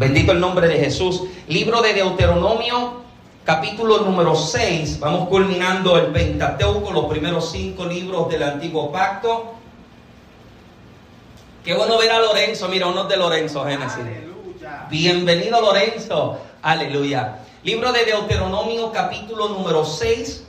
Bendito 0.00 0.32
el 0.32 0.40
nombre 0.40 0.66
de 0.66 0.78
Jesús. 0.78 1.24
Libro 1.46 1.82
de 1.82 1.92
Deuteronomio, 1.92 3.02
capítulo 3.44 3.98
número 3.98 4.34
6. 4.34 4.98
Vamos 4.98 5.28
culminando 5.28 5.98
el 5.98 6.06
Pentateuco, 6.06 6.90
los 6.90 7.04
primeros 7.04 7.50
cinco 7.50 7.84
libros 7.84 8.30
del 8.30 8.44
antiguo 8.44 8.90
pacto. 8.90 9.56
Qué 11.62 11.74
bueno 11.74 11.98
ver 11.98 12.12
a 12.12 12.18
Lorenzo. 12.18 12.66
Mira, 12.68 12.86
uno 12.86 13.04
de 13.04 13.18
Lorenzo, 13.18 13.62
Génesis. 13.66 14.00
Bienvenido, 14.88 15.60
Lorenzo. 15.60 16.38
Aleluya. 16.62 17.40
Libro 17.62 17.92
de 17.92 18.06
Deuteronomio, 18.06 18.90
capítulo 18.92 19.50
número 19.50 19.84
6. 19.84 20.46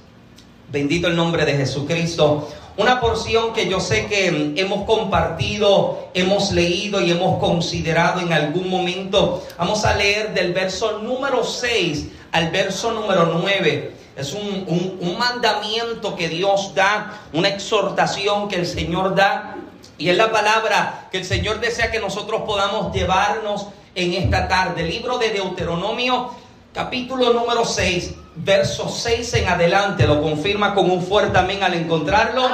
Bendito 0.71 1.09
el 1.09 1.17
nombre 1.17 1.43
de 1.43 1.57
Jesucristo. 1.57 2.47
Una 2.77 3.01
porción 3.01 3.51
que 3.51 3.67
yo 3.67 3.79
sé 3.81 4.07
que 4.07 4.53
hemos 4.55 4.85
compartido, 4.85 6.07
hemos 6.13 6.51
leído 6.51 7.01
y 7.01 7.11
hemos 7.11 7.39
considerado 7.39 8.21
en 8.21 8.31
algún 8.31 8.69
momento. 8.69 9.43
Vamos 9.57 9.83
a 9.83 9.93
leer 9.95 10.33
del 10.33 10.53
verso 10.53 10.99
número 10.99 11.43
6 11.43 12.07
al 12.31 12.49
verso 12.49 12.91
número 12.91 13.25
9. 13.41 13.95
Es 14.15 14.33
un, 14.33 14.97
un, 15.01 15.17
mandamiento 15.17 16.15
que 16.15 16.29
Dios 16.29 16.73
da, 16.73 17.19
una 17.33 17.49
exhortación 17.49 18.47
que 18.47 18.55
el 18.57 18.65
Señor 18.65 19.15
da. 19.15 19.57
Y 19.97 20.09
es 20.09 20.17
la 20.17 20.31
palabra 20.31 21.09
que 21.11 21.19
el 21.19 21.25
Señor 21.25 21.59
desea 21.59 21.91
que 21.91 21.99
nosotros 21.99 22.43
podamos 22.45 22.93
llevarnos 22.93 23.67
en 23.95 24.13
esta 24.13 24.47
tarde. 24.47 24.83
libro 24.83 25.17
de 25.17 25.29
Deuteronomio, 25.29 26.31
capítulo 26.73 27.33
número 27.33 27.65
6, 27.65 28.13
verso 28.35 28.89
6 28.89 29.33
en 29.35 29.49
adelante. 29.49 30.07
Lo 30.07 30.21
confirma 30.21 30.73
con 30.73 30.89
un 30.89 31.03
fuerte 31.03 31.37
amén 31.37 31.63
al 31.63 31.73
encontrarlo. 31.73 32.49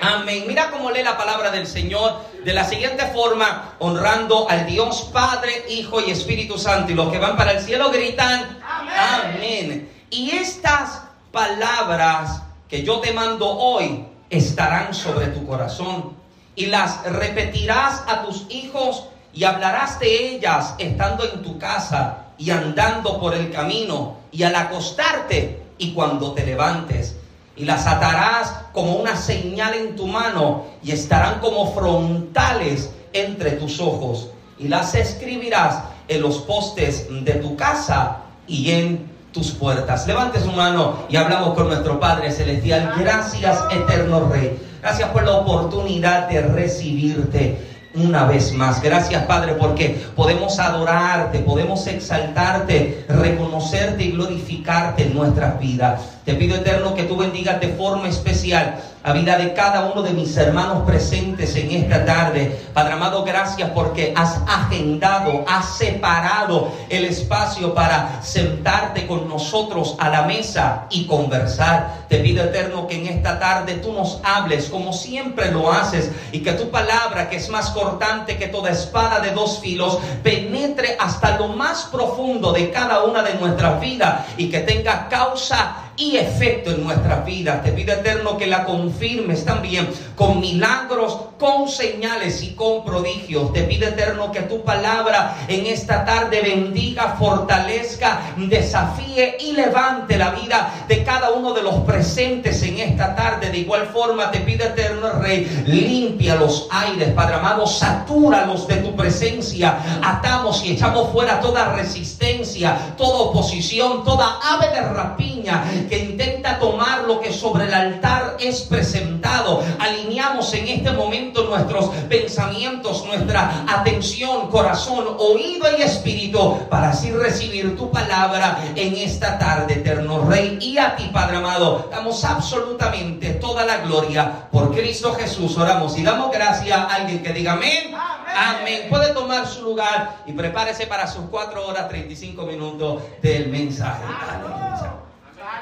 Amén. 0.00 0.44
Mira 0.46 0.70
cómo 0.70 0.90
lee 0.90 1.02
la 1.02 1.16
palabra 1.16 1.50
del 1.50 1.66
Señor 1.66 2.20
de 2.44 2.52
la 2.52 2.64
siguiente 2.64 3.06
forma, 3.06 3.74
honrando 3.78 4.48
al 4.50 4.66
Dios 4.66 5.10
Padre, 5.12 5.64
Hijo 5.68 6.00
y 6.00 6.10
Espíritu 6.10 6.58
Santo. 6.58 6.92
Y 6.92 6.94
los 6.94 7.10
que 7.10 7.18
van 7.18 7.36
para 7.36 7.52
el 7.52 7.60
cielo 7.60 7.90
gritan, 7.90 8.58
amén. 8.64 9.90
Y 10.10 10.30
estas 10.30 11.02
palabras 11.30 12.42
que 12.68 12.82
yo 12.82 13.00
te 13.00 13.12
mando 13.12 13.48
hoy 13.48 14.04
estarán 14.28 14.94
sobre 14.94 15.28
tu 15.28 15.46
corazón 15.46 16.16
y 16.54 16.66
las 16.66 17.04
repetirás 17.04 18.02
a 18.06 18.22
tus 18.22 18.46
hijos 18.50 19.04
y 19.32 19.44
hablarás 19.44 19.98
de 20.00 20.34
ellas 20.34 20.74
estando 20.78 21.24
en 21.24 21.42
tu 21.42 21.58
casa 21.58 22.21
y 22.38 22.50
andando 22.50 23.20
por 23.20 23.34
el 23.34 23.50
camino 23.50 24.16
y 24.30 24.42
al 24.42 24.54
acostarte 24.54 25.62
y 25.78 25.92
cuando 25.92 26.32
te 26.32 26.44
levantes. 26.46 27.16
Y 27.56 27.64
las 27.64 27.86
atarás 27.86 28.54
como 28.72 28.96
una 28.96 29.16
señal 29.16 29.74
en 29.74 29.94
tu 29.94 30.06
mano 30.06 30.64
y 30.82 30.92
estarán 30.92 31.40
como 31.40 31.72
frontales 31.74 32.90
entre 33.12 33.52
tus 33.52 33.80
ojos. 33.80 34.30
Y 34.58 34.68
las 34.68 34.94
escribirás 34.94 35.82
en 36.08 36.22
los 36.22 36.38
postes 36.38 37.06
de 37.24 37.34
tu 37.34 37.56
casa 37.56 38.18
y 38.46 38.70
en 38.70 39.10
tus 39.32 39.50
puertas. 39.52 40.06
Levante 40.06 40.40
su 40.40 40.52
mano 40.52 41.04
y 41.08 41.16
hablamos 41.16 41.54
con 41.54 41.68
nuestro 41.68 41.98
Padre 42.00 42.30
Celestial. 42.30 42.94
Gracias, 42.98 43.58
eterno 43.70 44.28
Rey. 44.28 44.58
Gracias 44.80 45.10
por 45.10 45.24
la 45.24 45.36
oportunidad 45.36 46.28
de 46.28 46.42
recibirte 46.42 47.71
una 47.94 48.24
vez 48.24 48.52
más. 48.52 48.82
Gracias 48.82 49.24
Padre 49.26 49.54
porque 49.54 50.00
podemos 50.16 50.58
adorarte, 50.58 51.40
podemos 51.40 51.86
exaltarte, 51.86 53.04
reconocerte 53.08 54.04
y 54.04 54.12
glorificarte 54.12 55.04
en 55.04 55.14
nuestras 55.14 55.58
vidas. 55.58 56.00
Te 56.24 56.34
pido 56.34 56.56
eterno 56.56 56.94
que 56.94 57.04
tú 57.04 57.16
bendigas 57.16 57.60
de 57.60 57.68
forma 57.68 58.08
especial 58.08 58.80
a 59.04 59.12
vida 59.12 59.36
de 59.36 59.52
cada 59.52 59.86
uno 59.86 60.02
de 60.02 60.10
mis 60.10 60.36
hermanos 60.36 60.84
presentes 60.86 61.56
en 61.56 61.70
esta 61.72 62.04
tarde. 62.04 62.66
Padre 62.72 62.92
amado, 62.92 63.24
gracias 63.24 63.70
porque 63.70 64.14
has 64.16 64.40
agendado, 64.46 65.44
has 65.48 65.76
separado 65.76 66.70
el 66.88 67.04
espacio 67.04 67.74
para 67.74 68.22
sentarte 68.22 69.06
con 69.06 69.28
nosotros 69.28 69.96
a 69.98 70.08
la 70.08 70.22
mesa 70.22 70.86
y 70.90 71.06
conversar. 71.06 72.04
Te 72.08 72.18
pido 72.18 72.44
eterno 72.44 72.86
que 72.86 72.96
en 72.96 73.06
esta 73.06 73.40
tarde 73.40 73.74
tú 73.76 73.92
nos 73.92 74.20
hables 74.22 74.66
como 74.66 74.92
siempre 74.92 75.50
lo 75.50 75.72
haces 75.72 76.12
y 76.30 76.40
que 76.40 76.52
tu 76.52 76.70
palabra, 76.70 77.28
que 77.28 77.36
es 77.36 77.48
más 77.48 77.70
cortante 77.70 78.38
que 78.38 78.48
toda 78.48 78.70
espada 78.70 79.18
de 79.18 79.32
dos 79.32 79.58
filos, 79.60 79.98
penetre 80.22 80.96
hasta 81.00 81.38
lo 81.38 81.48
más 81.48 81.84
profundo 81.84 82.52
de 82.52 82.70
cada 82.70 83.02
una 83.02 83.22
de 83.22 83.34
nuestras 83.34 83.80
vidas 83.80 84.26
y 84.36 84.48
que 84.48 84.60
tenga 84.60 85.08
causa 85.08 85.91
y 85.96 86.16
efecto 86.16 86.70
en 86.70 86.84
nuestras 86.84 87.24
vidas. 87.24 87.62
Te 87.62 87.72
pido 87.72 87.92
eterno 87.94 88.36
que 88.36 88.46
la 88.46 88.64
confirmes 88.64 89.44
también 89.44 89.88
con 90.16 90.40
milagros, 90.40 91.18
con 91.38 91.68
señales 91.68 92.42
y 92.42 92.54
con 92.54 92.84
prodigios. 92.84 93.52
Te 93.52 93.62
pido 93.64 93.88
eterno 93.88 94.32
que 94.32 94.42
tu 94.42 94.62
palabra 94.62 95.36
en 95.48 95.66
esta 95.66 96.04
tarde 96.04 96.40
bendiga, 96.42 97.16
fortalezca, 97.18 98.34
desafíe 98.36 99.36
y 99.40 99.52
levante 99.52 100.16
la 100.16 100.30
vida 100.30 100.84
de 100.88 101.02
cada 101.04 101.30
uno 101.30 101.52
de 101.52 101.62
los 101.62 101.76
presentes 101.80 102.62
en 102.62 102.78
esta 102.78 103.14
tarde. 103.14 103.50
De 103.50 103.58
igual 103.58 103.88
forma 103.92 104.30
te 104.30 104.40
pido 104.40 104.66
eterno 104.66 105.10
Rey, 105.20 105.64
limpia 105.66 106.36
los 106.36 106.68
aires, 106.70 107.08
Padre 107.12 107.36
amado, 107.36 107.66
satúralos 107.66 108.66
de 108.66 108.76
tu 108.76 108.94
presencia. 108.96 109.78
Atamos 110.02 110.64
y 110.64 110.72
echamos 110.72 111.10
fuera 111.12 111.40
toda 111.40 111.72
resistencia, 111.74 112.94
toda 112.96 113.18
oposición, 113.18 114.04
toda 114.04 114.38
ave 114.42 114.68
de 114.68 114.80
rapiña 114.80 115.64
que 115.88 115.98
intenta 115.98 116.58
tomar 116.58 117.04
lo 117.04 117.20
que 117.20 117.32
sobre 117.32 117.66
el 117.66 117.74
altar 117.74 118.36
es 118.40 118.62
presentado. 118.62 119.62
Alineamos 119.78 120.52
en 120.54 120.68
este 120.68 120.92
momento 120.92 121.44
nuestros 121.44 121.86
pensamientos, 122.08 123.04
nuestra 123.06 123.64
atención, 123.68 124.48
corazón, 124.48 125.04
oído 125.18 125.66
y 125.78 125.82
espíritu 125.82 126.58
para 126.68 126.90
así 126.90 127.10
recibir 127.10 127.76
tu 127.76 127.90
palabra 127.90 128.62
en 128.74 128.94
esta 128.96 129.38
tarde, 129.38 129.74
eterno 129.74 130.24
Rey. 130.28 130.58
Y 130.60 130.78
a 130.78 130.96
ti, 130.96 131.10
Padre 131.12 131.36
amado, 131.36 131.88
damos 131.90 132.24
absolutamente 132.24 133.34
toda 133.34 133.64
la 133.64 133.78
gloria 133.78 134.48
por 134.50 134.74
Cristo 134.74 135.14
Jesús. 135.14 135.56
Oramos 135.56 135.98
y 135.98 136.02
damos 136.02 136.30
gracias 136.30 136.76
a 136.76 136.94
alguien 136.94 137.22
que 137.22 137.32
diga 137.32 137.52
amén. 137.52 137.94
Amén. 138.34 138.86
Puede 138.88 139.12
tomar 139.12 139.46
su 139.46 139.62
lugar 139.62 140.22
y 140.26 140.32
prepárese 140.32 140.86
para 140.86 141.06
sus 141.06 141.24
cuatro 141.30 141.66
horas 141.66 141.88
35 141.88 142.42
minutos 142.44 143.02
del 143.20 143.48
mensaje. 143.48 144.02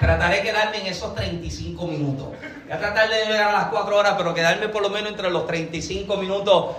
Trataré 0.00 0.37
de 0.37 0.43
quedarme 0.43 0.78
en 0.78 0.87
esos 0.87 1.15
35 1.15 1.87
minutos. 1.87 2.28
Voy 2.28 2.72
a 2.72 2.78
tratar 2.78 3.11
de 3.11 3.27
llegar 3.27 3.50
a 3.50 3.53
las 3.53 3.65
4 3.66 3.97
horas, 3.97 4.15
pero 4.16 4.33
quedarme 4.33 4.69
por 4.69 4.81
lo 4.81 4.88
menos 4.88 5.11
entre 5.11 5.31
los 5.31 5.47
35 5.47 6.16
minutos. 6.16 6.77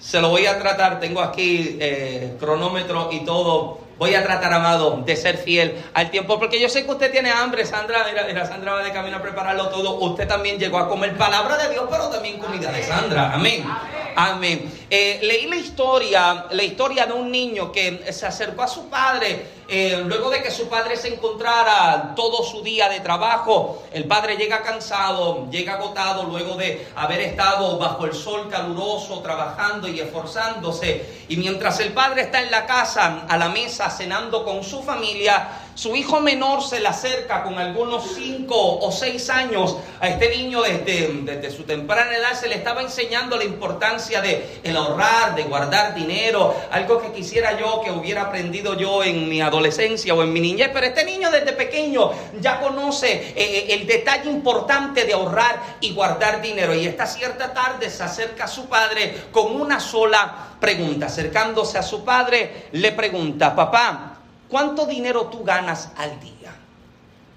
Se 0.00 0.20
lo 0.20 0.30
voy 0.30 0.46
a 0.46 0.58
tratar. 0.58 0.98
Tengo 0.98 1.20
aquí 1.20 1.78
eh, 1.80 2.36
cronómetro 2.40 3.10
y 3.12 3.20
todo. 3.24 3.78
Voy 3.98 4.14
a 4.14 4.22
tratar, 4.24 4.52
amado, 4.52 5.02
de 5.04 5.16
ser 5.16 5.38
fiel 5.38 5.82
al 5.94 6.10
tiempo, 6.10 6.38
porque 6.38 6.60
yo 6.60 6.68
sé 6.68 6.84
que 6.84 6.90
usted 6.90 7.12
tiene 7.12 7.30
hambre, 7.30 7.64
Sandra. 7.64 8.04
Mira, 8.26 8.46
Sandra 8.46 8.74
va 8.74 8.82
de 8.82 8.92
camino 8.92 9.18
a 9.18 9.22
prepararlo 9.22 9.68
todo. 9.68 9.98
Usted 10.00 10.26
también 10.26 10.58
llegó 10.58 10.78
a 10.78 10.88
comer 10.88 11.16
palabra 11.16 11.56
de 11.56 11.70
Dios, 11.70 11.84
pero 11.90 12.08
también 12.08 12.38
comida 12.38 12.72
de 12.72 12.82
Sandra. 12.82 13.32
Amén. 13.32 13.64
Amén. 14.16 14.72
Eh, 14.90 15.20
leí 15.22 15.46
la 15.46 15.56
historia, 15.56 16.46
la 16.50 16.62
historia 16.62 17.06
de 17.06 17.12
un 17.12 17.30
niño 17.30 17.72
que 17.72 18.12
se 18.12 18.26
acercó 18.26 18.62
a 18.62 18.68
su 18.68 18.88
padre 18.88 19.44
eh, 19.66 20.02
luego 20.06 20.28
de 20.28 20.42
que 20.42 20.50
su 20.50 20.68
padre 20.68 20.96
se 20.96 21.08
encontrara 21.08 22.12
todo 22.14 22.42
su 22.42 22.62
día 22.62 22.88
de 22.90 23.00
trabajo, 23.00 23.82
el 23.92 24.04
padre 24.04 24.36
llega 24.36 24.62
cansado, 24.62 25.48
llega 25.50 25.74
agotado 25.74 26.24
luego 26.24 26.56
de 26.56 26.86
haber 26.96 27.20
estado 27.22 27.78
bajo 27.78 28.04
el 28.04 28.12
sol 28.12 28.48
caluroso, 28.50 29.20
trabajando 29.20 29.88
y 29.88 30.00
esforzándose. 30.00 31.24
Y 31.28 31.38
mientras 31.38 31.80
el 31.80 31.92
padre 31.92 32.22
está 32.22 32.42
en 32.42 32.50
la 32.50 32.66
casa, 32.66 33.24
a 33.26 33.36
la 33.38 33.48
mesa, 33.48 33.83
cenando 33.90 34.44
con 34.44 34.62
su 34.62 34.82
familia, 34.82 35.48
su 35.74 35.96
hijo 35.96 36.20
menor 36.20 36.62
se 36.62 36.80
le 36.80 36.88
acerca 36.88 37.42
con 37.42 37.58
algunos 37.58 38.14
cinco 38.14 38.78
o 38.78 38.92
seis 38.92 39.28
años 39.28 39.76
a 40.00 40.08
este 40.08 40.36
niño 40.36 40.62
desde, 40.62 41.08
desde 41.22 41.50
su 41.50 41.64
temprana 41.64 42.16
edad. 42.16 42.34
Se 42.34 42.48
le 42.48 42.54
estaba 42.54 42.82
enseñando 42.82 43.36
la 43.36 43.44
importancia 43.44 44.20
de 44.20 44.60
ahorrar, 44.76 45.34
de 45.34 45.42
guardar 45.44 45.94
dinero, 45.94 46.54
algo 46.70 47.00
que 47.00 47.12
quisiera 47.12 47.58
yo 47.58 47.80
que 47.82 47.90
hubiera 47.90 48.22
aprendido 48.22 48.78
yo 48.78 49.02
en 49.02 49.28
mi 49.28 49.40
adolescencia 49.40 50.14
o 50.14 50.22
en 50.22 50.32
mi 50.32 50.40
niñez. 50.40 50.70
Pero 50.72 50.86
este 50.86 51.04
niño 51.04 51.30
desde 51.30 51.52
pequeño 51.52 52.12
ya 52.40 52.60
conoce 52.60 53.12
eh, 53.12 53.34
eh, 53.36 53.66
el 53.70 53.86
detalle 53.86 54.30
importante 54.30 55.04
de 55.04 55.14
ahorrar 55.14 55.78
y 55.80 55.92
guardar 55.92 56.40
dinero. 56.40 56.74
Y 56.74 56.86
esta 56.86 57.06
cierta 57.06 57.52
tarde 57.52 57.90
se 57.90 58.04
acerca 58.04 58.44
a 58.44 58.48
su 58.48 58.66
padre 58.66 59.24
con 59.32 59.60
una 59.60 59.80
sola 59.80 60.54
pregunta. 60.60 61.06
Acercándose 61.06 61.78
a 61.78 61.82
su 61.82 62.04
padre, 62.04 62.68
le 62.72 62.92
pregunta, 62.92 63.54
papá, 63.54 64.13
¿Cuánto 64.54 64.86
dinero 64.86 65.22
tú 65.32 65.42
ganas 65.42 65.90
al 65.96 66.20
día? 66.20 66.54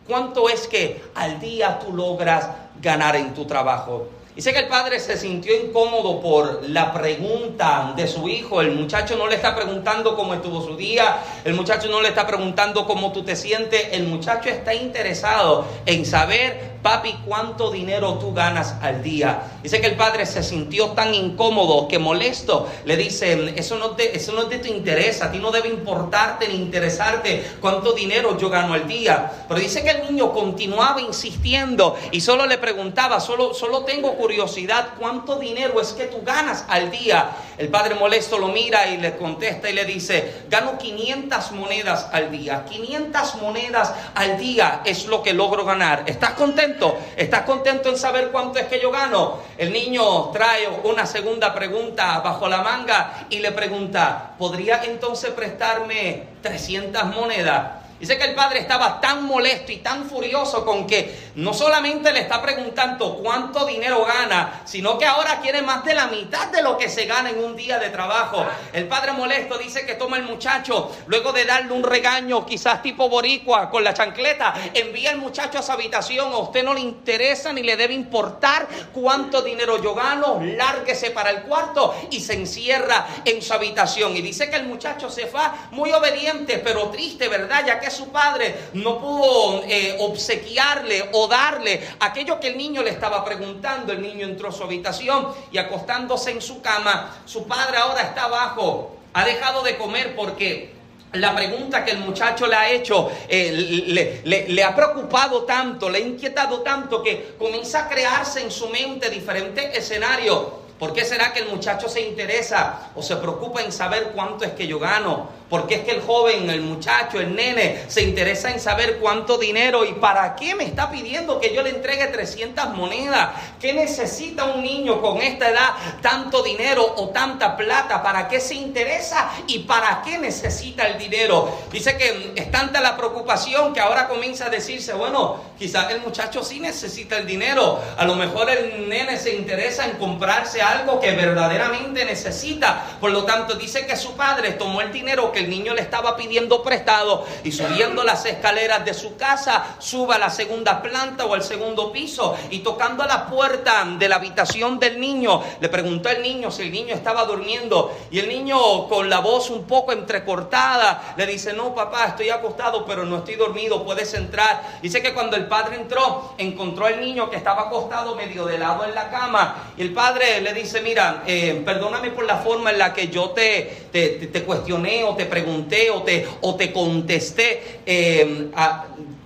¿Cuánto 0.06 0.50
es 0.50 0.68
que 0.68 1.04
al 1.16 1.40
día 1.40 1.80
tú 1.80 1.92
logras 1.92 2.48
ganar 2.80 3.16
en 3.16 3.34
tu 3.34 3.46
trabajo? 3.46 4.10
Dice 4.36 4.54
que 4.54 4.60
el 4.60 4.68
padre 4.68 5.00
se 5.00 5.18
sintió 5.18 5.60
incómodo 5.60 6.22
por 6.22 6.70
la 6.70 6.94
pregunta 6.94 7.96
de 7.98 8.08
su 8.08 8.30
hijo. 8.30 8.62
El 8.62 8.76
muchacho 8.76 9.16
no 9.16 9.26
le 9.26 9.34
está 9.34 9.56
preguntando 9.56 10.16
cómo 10.16 10.36
estuvo 10.36 10.62
su 10.62 10.78
día. 10.78 11.18
El 11.44 11.56
muchacho 11.56 11.90
no 11.90 12.02
le 12.02 12.10
está 12.10 12.28
preguntando 12.28 12.86
cómo 12.86 13.12
tú 13.12 13.24
te 13.24 13.36
sientes. 13.36 13.88
El 13.94 14.04
muchacho 14.04 14.50
está 14.50 14.76
interesado 14.76 15.66
en 15.88 16.06
saber 16.06 16.77
papi, 16.82 17.16
¿cuánto 17.26 17.72
dinero 17.72 18.16
tú 18.16 18.34
ganas 18.34 18.76
al 18.82 19.04
día? 19.04 19.42
Dice 19.64 19.82
que 19.82 19.88
el 19.88 19.96
padre 19.96 20.26
se 20.26 20.44
sintió 20.44 20.92
tan 20.92 21.14
incómodo 21.14 21.88
que 21.88 22.00
molesto. 22.00 22.68
Le 22.86 22.98
dice, 22.98 23.54
eso 23.56 23.78
no, 23.78 23.92
te, 23.92 24.16
eso 24.16 24.32
no 24.34 24.48
te 24.48 24.68
interesa, 24.70 25.26
a 25.26 25.32
ti 25.32 25.40
no 25.40 25.52
debe 25.52 25.70
importarte 25.70 26.48
ni 26.48 26.56
interesarte 26.56 27.44
cuánto 27.60 27.94
dinero 27.94 28.38
yo 28.38 28.50
gano 28.50 28.74
al 28.74 28.88
día. 28.88 29.46
Pero 29.48 29.60
dice 29.60 29.84
que 29.84 29.92
el 29.92 30.04
niño 30.10 30.32
continuaba 30.34 31.02
insistiendo 31.02 31.96
y 32.12 32.22
solo 32.22 32.46
le 32.46 32.58
preguntaba, 32.58 33.20
solo, 33.20 33.54
solo 33.54 33.84
tengo 33.84 34.16
curiosidad, 34.16 34.90
¿cuánto 35.00 35.38
dinero 35.38 35.80
es 35.82 35.94
que 35.94 36.06
tú 36.06 36.22
ganas 36.24 36.66
al 36.68 36.92
día? 36.92 37.32
El 37.58 37.70
padre 37.70 37.96
molesto 37.96 38.38
lo 38.38 38.50
mira 38.50 38.88
y 38.88 38.98
le 38.98 39.18
contesta 39.18 39.68
y 39.70 39.74
le 39.74 39.84
dice, 39.84 40.44
gano 40.48 40.78
500 40.78 41.52
monedas 41.54 42.08
al 42.12 42.30
día. 42.32 42.66
500 42.70 43.36
monedas 43.36 43.94
al 44.14 44.38
día 44.38 44.82
es 44.86 45.08
lo 45.08 45.24
que 45.24 45.34
logro 45.34 45.66
ganar. 45.66 46.04
¿Estás 46.06 46.32
contento? 46.32 46.98
¿Estás 47.16 47.42
contento 47.42 47.90
en 47.90 47.98
saber 47.98 48.30
cuánto 48.30 48.60
es 48.60 48.66
que 48.66 48.80
yo 48.80 48.92
gano? 48.92 49.40
El 49.58 49.74
niño 49.74 50.30
trae 50.30 50.68
una 50.84 51.08
segunda 51.08 51.54
pregunta 51.56 52.20
bajo 52.20 52.48
la 52.48 52.62
manga 52.62 53.26
y 53.30 53.40
le 53.40 53.52
pregunta, 53.52 54.34
¿podría 54.38 54.84
entonces 54.84 55.32
prestarme 55.32 56.26
300 56.44 57.06
monedas? 57.06 57.87
Dice 58.00 58.18
que 58.18 58.26
el 58.26 58.36
padre 58.36 58.60
estaba 58.60 59.02
tan 59.02 59.24
molesto 59.26 59.72
y 59.72 59.78
tan 59.78 60.08
furioso 60.08 60.64
con 60.64 60.86
que 60.86 61.32
no 61.36 61.54
solamente 61.54 62.14
le 62.14 62.22
está 62.22 62.42
preguntando 62.42 63.18
cuánto 63.18 63.66
dinero 63.66 64.06
gana, 64.06 64.62
sino 64.66 64.98
que 65.00 65.06
ahora 65.06 65.40
quiere 65.40 65.64
más 65.64 65.84
de 65.84 65.96
la 65.96 66.08
mitad 66.08 66.48
de 66.48 66.62
lo 66.62 66.78
que 66.78 66.90
se 66.90 67.06
gana 67.06 67.32
en 67.32 67.44
un 67.44 67.56
día 67.56 67.80
de 67.80 67.90
trabajo. 67.90 68.46
El 68.72 68.88
padre 68.88 69.14
molesto 69.14 69.58
dice 69.58 69.86
que 69.86 69.96
toma 69.96 70.18
el 70.18 70.24
muchacho, 70.24 70.96
luego 71.08 71.34
de 71.34 71.46
darle 71.46 71.74
un 71.74 71.84
regaño, 71.84 72.46
quizás 72.46 72.84
tipo 72.84 73.10
boricua, 73.10 73.70
con 73.70 73.84
la 73.84 73.94
chancleta, 73.94 74.54
envía 74.74 75.10
al 75.10 75.18
muchacho 75.18 75.58
a 75.58 75.64
su 75.64 75.72
habitación. 75.72 76.32
A 76.34 76.38
usted 76.38 76.64
no 76.64 76.74
le 76.74 76.82
interesa 76.82 77.52
ni 77.52 77.64
le 77.64 77.78
debe 77.78 77.96
importar 77.96 78.68
cuánto 78.94 79.42
dinero 79.42 79.82
yo 79.82 79.96
gano, 79.96 80.40
lárguese 80.42 81.12
para 81.12 81.32
el 81.32 81.42
cuarto 81.42 81.96
y 82.12 82.20
se 82.20 82.34
encierra 82.34 83.08
en 83.26 83.42
su 83.42 83.54
habitación. 83.54 84.16
Y 84.16 84.22
dice 84.22 84.50
que 84.50 84.58
el 84.58 84.68
muchacho 84.68 85.10
se 85.10 85.26
va 85.26 85.70
muy 85.72 85.92
obediente, 85.92 86.60
pero 86.60 86.90
triste, 86.90 87.28
¿verdad? 87.28 87.64
Ya 87.66 87.80
que 87.80 87.87
su 87.92 88.10
padre 88.10 88.70
no 88.74 89.00
pudo 89.00 89.64
eh, 89.64 89.98
obsequiarle 90.00 91.10
o 91.14 91.28
darle 91.28 91.82
aquello 92.00 92.40
que 92.40 92.48
el 92.48 92.58
niño 92.58 92.84
le 92.84 92.92
estaba 92.92 93.24
preguntando. 93.24 93.94
El 93.94 94.02
niño 94.02 94.26
entró 94.26 94.50
a 94.50 94.52
su 94.52 94.64
habitación 94.64 95.28
y 95.52 95.58
acostándose 95.58 96.32
en 96.32 96.42
su 96.42 96.62
cama, 96.62 97.22
su 97.26 97.48
padre 97.48 97.78
ahora 97.78 98.02
está 98.02 98.26
abajo, 98.26 98.98
ha 99.14 99.26
dejado 99.26 99.64
de 99.64 99.78
comer 99.78 100.16
porque 100.16 100.78
la 101.14 101.34
pregunta 101.36 101.86
que 101.86 101.92
el 101.92 102.00
muchacho 102.00 102.48
le 102.48 102.56
ha 102.56 102.70
hecho 102.70 103.10
eh, 103.28 104.22
le, 104.26 104.48
le, 104.48 104.64
ha 104.64 104.76
preocupado 104.76 105.44
tanto, 105.44 105.90
le 105.90 106.00
ha 106.00 106.02
inquietado 106.02 106.62
tanto 106.62 107.02
que 107.02 107.36
comienza 107.40 107.86
a 107.86 107.90
crearse 107.90 108.42
en 108.42 108.52
su 108.52 108.68
mente 108.70 109.10
diferentes 109.10 109.76
escenarios. 109.78 110.46
¿Por 110.78 110.94
qué 110.94 111.06
será 111.06 111.34
que 111.34 111.40
el 111.40 111.48
muchacho 111.48 111.90
se 111.90 112.02
interesa 112.02 112.92
o 112.96 113.02
se 113.02 113.16
preocupa 113.16 113.64
en 113.64 113.72
saber 113.72 114.12
cuánto 114.14 114.46
es 114.46 114.52
que 114.52 114.68
yo 114.68 114.78
gano? 114.78 115.30
Porque 115.50 115.76
es 115.76 115.82
que 115.82 115.92
el 115.92 116.02
joven, 116.02 116.50
el 116.50 116.62
muchacho, 116.62 117.22
el 117.22 117.34
nene 117.34 117.84
se 117.88 118.02
interesa 118.04 118.52
en 118.52 118.60
saber 118.60 118.98
cuánto 118.98 119.38
dinero 119.38 119.86
y 119.86 119.94
para 119.94 120.36
qué 120.36 120.56
me 120.56 120.66
está 120.66 120.92
pidiendo 120.92 121.40
que 121.40 121.54
yo 121.54 121.64
le 121.64 121.70
entregue 121.70 122.08
300 122.08 122.74
monedas. 122.74 123.30
¿Qué 123.62 123.72
necesita 123.72 124.44
un 124.46 124.62
niño 124.62 125.02
con 125.02 125.22
esta 125.22 125.50
edad 125.50 125.70
tanto 126.02 126.44
dinero 126.44 126.96
o 126.98 127.10
tanta 127.10 127.56
plata? 127.56 128.04
¿Para 128.04 128.28
qué 128.28 128.42
se 128.42 128.56
interesa 128.56 129.30
y 129.48 129.60
para 129.60 130.02
qué 130.04 130.18
necesita 130.18 130.86
el 130.86 130.98
dinero? 130.98 131.50
Dice 131.72 131.98
que 131.98 132.34
es 132.36 132.52
tanta 132.52 132.82
la 132.82 132.98
preocupación 132.98 133.74
que 133.74 133.80
ahora 133.80 134.10
comienza 134.10 134.48
a 134.48 134.50
decirse, 134.50 134.94
bueno, 134.94 135.42
quizás 135.58 135.90
el 135.92 136.02
muchacho 136.02 136.44
sí 136.44 136.60
necesita 136.60 137.18
el 137.18 137.26
dinero. 137.26 137.80
A 137.98 138.04
lo 138.04 138.16
mejor 138.16 138.50
el 138.50 138.90
nene 138.90 139.18
se 139.18 139.34
interesa 139.34 139.86
en 139.86 139.92
comprarse 139.92 140.62
algo 140.62 141.00
que 141.00 141.12
verdaderamente 141.12 142.04
necesita. 142.04 142.98
Por 143.00 143.12
lo 143.12 143.24
tanto, 143.24 143.56
dice 143.56 143.86
que 143.86 143.96
su 143.96 144.16
padre 144.18 144.52
tomó 144.52 144.82
el 144.82 144.92
dinero 144.92 145.32
el 145.38 145.50
niño 145.50 145.74
le 145.74 145.82
estaba 145.82 146.16
pidiendo 146.16 146.64
prestado 146.64 147.26
y 147.44 147.52
subiendo 147.52 148.04
las 148.04 148.26
escaleras 148.26 148.86
de 148.86 148.94
su 148.94 149.16
casa, 149.16 149.76
suba 149.80 150.16
a 150.16 150.20
la 150.20 150.30
segunda 150.30 150.82
planta 150.82 151.26
o 151.26 151.34
al 151.34 151.44
segundo 151.44 151.92
piso 151.92 152.36
y 152.50 152.60
tocando 152.60 153.04
a 153.04 153.08
la 153.08 153.28
puerta 153.28 153.86
de 153.98 154.10
la 154.10 154.16
habitación 154.16 154.80
del 154.80 155.00
niño, 155.00 155.44
le 155.60 155.70
preguntó 155.70 156.10
al 156.10 156.22
niño 156.22 156.52
si 156.52 156.64
el 156.64 156.72
niño 156.72 156.94
estaba 156.94 157.26
durmiendo 157.26 157.96
y 158.12 158.20
el 158.20 158.30
niño 158.30 158.88
con 158.88 159.10
la 159.10 159.20
voz 159.20 159.50
un 159.50 159.66
poco 159.66 159.92
entrecortada 159.92 161.14
le 161.16 161.26
dice, 161.26 161.54
no 161.54 161.74
papá, 161.74 162.06
estoy 162.06 162.30
acostado 162.30 162.86
pero 162.86 163.06
no 163.06 163.18
estoy 163.18 163.36
dormido, 163.36 163.84
puedes 163.84 164.14
entrar. 164.14 164.80
Dice 164.82 165.02
que 165.02 165.14
cuando 165.14 165.36
el 165.36 165.48
padre 165.48 165.76
entró, 165.76 166.34
encontró 166.38 166.86
al 166.86 167.00
niño 167.00 167.30
que 167.30 167.38
estaba 167.38 167.64
acostado 167.64 168.16
medio 168.16 168.46
de 168.46 168.58
lado 168.58 168.86
en 168.86 168.96
la 168.96 169.10
cama 169.10 169.72
y 169.78 169.82
el 169.82 169.94
padre 169.94 170.42
le 170.42 170.54
dice, 170.54 170.82
mira, 170.82 171.24
eh, 171.26 171.62
perdóname 171.66 172.12
por 172.12 172.26
la 172.26 172.38
forma 172.38 172.72
en 172.72 172.80
la 172.80 172.94
que 172.94 173.08
yo 173.10 173.30
te, 173.32 173.88
te, 173.92 174.10
te 174.28 174.44
cuestioné 174.44 175.04
o 175.04 175.16
te 175.16 175.26
pregunté 175.28 175.90
o 175.92 176.04
te, 176.04 176.28
o 176.42 176.56
te 176.56 176.74
contesté. 176.74 177.82
Eh, 177.86 178.50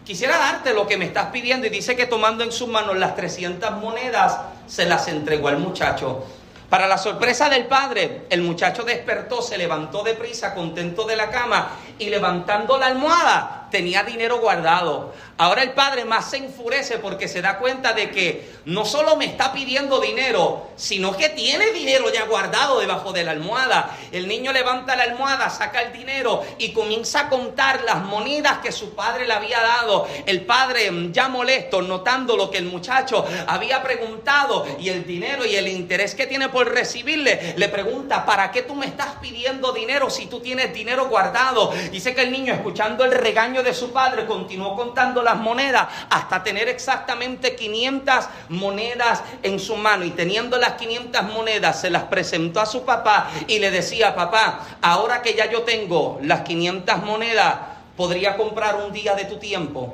quisiera 0.05 0.37
darte 0.37 0.73
lo 0.73 0.85
que 0.87 0.97
me 0.97 1.05
estás 1.05 1.27
pidiendo 1.27 1.67
y 1.67 1.69
dice 1.69 1.95
que 1.95 2.05
tomando 2.05 2.43
en 2.43 2.51
sus 2.51 2.67
manos 2.67 2.97
las 2.97 3.15
300 3.15 3.71
monedas, 3.77 4.37
se 4.67 4.85
las 4.85 5.07
entregó 5.07 5.47
al 5.47 5.57
muchacho. 5.57 6.25
Para 6.69 6.87
la 6.87 6.97
sorpresa 6.97 7.49
del 7.49 7.65
padre, 7.65 8.21
el 8.29 8.41
muchacho 8.43 8.83
despertó, 8.83 9.41
se 9.41 9.57
levantó 9.57 10.03
deprisa, 10.03 10.53
contento 10.53 11.05
de 11.05 11.17
la 11.17 11.29
cama 11.29 11.71
y 12.01 12.09
levantando 12.09 12.79
la 12.79 12.87
almohada 12.87 13.61
tenía 13.71 14.03
dinero 14.03 14.39
guardado. 14.39 15.13
Ahora 15.37 15.63
el 15.63 15.71
padre 15.71 16.05
más 16.05 16.29
se 16.29 16.37
enfurece 16.37 16.99
porque 16.99 17.27
se 17.27 17.41
da 17.41 17.57
cuenta 17.57 17.93
de 17.93 18.11
que 18.11 18.51
no 18.65 18.85
solo 18.85 19.15
me 19.15 19.25
está 19.25 19.51
pidiendo 19.51 19.99
dinero, 19.99 20.67
sino 20.75 21.17
que 21.17 21.29
tiene 21.29 21.71
dinero 21.71 22.13
ya 22.13 22.25
guardado 22.25 22.79
debajo 22.79 23.11
de 23.11 23.23
la 23.23 23.31
almohada. 23.31 23.97
El 24.11 24.27
niño 24.27 24.53
levanta 24.53 24.95
la 24.95 25.03
almohada, 25.03 25.49
saca 25.49 25.81
el 25.81 25.93
dinero 25.93 26.43
y 26.59 26.73
comienza 26.73 27.21
a 27.21 27.29
contar 27.29 27.81
las 27.85 28.03
monedas 28.03 28.59
que 28.59 28.71
su 28.71 28.93
padre 28.93 29.25
le 29.25 29.33
había 29.33 29.59
dado. 29.61 30.07
El 30.27 30.41
padre 30.41 30.91
mm, 30.91 31.11
ya 31.11 31.27
molesto, 31.27 31.81
notando 31.81 32.37
lo 32.37 32.51
que 32.51 32.59
el 32.59 32.65
muchacho 32.65 33.25
había 33.47 33.81
preguntado 33.81 34.67
y 34.79 34.89
el 34.89 35.07
dinero 35.07 35.43
y 35.43 35.55
el 35.55 35.67
interés 35.67 36.13
que 36.13 36.27
tiene 36.27 36.49
por 36.49 36.71
recibirle, 36.71 37.55
le 37.57 37.69
pregunta, 37.69 38.25
¿para 38.25 38.51
qué 38.51 38.61
tú 38.61 38.75
me 38.75 38.85
estás 38.85 39.15
pidiendo 39.19 39.71
dinero 39.71 40.11
si 40.11 40.27
tú 40.27 40.39
tienes 40.39 40.71
dinero 40.71 41.07
guardado? 41.07 41.73
Dice 41.91 42.15
que 42.15 42.21
el 42.21 42.31
niño, 42.31 42.53
escuchando 42.53 43.03
el 43.03 43.11
regaño 43.11 43.63
de 43.63 43.73
su 43.73 43.91
padre, 43.91 44.25
continuó 44.25 44.75
contando 44.75 45.21
las 45.21 45.35
monedas 45.35 45.87
hasta 46.09 46.41
tener 46.41 46.69
exactamente 46.69 47.55
500 47.55 48.29
monedas 48.49 49.21
en 49.43 49.59
su 49.59 49.75
mano. 49.75 50.05
Y 50.05 50.11
teniendo 50.11 50.57
las 50.57 50.73
500 50.73 51.23
monedas, 51.23 51.81
se 51.81 51.89
las 51.89 52.03
presentó 52.03 52.61
a 52.61 52.65
su 52.65 52.85
papá 52.85 53.29
y 53.47 53.59
le 53.59 53.71
decía, 53.71 54.15
papá, 54.15 54.61
ahora 54.81 55.21
que 55.21 55.33
ya 55.33 55.51
yo 55.51 55.63
tengo 55.63 56.19
las 56.23 56.41
500 56.41 57.03
monedas, 57.03 57.55
podría 57.97 58.37
comprar 58.37 58.77
un 58.77 58.93
día 58.93 59.13
de 59.15 59.25
tu 59.25 59.37
tiempo. 59.37 59.93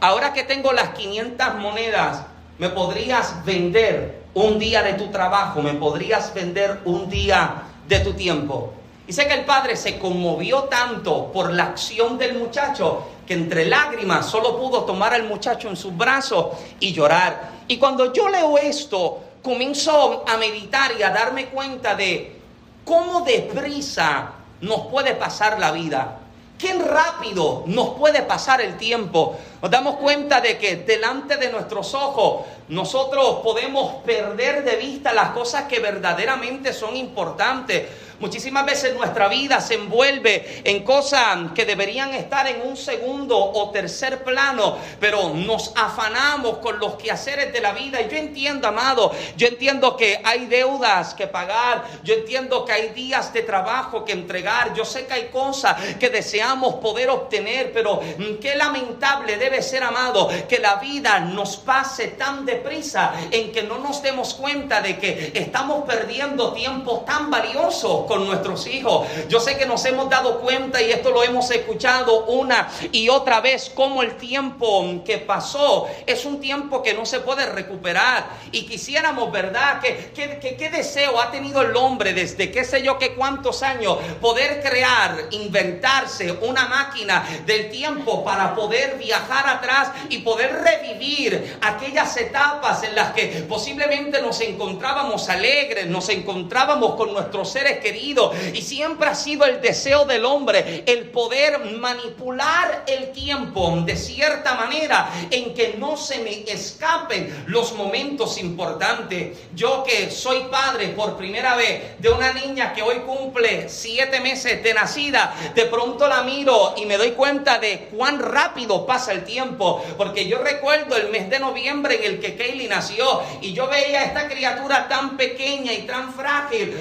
Ahora 0.00 0.32
que 0.32 0.42
tengo 0.42 0.72
las 0.72 0.90
500 0.90 1.54
monedas, 1.54 2.22
me 2.58 2.68
podrías 2.68 3.44
vender 3.44 4.24
un 4.34 4.58
día 4.58 4.82
de 4.82 4.94
tu 4.94 5.08
trabajo, 5.08 5.62
me 5.62 5.74
podrías 5.74 6.34
vender 6.34 6.80
un 6.84 7.08
día 7.08 7.62
de 7.88 8.00
tu 8.00 8.12
tiempo. 8.14 8.74
Dice 9.06 9.26
que 9.28 9.34
el 9.34 9.44
padre 9.44 9.76
se 9.76 9.98
conmovió 9.98 10.62
tanto 10.64 11.30
por 11.30 11.52
la 11.52 11.64
acción 11.64 12.16
del 12.16 12.38
muchacho 12.38 13.06
que 13.26 13.34
entre 13.34 13.66
lágrimas 13.66 14.26
solo 14.26 14.58
pudo 14.58 14.84
tomar 14.84 15.12
al 15.12 15.24
muchacho 15.24 15.68
en 15.68 15.76
sus 15.76 15.94
brazos 15.96 16.56
y 16.80 16.92
llorar. 16.92 17.50
Y 17.68 17.76
cuando 17.76 18.12
yo 18.12 18.28
leo 18.28 18.56
esto, 18.56 19.20
comienzo 19.42 20.24
a 20.26 20.38
meditar 20.38 20.92
y 20.98 21.02
a 21.02 21.10
darme 21.10 21.46
cuenta 21.46 21.94
de 21.94 22.40
cómo 22.84 23.20
deprisa 23.20 24.32
nos 24.62 24.86
puede 24.86 25.14
pasar 25.14 25.60
la 25.60 25.70
vida. 25.70 26.20
Qué 26.58 26.72
rápido 26.72 27.64
nos 27.66 27.90
puede 27.90 28.22
pasar 28.22 28.62
el 28.62 28.78
tiempo. 28.78 29.36
Nos 29.60 29.70
damos 29.70 29.96
cuenta 29.96 30.40
de 30.40 30.56
que 30.56 30.76
delante 30.76 31.36
de 31.36 31.50
nuestros 31.50 31.92
ojos 31.94 32.46
nosotros 32.68 33.40
podemos 33.42 33.96
perder 34.04 34.64
de 34.64 34.76
vista 34.76 35.12
las 35.12 35.30
cosas 35.30 35.64
que 35.64 35.80
verdaderamente 35.80 36.72
son 36.72 36.96
importantes. 36.96 37.88
Muchísimas 38.20 38.64
veces 38.64 38.94
nuestra 38.94 39.28
vida 39.28 39.60
se 39.60 39.74
envuelve 39.74 40.62
en 40.64 40.84
cosas 40.84 41.52
que 41.54 41.64
deberían 41.64 42.14
estar 42.14 42.46
en 42.46 42.62
un 42.62 42.76
segundo 42.76 43.36
o 43.36 43.70
tercer 43.70 44.22
plano, 44.22 44.78
pero 45.00 45.30
nos 45.30 45.72
afanamos 45.74 46.58
con 46.58 46.78
los 46.78 46.94
quehaceres 46.94 47.52
de 47.52 47.60
la 47.60 47.72
vida. 47.72 48.00
Y 48.00 48.08
yo 48.08 48.16
entiendo, 48.16 48.68
amado, 48.68 49.10
yo 49.36 49.48
entiendo 49.48 49.96
que 49.96 50.20
hay 50.24 50.46
deudas 50.46 51.14
que 51.14 51.26
pagar, 51.26 51.84
yo 52.04 52.14
entiendo 52.14 52.64
que 52.64 52.72
hay 52.72 52.88
días 52.90 53.32
de 53.32 53.42
trabajo 53.42 54.04
que 54.04 54.12
entregar, 54.12 54.74
yo 54.74 54.84
sé 54.84 55.06
que 55.06 55.14
hay 55.14 55.28
cosas 55.28 55.76
que 55.98 56.08
deseamos 56.08 56.74
poder 56.76 57.10
obtener, 57.10 57.72
pero 57.72 58.00
mm, 58.00 58.36
qué 58.40 58.54
lamentable 58.54 59.36
debe 59.36 59.60
ser, 59.60 59.82
amado, 59.82 60.30
que 60.48 60.58
la 60.58 60.76
vida 60.76 61.18
nos 61.20 61.56
pase 61.56 62.08
tan 62.08 62.46
deprisa 62.46 63.12
en 63.30 63.50
que 63.52 63.62
no 63.62 63.78
nos 63.78 64.02
demos 64.02 64.34
cuenta 64.34 64.80
de 64.80 64.98
que 64.98 65.32
estamos 65.34 65.84
perdiendo 65.84 66.52
tiempo 66.52 67.02
tan 67.06 67.30
valioso 67.30 68.03
con 68.06 68.26
nuestros 68.26 68.66
hijos. 68.66 69.06
Yo 69.28 69.40
sé 69.40 69.56
que 69.56 69.66
nos 69.66 69.84
hemos 69.84 70.08
dado 70.08 70.40
cuenta 70.40 70.80
y 70.82 70.90
esto 70.90 71.10
lo 71.10 71.22
hemos 71.22 71.50
escuchado 71.50 72.24
una 72.26 72.68
y 72.92 73.08
otra 73.08 73.40
vez, 73.40 73.70
como 73.74 74.02
el 74.02 74.16
tiempo 74.16 75.02
que 75.04 75.18
pasó 75.18 75.86
es 76.06 76.24
un 76.24 76.40
tiempo 76.40 76.82
que 76.82 76.94
no 76.94 77.06
se 77.06 77.20
puede 77.20 77.46
recuperar. 77.46 78.26
Y 78.52 78.66
quisiéramos, 78.66 79.30
¿verdad? 79.30 79.80
Que, 79.80 80.12
qué 80.14 80.70
deseo 80.70 81.20
ha 81.20 81.30
tenido 81.30 81.62
el 81.62 81.74
hombre 81.76 82.12
desde 82.12 82.50
qué 82.50 82.64
sé 82.64 82.82
yo 82.82 82.98
qué 82.98 83.14
cuántos 83.14 83.62
años 83.62 83.98
poder 84.20 84.62
crear, 84.62 85.28
inventarse 85.30 86.32
una 86.32 86.68
máquina 86.68 87.24
del 87.46 87.70
tiempo 87.70 88.24
para 88.24 88.54
poder 88.54 88.96
viajar 88.98 89.48
atrás 89.48 89.90
y 90.08 90.18
poder 90.18 90.62
revivir 90.62 91.58
aquellas 91.60 92.16
etapas 92.16 92.82
en 92.82 92.94
las 92.94 93.12
que 93.12 93.44
posiblemente 93.48 94.20
nos 94.20 94.40
encontrábamos 94.40 95.28
alegres, 95.28 95.86
nos 95.86 96.08
encontrábamos 96.08 96.94
con 96.94 97.12
nuestros 97.12 97.50
seres 97.50 97.78
queridos 97.78 97.93
y 97.94 98.62
siempre 98.62 99.08
ha 99.08 99.14
sido 99.14 99.44
el 99.44 99.60
deseo 99.60 100.04
del 100.04 100.24
hombre 100.24 100.84
el 100.86 101.10
poder 101.10 101.58
manipular 101.76 102.84
el 102.86 103.12
tiempo 103.12 103.82
de 103.84 103.96
cierta 103.96 104.54
manera 104.54 105.10
en 105.30 105.54
que 105.54 105.74
no 105.78 105.96
se 105.96 106.18
me 106.18 106.44
escapen 106.50 107.44
los 107.46 107.74
momentos 107.74 108.38
importantes. 108.38 109.38
Yo 109.54 109.84
que 109.84 110.10
soy 110.10 110.44
padre 110.50 110.88
por 110.88 111.16
primera 111.16 111.56
vez 111.56 112.00
de 112.00 112.08
una 112.10 112.32
niña 112.32 112.72
que 112.72 112.82
hoy 112.82 113.00
cumple 113.00 113.68
siete 113.68 114.20
meses 114.20 114.62
de 114.62 114.74
nacida, 114.74 115.34
de 115.54 115.66
pronto 115.66 116.08
la 116.08 116.22
miro 116.22 116.74
y 116.76 116.86
me 116.86 116.96
doy 116.96 117.12
cuenta 117.12 117.58
de 117.58 117.88
cuán 117.90 118.18
rápido 118.18 118.86
pasa 118.86 119.12
el 119.12 119.24
tiempo, 119.24 119.84
porque 119.96 120.26
yo 120.28 120.38
recuerdo 120.38 120.96
el 120.96 121.08
mes 121.10 121.30
de 121.30 121.38
noviembre 121.38 121.96
en 121.96 122.14
el 122.14 122.20
que 122.20 122.36
Kaylee 122.36 122.68
nació 122.68 123.22
y 123.40 123.52
yo 123.52 123.68
veía 123.68 124.00
a 124.00 124.04
esta 124.04 124.28
criatura 124.28 124.88
tan 124.88 125.16
pequeña 125.16 125.72
y 125.72 125.82
tan 125.82 126.12
frágil. 126.14 126.76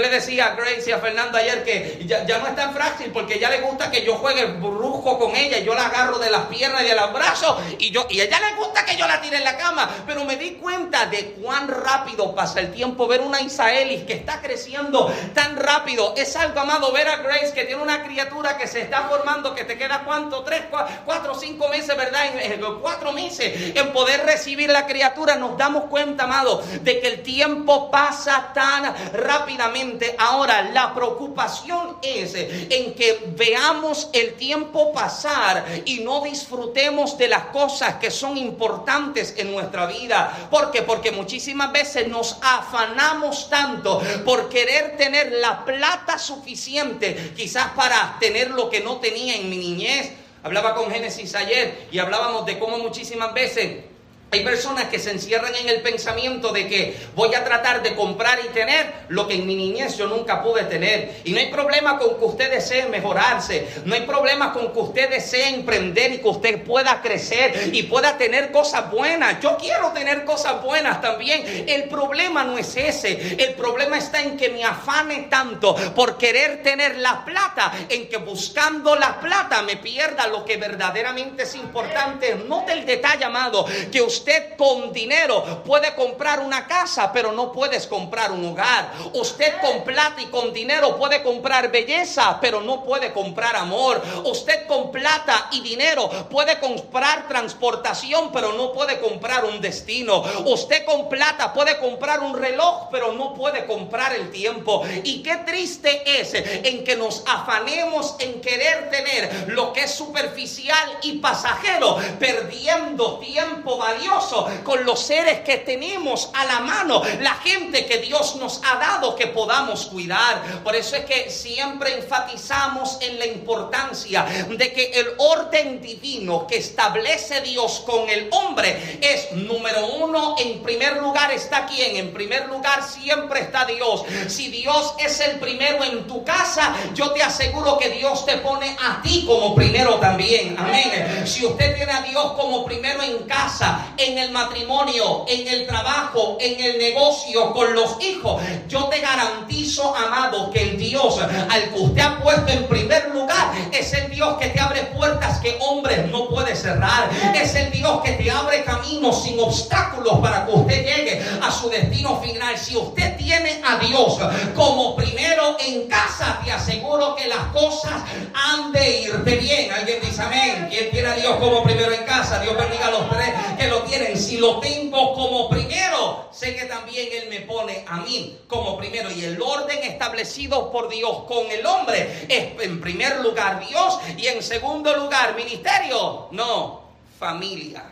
Le 0.00 0.08
decía 0.08 0.46
a 0.46 0.54
Grace 0.54 0.84
y 0.88 0.92
a 0.92 0.98
Fernando 0.98 1.38
ayer 1.38 1.64
que 1.64 2.04
ya, 2.06 2.38
no 2.38 2.46
es 2.46 2.56
tan 2.56 2.72
frágil 2.74 3.10
porque 3.12 3.38
ya 3.38 3.50
le 3.50 3.60
gusta 3.60 3.90
que 3.90 4.04
yo 4.04 4.14
juegue 4.16 4.46
brujo 4.46 5.18
con 5.18 5.34
ella. 5.36 5.58
Yo 5.58 5.74
la 5.74 5.86
agarro 5.86 6.18
de 6.18 6.30
las 6.30 6.46
piernas 6.46 6.82
y 6.82 6.86
de 6.86 6.94
los 6.94 7.12
brazos 7.12 7.56
y, 7.78 7.90
yo, 7.90 8.06
y 8.08 8.20
a 8.20 8.24
ella 8.24 8.38
le 8.40 8.56
gusta 8.56 8.84
que 8.84 8.96
yo 8.96 9.06
la 9.06 9.20
tire 9.20 9.36
en 9.36 9.44
la 9.44 9.56
cama. 9.56 9.88
Pero 10.06 10.24
me 10.24 10.36
di 10.36 10.52
cuenta 10.52 11.06
de 11.06 11.32
cuán 11.32 11.68
rápido 11.68 12.34
pasa 12.34 12.60
el 12.60 12.72
tiempo 12.72 13.06
ver 13.06 13.20
una 13.20 13.40
Isaelis 13.40 14.04
que 14.04 14.14
está 14.14 14.40
creciendo 14.40 15.12
tan 15.34 15.56
rápido. 15.56 16.14
Es 16.16 16.36
algo 16.36 16.60
amado 16.60 16.92
ver 16.92 17.08
a 17.08 17.16
Grace 17.16 17.52
que 17.52 17.64
tiene 17.64 17.82
una 17.82 18.02
criatura 18.02 18.56
que 18.56 18.66
se 18.66 18.80
está 18.80 19.02
formando, 19.08 19.54
que 19.54 19.64
te 19.64 19.76
queda 19.76 20.02
cuánto, 20.04 20.42
tres, 20.42 20.62
cuatro, 21.04 21.34
cinco 21.34 21.68
meses, 21.68 21.96
¿verdad? 21.96 22.26
En, 22.40 22.62
cuatro 22.80 23.12
meses 23.12 23.76
en 23.76 23.92
poder 23.92 24.24
recibir 24.24 24.70
la 24.70 24.86
criatura. 24.86 25.36
Nos 25.36 25.56
damos 25.56 25.84
cuenta, 25.84 26.24
amado, 26.24 26.62
de 26.80 27.00
que 27.00 27.08
el 27.08 27.22
tiempo 27.22 27.90
pasa 27.90 28.52
tan 28.54 28.94
rápidamente. 29.12 29.81
Ahora, 30.18 30.70
la 30.72 30.94
preocupación 30.94 31.96
es 32.02 32.34
en 32.34 32.94
que 32.94 33.20
veamos 33.36 34.10
el 34.12 34.34
tiempo 34.34 34.92
pasar 34.92 35.64
y 35.84 36.00
no 36.00 36.22
disfrutemos 36.22 37.18
de 37.18 37.28
las 37.28 37.46
cosas 37.46 37.96
que 37.96 38.10
son 38.10 38.36
importantes 38.36 39.34
en 39.36 39.52
nuestra 39.52 39.86
vida. 39.86 40.48
Porque 40.50 41.10
muchísimas 41.12 41.72
veces 41.72 42.08
nos 42.08 42.38
afanamos 42.42 43.48
tanto 43.48 44.00
por 44.24 44.48
querer 44.48 44.96
tener 44.96 45.32
la 45.32 45.64
plata 45.64 46.18
suficiente, 46.18 47.32
quizás 47.36 47.72
para 47.72 48.16
tener 48.20 48.50
lo 48.50 48.70
que 48.70 48.80
no 48.80 48.98
tenía 48.98 49.36
en 49.36 49.50
mi 49.50 49.56
niñez. 49.56 50.10
Hablaba 50.44 50.74
con 50.74 50.90
Génesis 50.90 51.34
ayer 51.34 51.88
y 51.92 51.98
hablábamos 51.98 52.44
de 52.46 52.58
cómo 52.58 52.78
muchísimas 52.78 53.32
veces 53.32 53.91
hay 54.32 54.42
personas 54.42 54.86
que 54.86 54.98
se 54.98 55.10
encierran 55.10 55.54
en 55.54 55.68
el 55.68 55.82
pensamiento 55.82 56.52
de 56.52 56.66
que 56.66 56.96
voy 57.14 57.34
a 57.34 57.44
tratar 57.44 57.82
de 57.82 57.94
comprar 57.94 58.38
y 58.42 58.48
tener 58.48 58.90
lo 59.08 59.28
que 59.28 59.34
en 59.34 59.46
mi 59.46 59.54
niñez 59.54 59.98
yo 59.98 60.06
nunca 60.06 60.42
pude 60.42 60.64
tener. 60.64 61.20
Y 61.24 61.32
no 61.32 61.38
hay 61.38 61.50
problema 61.50 61.98
con 61.98 62.18
que 62.18 62.24
usted 62.24 62.50
desee 62.50 62.86
mejorarse. 62.86 63.68
No 63.84 63.94
hay 63.94 64.06
problema 64.06 64.54
con 64.54 64.72
que 64.72 64.78
usted 64.78 65.10
desee 65.10 65.50
emprender 65.50 66.12
y 66.12 66.18
que 66.18 66.28
usted 66.28 66.62
pueda 66.64 67.02
crecer 67.02 67.70
y 67.74 67.82
pueda 67.82 68.16
tener 68.16 68.50
cosas 68.52 68.90
buenas. 68.90 69.38
Yo 69.42 69.58
quiero 69.58 69.92
tener 69.92 70.24
cosas 70.24 70.62
buenas 70.62 71.02
también. 71.02 71.66
El 71.68 71.84
problema 71.90 72.42
no 72.42 72.56
es 72.56 72.74
ese. 72.74 73.36
El 73.38 73.52
problema 73.52 73.98
está 73.98 74.22
en 74.22 74.38
que 74.38 74.48
me 74.48 74.64
afane 74.64 75.26
tanto 75.28 75.74
por 75.94 76.16
querer 76.16 76.62
tener 76.62 76.96
la 76.96 77.22
plata, 77.22 77.70
en 77.86 78.08
que 78.08 78.16
buscando 78.16 78.96
la 78.96 79.20
plata 79.20 79.60
me 79.60 79.76
pierda 79.76 80.26
lo 80.28 80.42
que 80.42 80.56
verdaderamente 80.56 81.42
es 81.42 81.54
importante. 81.54 82.34
Note 82.48 82.72
el 82.72 82.86
detalle, 82.86 83.26
amado, 83.26 83.66
que 83.92 84.00
usted 84.00 84.21
Usted 84.22 84.56
con 84.56 84.92
dinero 84.92 85.64
puede 85.66 85.96
comprar 85.96 86.38
una 86.38 86.68
casa, 86.68 87.12
pero 87.12 87.32
no 87.32 87.50
puedes 87.50 87.88
comprar 87.88 88.30
un 88.30 88.44
hogar. 88.44 88.92
Usted 89.14 89.54
con 89.60 89.82
plata 89.82 90.22
y 90.22 90.26
con 90.26 90.52
dinero 90.52 90.96
puede 90.96 91.24
comprar 91.24 91.72
belleza, 91.72 92.38
pero 92.40 92.60
no 92.60 92.84
puede 92.84 93.12
comprar 93.12 93.56
amor. 93.56 94.00
Usted 94.24 94.68
con 94.68 94.92
plata 94.92 95.48
y 95.50 95.60
dinero 95.60 96.08
puede 96.30 96.60
comprar 96.60 97.26
transportación, 97.26 98.30
pero 98.32 98.52
no 98.52 98.72
puede 98.72 99.00
comprar 99.00 99.44
un 99.44 99.60
destino. 99.60 100.22
Usted 100.46 100.84
con 100.84 101.08
plata 101.08 101.52
puede 101.52 101.80
comprar 101.80 102.20
un 102.20 102.38
reloj, 102.38 102.90
pero 102.92 103.10
no 103.14 103.34
puede 103.34 103.66
comprar 103.66 104.12
el 104.12 104.30
tiempo. 104.30 104.84
Y 105.02 105.24
qué 105.24 105.38
triste 105.38 106.20
es 106.20 106.32
en 106.34 106.84
que 106.84 106.94
nos 106.94 107.24
afanemos 107.26 108.14
en 108.20 108.40
querer 108.40 108.88
tener 108.88 109.48
lo 109.48 109.71
es 109.82 109.94
superficial 109.94 110.98
y 111.02 111.18
pasajero, 111.18 111.98
perdiendo 112.18 113.18
tiempo 113.18 113.76
valioso 113.78 114.48
con 114.64 114.84
los 114.84 115.00
seres 115.00 115.40
que 115.40 115.58
tenemos 115.58 116.30
a 116.34 116.44
la 116.44 116.60
mano, 116.60 117.02
la 117.20 117.34
gente 117.34 117.86
que 117.86 117.98
Dios 117.98 118.36
nos 118.36 118.60
ha 118.64 118.76
dado 118.76 119.16
que 119.16 119.28
podamos 119.28 119.86
cuidar. 119.86 120.62
Por 120.62 120.76
eso 120.76 120.96
es 120.96 121.04
que 121.04 121.30
siempre 121.30 121.98
enfatizamos 121.98 122.98
en 123.00 123.18
la 123.18 123.26
importancia 123.26 124.24
de 124.48 124.72
que 124.72 124.92
el 124.92 125.08
orden 125.18 125.80
divino 125.80 126.46
que 126.46 126.58
establece 126.58 127.40
Dios 127.40 127.82
con 127.86 128.08
el 128.08 128.28
hombre 128.32 128.98
es 129.00 129.32
número 129.32 129.86
uno, 129.98 130.36
en 130.38 130.62
primer 130.62 130.98
lugar 130.98 131.32
está 131.32 131.66
quien, 131.66 131.96
en 131.96 132.12
primer 132.12 132.48
lugar 132.48 132.82
siempre 132.82 133.40
está 133.40 133.64
Dios. 133.64 134.04
Si 134.28 134.48
Dios 134.48 134.94
es 134.98 135.20
el 135.20 135.38
primero 135.38 135.82
en 135.84 136.06
tu 136.06 136.24
casa, 136.24 136.74
yo 136.94 137.12
te 137.12 137.22
aseguro 137.22 137.78
que 137.78 137.90
Dios 137.90 138.24
te 138.24 138.38
pone 138.38 138.76
a 138.80 139.00
ti 139.02 139.24
como 139.26 139.54
primero 139.54 139.71
también. 139.72 140.54
Amén. 140.58 141.26
Si 141.26 141.46
usted 141.46 141.74
tiene 141.74 141.92
a 141.92 142.02
Dios 142.02 142.32
como 142.32 142.64
primero 142.64 143.02
en 143.02 143.26
casa, 143.26 143.86
en 143.96 144.18
el 144.18 144.30
matrimonio, 144.30 145.24
en 145.26 145.48
el 145.48 145.66
trabajo, 145.66 146.36
en 146.40 146.62
el 146.62 146.78
negocio, 146.78 147.52
con 147.52 147.72
los 147.74 147.96
hijos, 148.02 148.42
yo 148.68 148.84
te 148.84 149.00
garantizo, 149.00 149.94
amado, 149.96 150.50
que 150.50 150.62
el 150.62 150.78
Dios 150.78 151.18
al 151.20 151.70
que 151.70 151.78
usted 151.78 152.02
ha 152.02 152.20
puesto 152.20 152.52
en 152.52 152.66
primer 152.66 153.08
lugar 153.10 153.52
es 153.72 153.92
el 153.94 154.10
Dios 154.10 154.36
que 154.38 154.48
te 154.48 154.60
abre 154.60 154.82
puertas 154.94 155.38
que 155.40 155.56
hombres 155.60 156.10
no 156.10 156.28
puede 156.28 156.54
cerrar. 156.54 157.08
Es 157.34 157.54
el 157.54 157.70
Dios 157.70 158.02
que 158.02 158.12
te 158.12 158.30
abre 158.30 158.64
caminos 158.64 159.22
sin 159.22 159.40
obstáculos 159.40 160.18
para 160.20 160.44
que 160.46 160.52
usted 160.52 160.84
llegue 160.84 161.22
a 161.40 161.50
su 161.50 161.70
destino 161.70 162.20
final. 162.20 162.58
Si 162.58 162.76
usted 162.76 163.16
tiene 163.16 163.62
a 163.64 163.78
Dios 163.78 164.18
como 164.54 164.94
primero 164.96 165.56
en 165.60 165.88
casa, 165.88 166.40
te 166.44 166.52
aseguro 166.52 167.14
que 167.16 167.26
las 167.28 167.46
cosas 167.52 168.02
han 168.34 168.72
de 168.72 169.00
irte 169.00 169.36
bien. 169.36 169.61
Alguien 169.70 170.00
dice 170.00 170.22
amén. 170.22 170.66
¿Quién 170.70 170.90
tiene 170.90 171.08
a 171.08 171.14
Dios 171.14 171.36
como 171.36 171.62
primero 171.62 171.92
en 171.92 172.04
casa? 172.04 172.40
Dios 172.40 172.56
bendiga 172.56 172.86
a 172.86 172.90
los 172.90 173.08
tres 173.10 173.28
que 173.58 173.68
lo 173.68 173.82
tienen 173.82 174.18
si 174.18 174.38
lo 174.38 174.60
tengo 174.60 175.14
como 175.14 175.48
primero, 175.48 176.28
sé 176.32 176.54
que 176.56 176.64
también 176.64 177.08
Él 177.12 177.28
me 177.28 177.40
pone 177.40 177.84
a 177.86 177.98
mí 177.98 178.38
como 178.46 178.76
primero. 178.76 179.10
Y 179.10 179.24
el 179.24 179.40
orden 179.40 179.78
establecido 179.82 180.70
por 180.70 180.88
Dios 180.88 181.24
con 181.28 181.50
el 181.50 181.64
hombre 181.66 182.26
es 182.28 182.60
en 182.60 182.80
primer 182.80 183.20
lugar 183.20 183.66
Dios 183.66 183.98
y 184.16 184.26
en 184.26 184.42
segundo 184.42 184.96
lugar 184.96 185.36
ministerio. 185.36 186.28
No, 186.32 186.82
familia. 187.18 187.84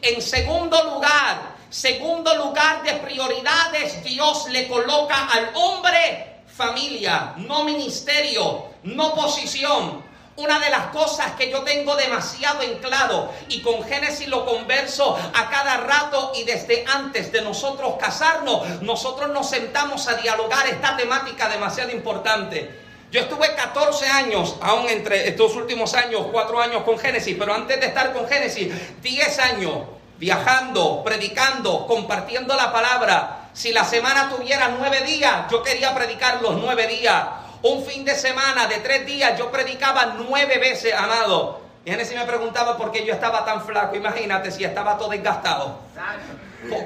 En 0.00 0.22
segundo 0.22 0.82
lugar, 0.84 1.56
segundo 1.70 2.34
lugar 2.36 2.82
de 2.82 2.94
prioridades, 2.94 4.02
Dios 4.04 4.48
le 4.50 4.68
coloca 4.68 5.26
al 5.26 5.50
hombre 5.54 6.42
familia, 6.58 7.34
no 7.36 7.64
ministerio, 7.64 8.64
no 8.82 9.14
posición. 9.14 10.07
Una 10.38 10.60
de 10.60 10.70
las 10.70 10.86
cosas 10.92 11.32
que 11.32 11.50
yo 11.50 11.62
tengo 11.62 11.96
demasiado 11.96 12.62
en 12.62 12.78
claro 12.78 13.32
y 13.48 13.60
con 13.60 13.82
Génesis 13.82 14.28
lo 14.28 14.46
converso 14.46 15.18
a 15.34 15.50
cada 15.50 15.78
rato 15.78 16.30
y 16.36 16.44
desde 16.44 16.84
antes 16.86 17.32
de 17.32 17.42
nosotros 17.42 17.94
casarnos, 17.98 18.80
nosotros 18.82 19.30
nos 19.30 19.50
sentamos 19.50 20.06
a 20.06 20.14
dialogar 20.14 20.64
esta 20.68 20.96
temática 20.96 21.48
demasiado 21.48 21.90
importante. 21.90 22.70
Yo 23.10 23.22
estuve 23.22 23.52
14 23.52 24.06
años, 24.06 24.54
aún 24.60 24.88
entre 24.88 25.26
estos 25.26 25.56
últimos 25.56 25.94
años, 25.94 26.26
4 26.30 26.60
años 26.60 26.84
con 26.84 27.00
Génesis, 27.00 27.34
pero 27.36 27.52
antes 27.52 27.80
de 27.80 27.86
estar 27.86 28.12
con 28.12 28.28
Génesis, 28.28 28.72
10 29.02 29.38
años 29.40 29.72
viajando, 30.18 31.02
predicando, 31.02 31.84
compartiendo 31.84 32.54
la 32.54 32.72
palabra. 32.72 33.48
Si 33.54 33.72
la 33.72 33.82
semana 33.82 34.30
tuviera 34.30 34.68
9 34.68 35.00
días, 35.00 35.50
yo 35.50 35.64
quería 35.64 35.92
predicar 35.96 36.40
los 36.42 36.58
9 36.58 36.86
días. 36.86 37.24
Un 37.62 37.84
fin 37.84 38.04
de 38.04 38.14
semana 38.14 38.66
de 38.66 38.76
3 38.78 39.06
días, 39.06 39.38
yo 39.38 39.50
predicaba 39.50 40.16
9 40.28 40.58
veces, 40.58 40.94
amado. 40.94 41.60
Y 41.84 41.90
Génesis 41.90 42.16
me 42.16 42.24
preguntaba 42.24 42.76
por 42.76 42.92
qué 42.92 43.04
yo 43.04 43.14
estaba 43.14 43.44
tan 43.44 43.64
flaco. 43.64 43.96
Imagínate 43.96 44.50
si 44.50 44.64
estaba 44.64 44.96
todo 44.96 45.08
desgastado. 45.08 45.78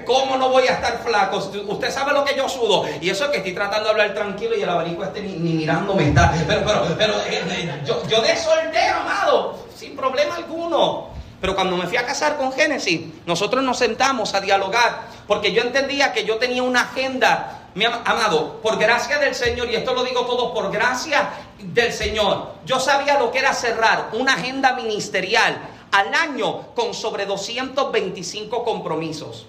¿Cómo 0.06 0.36
no 0.36 0.48
voy 0.50 0.66
a 0.68 0.74
estar 0.74 1.02
flaco? 1.02 1.38
Usted 1.38 1.90
sabe 1.90 2.12
lo 2.12 2.24
que 2.24 2.36
yo 2.36 2.48
sudo. 2.48 2.86
Y 3.00 3.10
eso 3.10 3.24
es 3.24 3.30
que 3.30 3.38
estoy 3.38 3.52
tratando 3.52 3.86
de 3.86 3.90
hablar 3.90 4.14
tranquilo 4.14 4.56
y 4.56 4.62
el 4.62 4.68
abanico 4.68 5.02
este 5.02 5.20
ni, 5.22 5.34
mirándome 5.34 6.08
está. 6.08 6.32
Pero, 6.46 6.62
pero, 6.64 6.96
pero 6.96 7.14
eh, 7.22 7.42
eh, 7.48 7.82
yo, 7.84 8.06
yo 8.06 8.22
de 8.22 8.36
soltero, 8.36 8.96
amado, 9.00 9.58
sin 9.74 9.96
problema 9.96 10.36
alguno. 10.36 11.08
Pero 11.40 11.56
cuando 11.56 11.76
me 11.76 11.86
fui 11.88 11.96
a 11.96 12.06
casar 12.06 12.36
con 12.36 12.52
Génesis, 12.52 13.00
nosotros 13.26 13.64
nos 13.64 13.78
sentamos 13.78 14.34
a 14.34 14.40
dialogar 14.40 15.00
porque 15.26 15.52
yo 15.52 15.62
entendía 15.62 16.12
que 16.12 16.24
yo 16.24 16.36
tenía 16.36 16.62
una 16.62 16.82
agenda 16.82 17.62
mi 17.74 17.84
amado, 17.84 18.60
por 18.60 18.78
gracia 18.78 19.18
del 19.18 19.34
Señor, 19.34 19.70
y 19.70 19.76
esto 19.76 19.94
lo 19.94 20.04
digo 20.04 20.26
todo 20.26 20.52
por 20.52 20.70
gracia 20.70 21.30
del 21.58 21.92
Señor, 21.92 22.54
yo 22.66 22.78
sabía 22.78 23.18
lo 23.18 23.30
que 23.30 23.38
era 23.38 23.54
cerrar 23.54 24.10
una 24.12 24.34
agenda 24.34 24.74
ministerial 24.74 25.58
al 25.90 26.14
año 26.14 26.74
con 26.74 26.94
sobre 26.94 27.26
225 27.26 28.64
compromisos. 28.64 29.46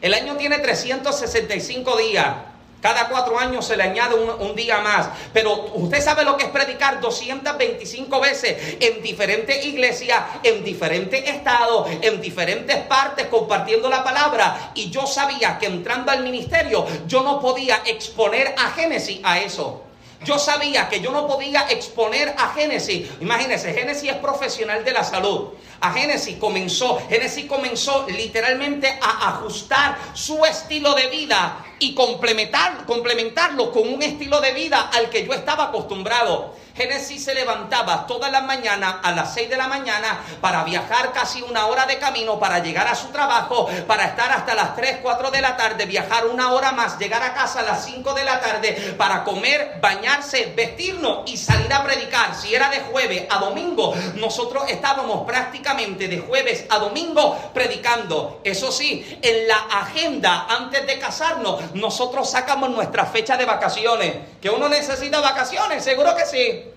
El 0.00 0.14
año 0.14 0.36
tiene 0.36 0.58
365 0.58 1.96
días. 1.96 2.36
Cada 2.82 3.08
cuatro 3.08 3.38
años 3.38 3.64
se 3.64 3.76
le 3.76 3.84
añade 3.84 4.16
un, 4.16 4.56
día 4.56 4.80
más. 4.80 5.08
Pero 5.32 5.70
usted 5.74 6.02
sabe 6.02 6.24
lo 6.24 6.36
que 6.36 6.46
es 6.46 6.50
predicar 6.50 7.00
225 7.00 8.20
veces 8.20 8.76
en 8.80 9.00
diferentes 9.00 9.64
iglesias, 9.64 10.20
en 10.42 10.64
diferentes 10.64 11.22
estados, 11.28 11.88
en 12.02 12.20
diferentes 12.20 12.76
partes, 12.78 13.28
compartiendo 13.28 13.88
la 13.88 14.02
palabra. 14.02 14.72
Y 14.74 14.90
yo 14.90 15.06
sabía 15.06 15.60
que 15.60 15.66
entrando 15.66 16.10
al 16.10 16.24
ministerio, 16.24 16.84
yo 17.06 17.22
no 17.22 17.38
podía 17.40 17.82
exponer 17.86 18.52
a 18.58 18.72
Génesis 18.72 19.20
a 19.22 19.38
eso. 19.38 19.84
Yo 20.24 20.38
sabía 20.40 20.88
que 20.88 21.00
yo 21.00 21.12
no 21.12 21.28
podía 21.28 21.68
exponer 21.68 22.34
a 22.36 22.52
Génesis. 22.52 23.08
Imagínense, 23.20 23.72
Génesis 23.74 24.10
es 24.10 24.16
profesional 24.16 24.84
de 24.84 24.92
la 24.92 25.04
salud. 25.04 25.50
A 25.80 25.92
Génesis 25.92 26.36
comenzó, 26.36 27.00
Génesis 27.08 27.46
comenzó 27.46 28.06
literalmente 28.08 28.88
a 29.00 29.28
ajustar 29.28 29.98
su 30.14 30.44
estilo 30.44 30.94
de 30.94 31.06
vida 31.08 31.64
y 31.82 31.94
complementar, 31.94 32.86
complementarlo 32.86 33.72
con 33.72 33.92
un 33.92 34.02
estilo 34.02 34.40
de 34.40 34.52
vida 34.52 34.90
al 34.94 35.10
que 35.10 35.26
yo 35.26 35.32
estaba 35.32 35.64
acostumbrado. 35.64 36.54
Génesis 36.74 37.24
se 37.24 37.34
levantaba 37.34 38.06
todas 38.06 38.32
las 38.32 38.44
mañanas 38.44 38.96
a 39.02 39.12
las 39.12 39.34
6 39.34 39.50
de 39.50 39.56
la 39.56 39.68
mañana 39.68 40.20
para 40.40 40.64
viajar 40.64 41.12
casi 41.12 41.42
una 41.42 41.66
hora 41.66 41.86
de 41.86 41.98
camino 41.98 42.38
para 42.38 42.60
llegar 42.60 42.88
a 42.88 42.94
su 42.94 43.08
trabajo, 43.08 43.68
para 43.86 44.06
estar 44.06 44.30
hasta 44.32 44.54
las 44.54 44.74
3, 44.74 44.98
4 45.02 45.30
de 45.30 45.40
la 45.40 45.56
tarde, 45.56 45.86
viajar 45.86 46.26
una 46.26 46.52
hora 46.52 46.72
más, 46.72 46.98
llegar 46.98 47.22
a 47.22 47.34
casa 47.34 47.60
a 47.60 47.64
las 47.64 47.84
5 47.84 48.14
de 48.14 48.24
la 48.24 48.40
tarde 48.40 48.94
para 48.96 49.22
comer, 49.24 49.78
bañarse, 49.80 50.52
vestirnos 50.56 51.30
y 51.30 51.36
salir 51.36 51.72
a 51.72 51.84
predicar. 51.84 52.34
Si 52.34 52.54
era 52.54 52.70
de 52.70 52.80
jueves 52.80 53.24
a 53.28 53.38
domingo, 53.38 53.94
nosotros 54.14 54.64
estábamos 54.68 55.26
prácticamente 55.26 56.08
de 56.08 56.18
jueves 56.18 56.64
a 56.70 56.78
domingo 56.78 57.36
predicando. 57.52 58.40
Eso 58.44 58.72
sí, 58.72 59.18
en 59.20 59.48
la 59.48 59.56
agenda 59.56 60.46
antes 60.48 60.86
de 60.86 60.98
casarnos, 60.98 61.74
nosotros 61.74 62.30
sacamos 62.30 62.70
nuestra 62.70 63.06
fecha 63.06 63.36
de 63.36 63.44
vacaciones. 63.44 64.16
Que 64.40 64.50
uno 64.50 64.68
necesita 64.68 65.20
vacaciones, 65.20 65.84
seguro 65.84 66.14
que 66.16 66.26
sí. 66.26 66.71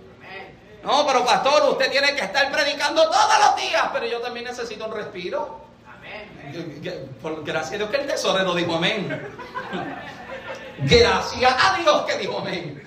No, 0.85 1.05
pero 1.07 1.25
pastor, 1.25 1.71
usted 1.71 1.89
tiene 1.89 2.15
que 2.15 2.21
estar 2.21 2.51
predicando 2.51 3.09
todos 3.09 3.39
los 3.39 3.55
días, 3.55 3.85
pero 3.91 4.05
yo 4.05 4.21
también 4.21 4.45
necesito 4.45 4.85
un 4.85 4.93
respiro. 4.93 5.61
Amén. 5.87 7.09
Gracias 7.43 7.73
a 7.73 7.77
Dios 7.77 7.89
que 7.89 7.97
el 7.97 8.07
tesorero 8.07 8.53
dijo 8.53 8.75
amén. 8.75 9.35
Gracias 10.79 11.55
a 11.57 11.77
Dios 11.77 12.01
que 12.03 12.17
dijo 12.19 12.37
amén. 12.37 12.83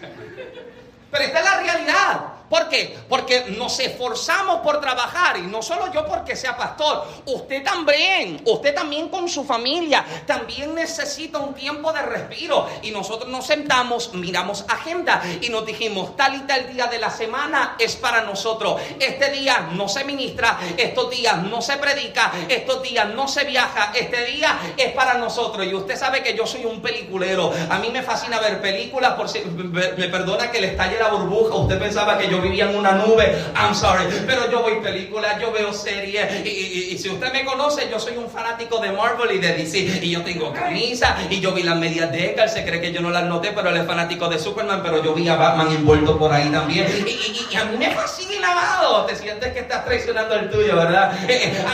Pero 1.11 1.25
esta 1.25 1.39
es 1.41 1.45
la 1.45 1.61
realidad. 1.61 2.21
¿Por 2.49 2.69
qué? 2.69 2.97
Porque 3.09 3.47
nos 3.57 3.79
esforzamos 3.79 4.61
por 4.61 4.81
trabajar 4.81 5.37
y 5.37 5.43
no 5.43 5.63
solo 5.63 5.93
yo 5.93 6.07
porque 6.07 6.35
sea 6.35 6.57
pastor, 6.57 7.07
usted 7.27 7.63
también, 7.63 8.41
usted 8.47 8.75
también 8.75 9.09
con 9.09 9.29
su 9.29 9.45
familia, 9.45 10.05
también 10.27 10.75
necesita 10.75 11.39
un 11.39 11.55
tiempo 11.55 11.93
de 11.93 12.03
respiro 12.03 12.67
y 12.83 12.91
nosotros 12.91 13.29
nos 13.29 13.47
sentamos, 13.47 14.15
miramos 14.15 14.65
agenda 14.69 15.23
y 15.41 15.51
nos 15.51 15.67
dijimos, 15.67 16.17
tal 16.17 16.37
y 16.37 16.41
tal 16.41 16.73
día 16.73 16.87
de 16.87 16.99
la 16.99 17.11
semana 17.11 17.77
es 17.79 17.97
para 17.97 18.23
nosotros. 18.23 18.81
Este 18.99 19.31
día 19.31 19.69
no 19.73 19.89
se 19.89 20.05
ministra, 20.05 20.59
estos 20.77 21.11
días 21.11 21.43
no 21.43 21.61
se 21.61 21.77
predica, 21.77 22.33
estos 22.49 22.83
días 22.83 23.09
no 23.11 23.29
se 23.29 23.45
viaja, 23.45 23.93
este 23.95 24.25
día 24.25 24.59
es 24.77 24.93
para 24.93 25.15
nosotros. 25.15 25.67
Y 25.67 25.75
usted 25.75 25.97
sabe 25.97 26.23
que 26.23 26.35
yo 26.35 26.47
soy 26.47 26.65
un 26.65 26.81
peliculero, 26.81 27.53
a 27.69 27.79
mí 27.79 27.91
me 27.91 28.03
fascina 28.03 28.41
ver 28.41 28.63
películas, 28.63 29.15
por 29.15 29.29
si 29.29 29.41
me 29.41 30.09
perdona 30.09 30.51
que 30.51 30.61
le 30.61 30.69
estalle 30.69 30.99
la 30.99 31.09
burbuja, 31.09 31.55
usted 31.55 31.79
pensaba 31.79 32.17
que 32.17 32.29
yo 32.29 32.38
vivía 32.41 32.71
en 32.71 32.77
una 32.77 32.93
nube. 32.93 33.37
I'm 33.57 33.75
sorry. 33.75 34.05
Pero 34.27 34.51
yo 34.51 34.63
voy 34.63 34.81
películas, 34.81 35.41
yo 35.41 35.53
veo 35.53 35.73
series. 35.73 36.47
Y, 36.47 36.97
si 36.99 37.09
usted 37.09 37.33
me 37.33 37.45
conoce, 37.45 37.89
yo 37.91 37.99
soy 37.99 38.17
un 38.17 38.29
fanático 38.31 38.79
de 38.81 38.93
Marvel 38.93 39.33
y 39.33 39.39
de 39.39 39.55
DC. 39.55 39.79
Y 40.03 40.11
yo 40.11 40.23
tengo 40.23 40.53
camisa. 40.53 41.17
Y 41.31 41.41
yo 41.41 41.53
vi 41.53 41.63
las 41.63 41.77
medias 41.77 42.11
de 42.11 42.33
Edgar. 42.33 42.49
Se 42.49 42.65
cree 42.65 42.81
que 42.81 42.93
yo 42.93 43.01
no 43.01 43.11
las 43.11 43.25
noté, 43.25 43.53
pero 43.53 43.71
él 43.71 43.77
es 43.77 43.87
fanático 43.87 44.29
de 44.29 44.39
Superman. 44.39 44.83
Pero 44.83 45.03
yo 45.03 45.15
vi 45.15 45.29
a 45.29 45.37
Batman 45.37 45.71
envuelto 45.73 46.19
por 46.19 46.33
ahí 46.33 46.49
también. 46.51 46.87
Y, 47.07 47.57
a 47.57 47.65
mí 47.65 47.77
me 47.77 47.91
fascina, 47.91 48.53
amado. 48.53 49.07
Te 49.07 49.17
sientes 49.17 49.53
que 49.53 49.61
estás 49.61 49.85
traicionando 49.85 50.35
el 50.35 50.51
tuyo, 50.51 50.77
¿verdad? 50.77 51.13
Eh, 51.29 51.53
eh, 51.53 51.65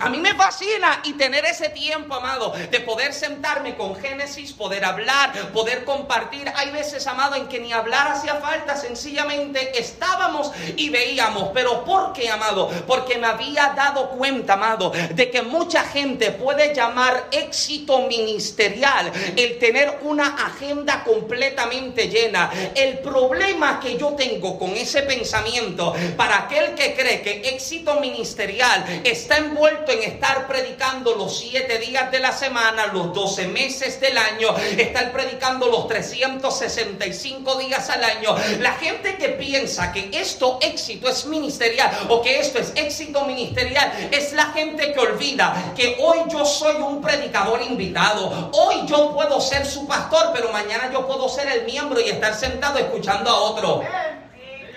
a, 0.00 0.08
mí 0.08 0.18
me 0.18 0.34
fascina 0.34 1.00
y 1.04 1.14
tener 1.14 1.44
ese 1.44 1.68
tiempo, 1.68 2.14
amado, 2.14 2.52
de 2.70 2.80
poder 2.80 3.12
sentarme 3.12 3.76
con 3.76 3.96
Génesis, 3.96 4.52
poder 4.52 4.84
hablar, 4.84 5.32
poder 5.52 5.84
compartir. 5.84 6.50
Hay 6.56 6.70
veces, 6.70 7.06
amado, 7.06 7.36
en 7.36 7.48
que 7.48 7.60
ni 7.60 7.72
hablar 7.72 8.08
hacía 8.08 8.36
falta. 8.36 8.76
Sencillamente 8.76 9.78
es 9.78 9.93
estábamos 9.94 10.50
y 10.76 10.90
veíamos. 10.90 11.50
Pero 11.54 11.84
¿por 11.84 12.12
qué, 12.12 12.28
amado? 12.28 12.68
Porque 12.86 13.18
me 13.18 13.26
había 13.26 13.72
dado 13.76 14.10
cuenta, 14.10 14.54
amado, 14.54 14.92
de 15.14 15.30
que 15.30 15.42
mucha 15.42 15.84
gente 15.84 16.32
puede 16.32 16.74
llamar 16.74 17.28
éxito 17.30 18.00
ministerial 18.02 19.10
el 19.36 19.58
tener 19.58 19.98
una 20.02 20.26
agenda 20.46 21.02
completamente 21.04 22.08
llena. 22.08 22.50
El 22.74 22.98
problema 22.98 23.80
que 23.80 23.96
yo 23.96 24.14
tengo 24.14 24.58
con 24.58 24.70
ese 24.70 25.02
pensamiento, 25.02 25.94
para 26.16 26.38
aquel 26.38 26.74
que 26.74 26.94
cree 26.94 27.22
que 27.22 27.48
éxito 27.48 28.00
ministerial 28.00 28.84
está 29.04 29.38
envuelto 29.38 29.92
en 29.92 30.02
estar 30.02 30.46
predicando 30.46 31.14
los 31.14 31.38
siete 31.38 31.78
días 31.78 32.10
de 32.10 32.18
la 32.18 32.32
semana, 32.32 32.86
los 32.86 33.12
doce 33.12 33.46
meses 33.46 34.00
del 34.00 34.18
año, 34.18 34.56
estar 34.56 35.12
predicando 35.12 35.68
los 35.68 35.86
365 35.88 37.58
días 37.58 37.88
al 37.90 38.04
año. 38.04 38.34
La 38.60 38.72
gente 38.72 39.16
que 39.16 39.30
piensa 39.30 39.83
que 39.92 40.10
esto 40.12 40.58
éxito 40.60 41.08
es 41.08 41.26
ministerial 41.26 41.90
o 42.08 42.22
que 42.22 42.38
esto 42.38 42.58
es 42.58 42.72
éxito 42.74 43.24
ministerial 43.24 44.08
es 44.10 44.32
la 44.32 44.46
gente 44.46 44.92
que 44.92 45.00
olvida 45.00 45.72
que 45.76 45.96
hoy 46.00 46.18
yo 46.30 46.44
soy 46.44 46.76
un 46.76 47.00
predicador 47.00 47.62
invitado. 47.62 48.50
Hoy 48.52 48.86
yo 48.86 49.12
puedo 49.12 49.40
ser 49.40 49.66
su 49.66 49.86
pastor, 49.86 50.30
pero 50.34 50.52
mañana 50.52 50.90
yo 50.92 51.06
puedo 51.06 51.28
ser 51.28 51.48
el 51.48 51.64
miembro 51.64 52.00
y 52.00 52.10
estar 52.10 52.34
sentado 52.34 52.78
escuchando 52.78 53.30
a 53.30 53.40
otro. 53.40 53.82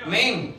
Amén. 0.06 0.57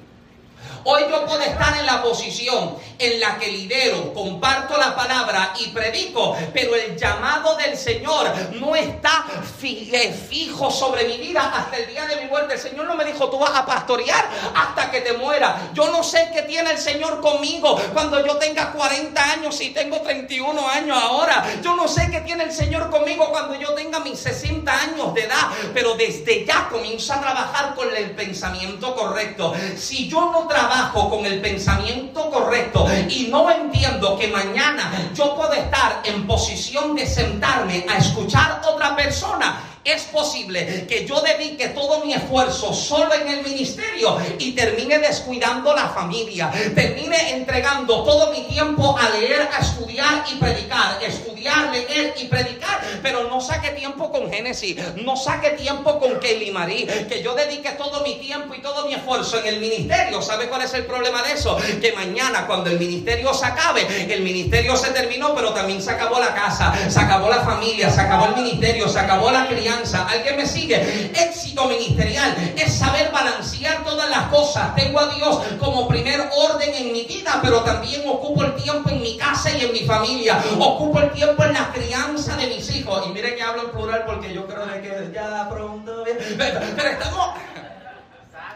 Hoy 0.91 1.03
yo 1.11 1.27
puedo 1.27 1.43
estar 1.43 1.77
en 1.77 1.85
la 1.85 2.03
posición 2.03 2.75
en 2.99 3.21
la 3.21 3.37
que 3.37 3.49
lidero, 3.49 4.15
comparto 4.15 4.79
la 4.79 4.97
palabra 4.97 5.53
y 5.61 5.69
predico, 5.69 6.35
pero 6.55 6.75
el 6.75 6.97
llamado 6.97 7.57
del 7.57 7.77
Señor 7.77 8.33
no 8.55 8.75
está 8.75 9.27
eh, 9.63 10.19
fijo 10.31 10.71
sobre 10.71 11.07
mi 11.07 11.19
vida 11.19 11.53
hasta 11.55 11.77
el 11.77 11.89
día 11.89 12.07
de 12.07 12.23
mi 12.23 12.31
muerte. 12.31 12.55
El 12.55 12.61
Señor 12.61 12.87
no 12.87 12.95
me 12.95 13.05
dijo, 13.05 13.29
tú 13.29 13.39
vas 13.39 13.55
a 13.55 13.67
pastorear 13.67 14.31
hasta 14.55 14.91
que 14.91 15.03
te 15.03 15.13
muera. 15.13 15.69
Yo 15.75 15.93
no 15.93 16.03
sé 16.03 16.31
qué 16.33 16.41
tiene 16.43 16.71
el 16.71 16.79
Señor 16.79 17.21
conmigo 17.21 17.79
cuando 17.93 18.25
yo 18.25 18.39
tenga 18.39 18.73
40 18.73 19.33
años 19.33 19.61
y 19.61 19.75
tengo 19.75 20.01
31 20.01 20.69
años 20.71 20.99
ahora. 20.99 21.45
Yo 21.63 21.77
no 21.77 21.87
sé 21.87 22.11
qué 22.11 22.23
tiene 22.23 22.45
el 22.45 22.53
Señor 22.53 22.89
conmigo 22.89 23.29
cuando 23.31 23.57
yo 23.57 23.75
tenga 23.75 24.01
mis 24.01 24.19
60 24.21 24.73
años 24.73 25.13
de 25.13 25.25
edad, 25.25 25.49
pero 25.75 25.97
desde 25.97 26.47
ya 26.47 26.67
comienzo 26.71 27.13
a 27.13 27.21
trabajar 27.21 27.75
con 27.75 27.95
el 27.95 28.13
pensamiento 28.13 28.97
correcto. 28.97 29.53
Si 29.77 30.09
yo 30.09 30.33
no 30.33 30.49
trabajo, 30.49 30.78
con 30.93 31.27
el 31.27 31.41
pensamiento 31.41 32.31
correcto 32.31 32.87
y 33.09 33.27
no 33.29 33.51
entiendo 33.51 34.17
que 34.17 34.29
mañana 34.29 35.11
yo 35.13 35.35
puedo 35.35 35.53
estar 35.53 36.01
en 36.05 36.27
posición 36.27 36.95
de 36.95 37.05
sentarme 37.05 37.85
a 37.89 37.97
escuchar 37.99 38.63
otra 38.65 38.95
persona, 38.95 39.61
Es 39.85 40.03
posible 40.05 40.87
que 40.87 41.07
yo 41.07 41.21
dedique 41.21 41.69
todo 41.69 42.05
mi 42.05 42.13
esfuerzo 42.13 42.73
solo 42.75 43.15
en 43.15 43.29
el 43.29 43.43
ministerio 43.43 44.19
y 44.39 44.53
termine 44.53 44.99
descuidando 44.99 45.75
la 45.75 45.89
familia. 45.89 46.51
Termine 46.75 47.33
entregando 47.33 48.03
todo 48.05 48.31
mi 48.33 48.43
tiempo 48.43 48.97
a 48.99 49.09
leer, 49.11 49.49
a 49.53 49.61
estudiar 49.61 50.25
y 50.31 50.37
predicar. 50.37 51.03
Estudiar, 51.03 51.71
leer 51.73 52.15
y 52.19 52.25
predicar. 52.25 52.81
Pero 53.03 53.25
no 53.29 53.41
saque 53.41 53.71
tiempo 53.71 54.11
con 54.11 54.31
Génesis. 54.31 54.77
No 54.97 55.17
saque 55.17 55.51
tiempo 55.51 55.99
con 55.99 56.19
Kelly 56.21 56.51
Marie. 56.51 56.87
Que 57.09 57.23
yo 57.23 57.35
dedique 57.35 57.71
todo 57.71 58.03
mi 58.03 58.17
tiempo 58.17 58.55
y 58.55 58.61
todo 58.61 58.87
mi 58.87 58.95
esfuerzo 58.95 59.39
en 59.39 59.47
el 59.47 59.61
ministerio. 59.61 60.21
¿Sabe 60.21 60.49
cuál 60.49 60.63
es 60.63 60.75
el 60.75 60.85
problema 60.85 61.23
de 61.23 61.33
eso? 61.33 61.57
Que 61.81 61.93
mañana 61.93 62.47
cuando 62.47 62.71
el 62.71 62.79
ministerio 62.79 63.33
se 63.33 63.47
acabe, 63.47 63.87
el 64.13 64.23
ministerio 64.23 64.77
se 64.77 64.91
terminó, 64.91 65.35
pero 65.35 65.53
también 65.53 65.81
se 65.81 65.91
acabó 65.91 66.19
la 66.19 66.35
casa, 66.35 66.75
se 66.89 67.01
acabó 67.01 67.29
la 67.29 67.41
familia, 67.41 67.91
se 67.91 68.01
acabó 68.01 68.27
el 68.27 68.43
ministerio, 68.43 68.89
se 68.89 68.99
acabó 68.99 69.31
la 69.31 69.47
crianza. 69.47 69.68
¿Alguien 69.71 70.37
me 70.37 70.47
sigue? 70.47 71.11
Éxito 71.15 71.69
ministerial 71.69 72.35
es 72.57 72.73
saber 72.73 73.11
balancear 73.13 73.85
todas 73.85 74.09
las 74.09 74.29
cosas. 74.29 74.75
Tengo 74.75 74.99
a 74.99 75.15
Dios 75.15 75.41
como 75.59 75.87
primer 75.87 76.21
orden 76.35 76.75
en 76.75 76.93
mi 76.93 77.05
vida, 77.05 77.39
pero 77.43 77.61
también 77.61 78.03
ocupo 78.09 78.45
el 78.45 78.55
tiempo 78.57 78.89
en 78.89 79.03
mi 79.03 79.19
casa 79.19 79.51
y 79.51 79.65
en 79.65 79.73
mi 79.73 79.81
familia. 79.81 80.43
Ocupo 80.59 81.01
el 81.01 81.11
tiempo 81.11 81.45
en 81.45 81.53
la 81.53 81.71
crianza 81.73 82.37
de 82.37 82.47
mis 82.47 82.75
hijos. 82.75 83.07
Y 83.07 83.11
mire 83.11 83.37
que 83.37 83.43
hablo 83.43 83.65
en 83.65 83.71
plural 83.71 84.05
porque 84.07 84.33
yo 84.33 84.47
creo 84.47 84.67
que 84.81 85.11
ya 85.13 85.49
pronto. 85.51 86.05
Pero, 86.37 86.61
estamos. 86.89 87.35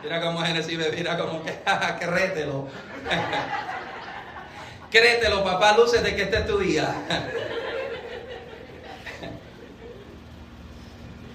Mira 0.03 0.20
cómo 0.20 0.40
Génesis 0.40 0.79
me 0.79 0.88
mira 0.88 1.18
como 1.18 1.44
que, 1.44 1.55
créetelo. 2.01 2.68
créetelo, 4.90 5.44
papá, 5.44 5.77
luces 5.77 6.03
de 6.03 6.16
que 6.16 6.22
este 6.22 6.38
es 6.38 6.46
tu 6.46 6.59
día. 6.59 6.94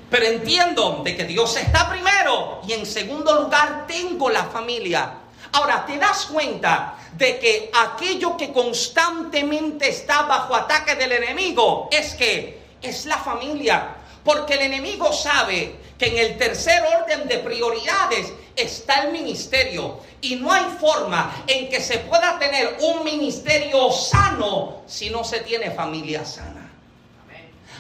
Pero 0.10 0.26
entiendo 0.26 1.02
de 1.04 1.16
que 1.16 1.26
Dios 1.26 1.58
está 1.58 1.90
primero 1.90 2.62
y 2.68 2.74
en 2.74 2.86
segundo 2.86 3.42
lugar 3.42 3.86
tengo 3.88 4.30
la 4.30 4.46
familia. 4.46 5.14
Ahora, 5.52 5.86
¿te 5.86 5.98
das 5.98 6.28
cuenta 6.28 6.96
de 7.14 7.40
que 7.40 7.72
aquello 7.74 8.38
que 8.38 8.54
constantemente 8.54 9.90
está 9.90 10.24
bajo 10.24 10.56
ataque 10.56 10.96
del 10.96 11.12
enemigo 11.12 11.90
es 11.92 12.14
que 12.16 12.62
es 12.82 13.06
la 13.06 13.18
familia? 13.18 13.96
Porque 14.24 14.56
el 14.56 14.62
enemigo 14.62 15.12
sabe 15.12 15.76
que 15.98 16.08
en 16.08 16.18
el 16.18 16.38
tercer 16.38 16.84
orden 17.02 17.28
de 17.28 17.40
prioridades 17.40 18.32
está 18.56 19.04
el 19.04 19.12
ministerio. 19.12 20.00
Y 20.22 20.36
no 20.36 20.52
hay 20.52 20.66
forma 20.80 21.44
en 21.48 21.70
que 21.70 21.82
se 21.82 22.00
pueda 22.00 22.38
tener 22.40 22.78
un 22.82 23.04
ministerio 23.04 23.92
sano 23.92 24.84
si 24.86 25.10
no 25.10 25.24
se 25.24 25.42
tiene 25.42 25.72
familia 25.72 26.26
sana. 26.26 26.57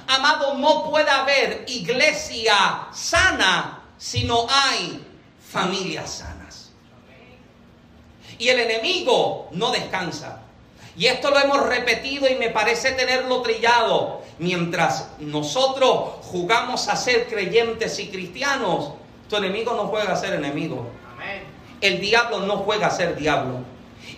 Amado, 0.08 0.54
no 0.56 0.90
puede 0.90 1.10
haber 1.10 1.66
iglesia 1.68 2.88
sana 2.94 3.84
si 3.98 4.24
no 4.24 4.48
hay 4.50 5.06
familias 5.52 6.10
sanas. 6.10 6.72
Y 8.40 8.48
el 8.50 8.60
enemigo 8.60 9.50
no 9.52 9.72
descansa. 9.72 10.42
Y 10.96 11.08
esto 11.08 11.30
lo 11.30 11.40
hemos 11.40 11.68
repetido 11.68 12.28
y 12.30 12.36
me 12.36 12.50
parece 12.50 12.92
tenerlo 12.92 13.42
trillado. 13.42 14.22
Mientras 14.40 15.10
nosotros 15.20 16.16
jugamos 16.24 16.88
a 16.88 16.96
ser 16.96 17.28
creyentes 17.28 18.00
y 18.00 18.08
cristianos, 18.08 18.94
tu 19.30 19.36
enemigo 19.36 19.74
no 19.74 19.88
juega 19.88 20.14
a 20.14 20.16
ser 20.16 20.34
enemigo. 20.36 20.88
El 21.82 22.00
diablo 22.00 22.40
no 22.40 22.58
juega 22.58 22.88
a 22.88 22.92
ser 22.92 23.16
diablo. 23.16 23.60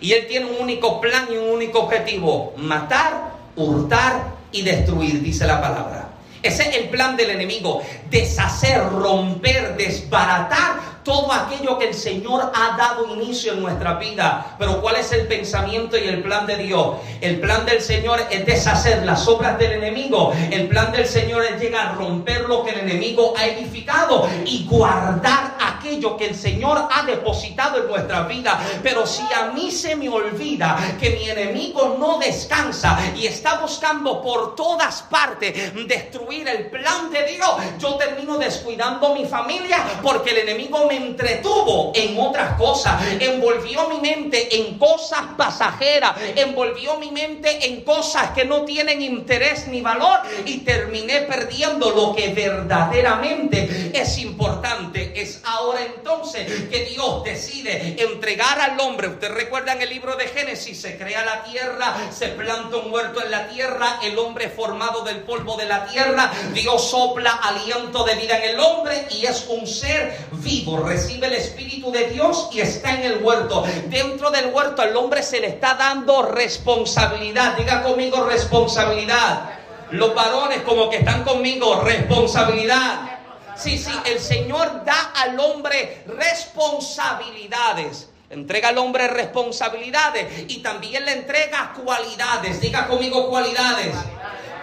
Y 0.00 0.12
él 0.12 0.26
tiene 0.28 0.46
un 0.46 0.56
único 0.60 1.00
plan 1.00 1.28
y 1.30 1.36
un 1.36 1.50
único 1.50 1.80
objetivo, 1.80 2.54
matar, 2.56 3.32
hurtar 3.56 4.39
y 4.52 4.62
destruir, 4.62 5.22
dice 5.22 5.46
la 5.46 5.60
palabra. 5.60 6.08
Ese 6.42 6.70
es 6.70 6.76
el 6.76 6.88
plan 6.88 7.16
del 7.16 7.30
enemigo, 7.30 7.82
deshacer, 8.08 8.82
romper, 8.90 9.76
desbaratar 9.76 10.90
todo 11.04 11.32
aquello 11.32 11.78
que 11.78 11.88
el 11.88 11.94
Señor 11.94 12.52
ha 12.54 12.76
dado 12.76 13.14
inicio 13.14 13.52
en 13.52 13.62
nuestra 13.62 13.94
vida. 13.94 14.56
Pero 14.58 14.80
¿cuál 14.80 14.96
es 14.96 15.12
el 15.12 15.26
pensamiento 15.26 15.96
y 15.98 16.04
el 16.04 16.22
plan 16.22 16.46
de 16.46 16.56
Dios? 16.56 16.96
El 17.20 17.40
plan 17.40 17.64
del 17.66 17.80
Señor 17.80 18.20
es 18.30 18.46
deshacer 18.46 19.04
las 19.04 19.26
obras 19.28 19.58
del 19.58 19.72
enemigo. 19.72 20.32
El 20.50 20.68
plan 20.68 20.92
del 20.92 21.06
Señor 21.06 21.44
es 21.44 21.60
llegar 21.60 21.88
a 21.88 21.92
romper 21.92 22.42
lo 22.48 22.64
que 22.64 22.70
el 22.70 22.80
enemigo 22.80 23.34
ha 23.36 23.46
edificado 23.46 24.28
y 24.44 24.66
guardar 24.66 25.56
aquello 25.80 26.16
que 26.16 26.26
el 26.26 26.34
Señor 26.34 26.88
ha 26.90 27.02
depositado 27.04 27.78
en 27.78 27.88
nuestra 27.88 28.22
vida. 28.24 28.60
Pero 28.82 29.06
si 29.06 29.22
a 29.34 29.46
mí 29.52 29.70
se 29.70 29.96
me 29.96 30.08
olvida 30.08 30.76
que 31.00 31.10
mi 31.10 31.28
enemigo 31.28 31.96
no 31.98 32.18
descansa 32.18 32.98
y 33.16 33.26
está 33.26 33.60
buscando 33.60 34.20
por 34.20 34.54
todas 34.54 35.02
partes 35.02 35.72
destruir 35.86 36.46
el 36.48 36.66
plan 36.66 37.10
de 37.10 37.24
Dios, 37.24 37.50
yo 37.78 37.94
termino 37.96 38.36
descuidando 38.36 39.14
mi 39.14 39.24
familia 39.24 39.78
porque 40.02 40.30
el 40.30 40.38
enemigo 40.48 40.86
me 40.86 40.96
entretuvo 40.96 41.92
en 41.94 42.18
otras 42.18 42.56
cosas, 42.58 43.02
envolvió 43.18 43.88
mi 43.88 44.00
mente 44.00 44.56
en 44.56 44.78
cosas 44.78 45.22
pasajeras, 45.36 46.14
envolvió 46.36 46.98
mi 46.98 47.10
mente 47.10 47.66
en 47.66 47.82
cosas 47.82 48.30
que 48.30 48.44
no 48.44 48.62
tienen 48.62 49.00
interés 49.00 49.66
ni 49.68 49.80
valor 49.80 50.20
y 50.44 50.58
terminé 50.58 51.22
perdiendo 51.22 51.90
lo 51.90 52.14
que 52.14 52.32
verdaderamente 52.34 53.90
es 53.94 54.18
importante. 54.18 55.20
Es 55.20 55.40
ahora 55.70 55.84
entonces 55.84 56.68
que 56.68 56.84
Dios 56.86 57.22
decide 57.24 57.96
entregar 57.98 58.60
al 58.60 58.78
hombre. 58.80 59.08
Usted 59.08 59.32
recuerda 59.32 59.72
en 59.72 59.82
el 59.82 59.88
libro 59.88 60.16
de 60.16 60.26
Génesis, 60.26 60.80
se 60.80 60.98
crea 60.98 61.24
la 61.24 61.44
tierra, 61.44 61.96
se 62.10 62.28
planta 62.28 62.76
un 62.76 62.92
huerto 62.92 63.22
en 63.24 63.30
la 63.30 63.48
tierra, 63.48 63.98
el 64.02 64.18
hombre 64.18 64.48
formado 64.48 65.02
del 65.02 65.20
polvo 65.20 65.56
de 65.56 65.66
la 65.66 65.86
tierra, 65.86 66.32
Dios 66.52 66.90
sopla 66.90 67.30
aliento 67.30 68.04
de 68.04 68.14
vida 68.16 68.38
en 68.38 68.50
el 68.50 68.60
hombre 68.60 69.06
y 69.10 69.26
es 69.26 69.46
un 69.48 69.66
ser 69.66 70.18
vivo 70.32 70.78
recibe 70.78 71.28
el 71.28 71.34
Espíritu 71.34 71.92
de 71.92 72.08
Dios 72.08 72.48
y 72.52 72.60
está 72.60 72.94
en 72.94 73.02
el 73.02 73.22
huerto. 73.22 73.64
Dentro 73.86 74.30
del 74.30 74.52
huerto 74.52 74.82
al 74.82 74.96
hombre 74.96 75.22
se 75.22 75.40
le 75.40 75.48
está 75.48 75.74
dando 75.74 76.22
responsabilidad. 76.22 77.56
Diga 77.56 77.82
conmigo 77.82 78.24
responsabilidad. 78.24 79.50
Los 79.90 80.14
varones 80.14 80.62
como 80.62 80.88
que 80.88 80.98
están 80.98 81.24
conmigo, 81.24 81.80
responsabilidad. 81.80 83.19
Sí, 83.60 83.78
sí, 83.78 83.92
el 84.06 84.20
Señor 84.20 84.84
da 84.84 85.12
al 85.14 85.38
hombre 85.38 86.02
responsabilidades. 86.06 88.08
Entrega 88.30 88.68
al 88.68 88.78
hombre 88.78 89.08
responsabilidades 89.08 90.44
y 90.48 90.62
también 90.62 91.04
le 91.04 91.12
entrega 91.12 91.74
cualidades. 91.84 92.60
Diga 92.60 92.86
conmigo 92.86 93.28
cualidades. 93.28 93.94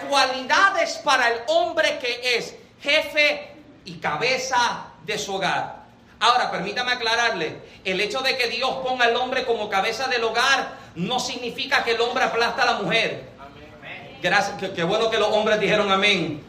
Cualidades 0.10 0.95
para 1.03 1.29
el 1.29 1.41
hombre 1.47 1.99
que 1.99 2.38
es 2.38 2.55
jefe 2.81 3.51
y 3.86 3.97
cabeza 3.97 4.88
de 5.05 5.19
su 5.19 5.36
hogar. 5.36 5.86
Ahora, 6.19 6.49
permítame 6.49 6.93
aclararle, 6.93 7.62
el 7.83 8.01
hecho 8.01 8.21
de 8.21 8.36
que 8.38 8.47
Dios 8.47 8.71
ponga 8.83 9.05
al 9.05 9.15
hombre 9.15 9.45
como 9.45 9.69
cabeza 9.69 10.07
del 10.07 10.23
hogar 10.23 10.75
no 10.95 11.19
significa 11.19 11.83
que 11.83 11.91
el 11.91 12.01
hombre 12.01 12.23
aplasta 12.23 12.63
a 12.63 12.65
la 12.65 12.73
mujer. 12.79 13.23
Gracias, 14.21 14.71
qué, 14.75 14.83
bueno 14.83 15.12
que 15.12 15.19
los 15.19 15.29
hombres 15.29 15.60
dijeron 15.60 15.91
amén. 15.91 16.43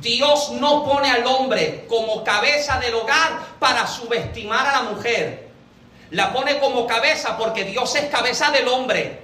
Dios 0.00 0.52
no 0.52 0.84
pone 0.84 1.10
al 1.10 1.26
hombre 1.26 1.84
como 1.88 2.24
cabeza 2.24 2.78
del 2.78 2.94
hogar 2.94 3.58
para 3.58 3.86
subestimar 3.86 4.66
a 4.66 4.72
la 4.72 4.82
mujer. 4.90 5.50
La 6.10 6.32
pone 6.32 6.58
como 6.58 6.86
cabeza 6.86 7.36
porque 7.36 7.64
Dios 7.64 7.94
es 7.96 8.06
cabeza 8.06 8.50
del 8.50 8.66
hombre. 8.68 9.20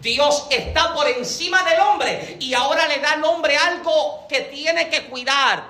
Dios 0.00 0.46
está 0.50 0.92
por 0.92 1.08
encima 1.08 1.62
del 1.62 1.80
hombre 1.80 2.36
y 2.40 2.52
ahora 2.54 2.86
le 2.88 2.98
da 2.98 3.12
al 3.12 3.24
hombre 3.24 3.56
algo 3.56 4.26
que 4.28 4.42
tiene 4.42 4.88
que 4.88 5.04
cuidar 5.06 5.64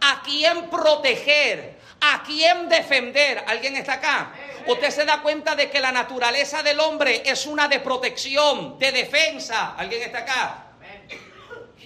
a 0.00 0.22
quién 0.22 0.68
proteger, 0.68 1.78
a 2.00 2.22
quién 2.24 2.68
defender. 2.68 3.44
¿Alguien 3.46 3.76
está 3.76 3.94
acá? 3.94 4.32
Usted 4.66 4.90
se 4.90 5.04
da 5.04 5.22
cuenta 5.22 5.54
de 5.54 5.70
que 5.70 5.80
la 5.80 5.92
naturaleza 5.92 6.62
del 6.62 6.80
hombre 6.80 7.22
es 7.24 7.46
una 7.46 7.68
de 7.68 7.80
protección, 7.80 8.78
de 8.78 8.92
defensa. 8.92 9.74
¿Alguien 9.76 10.02
está 10.02 10.18
acá? 10.18 10.69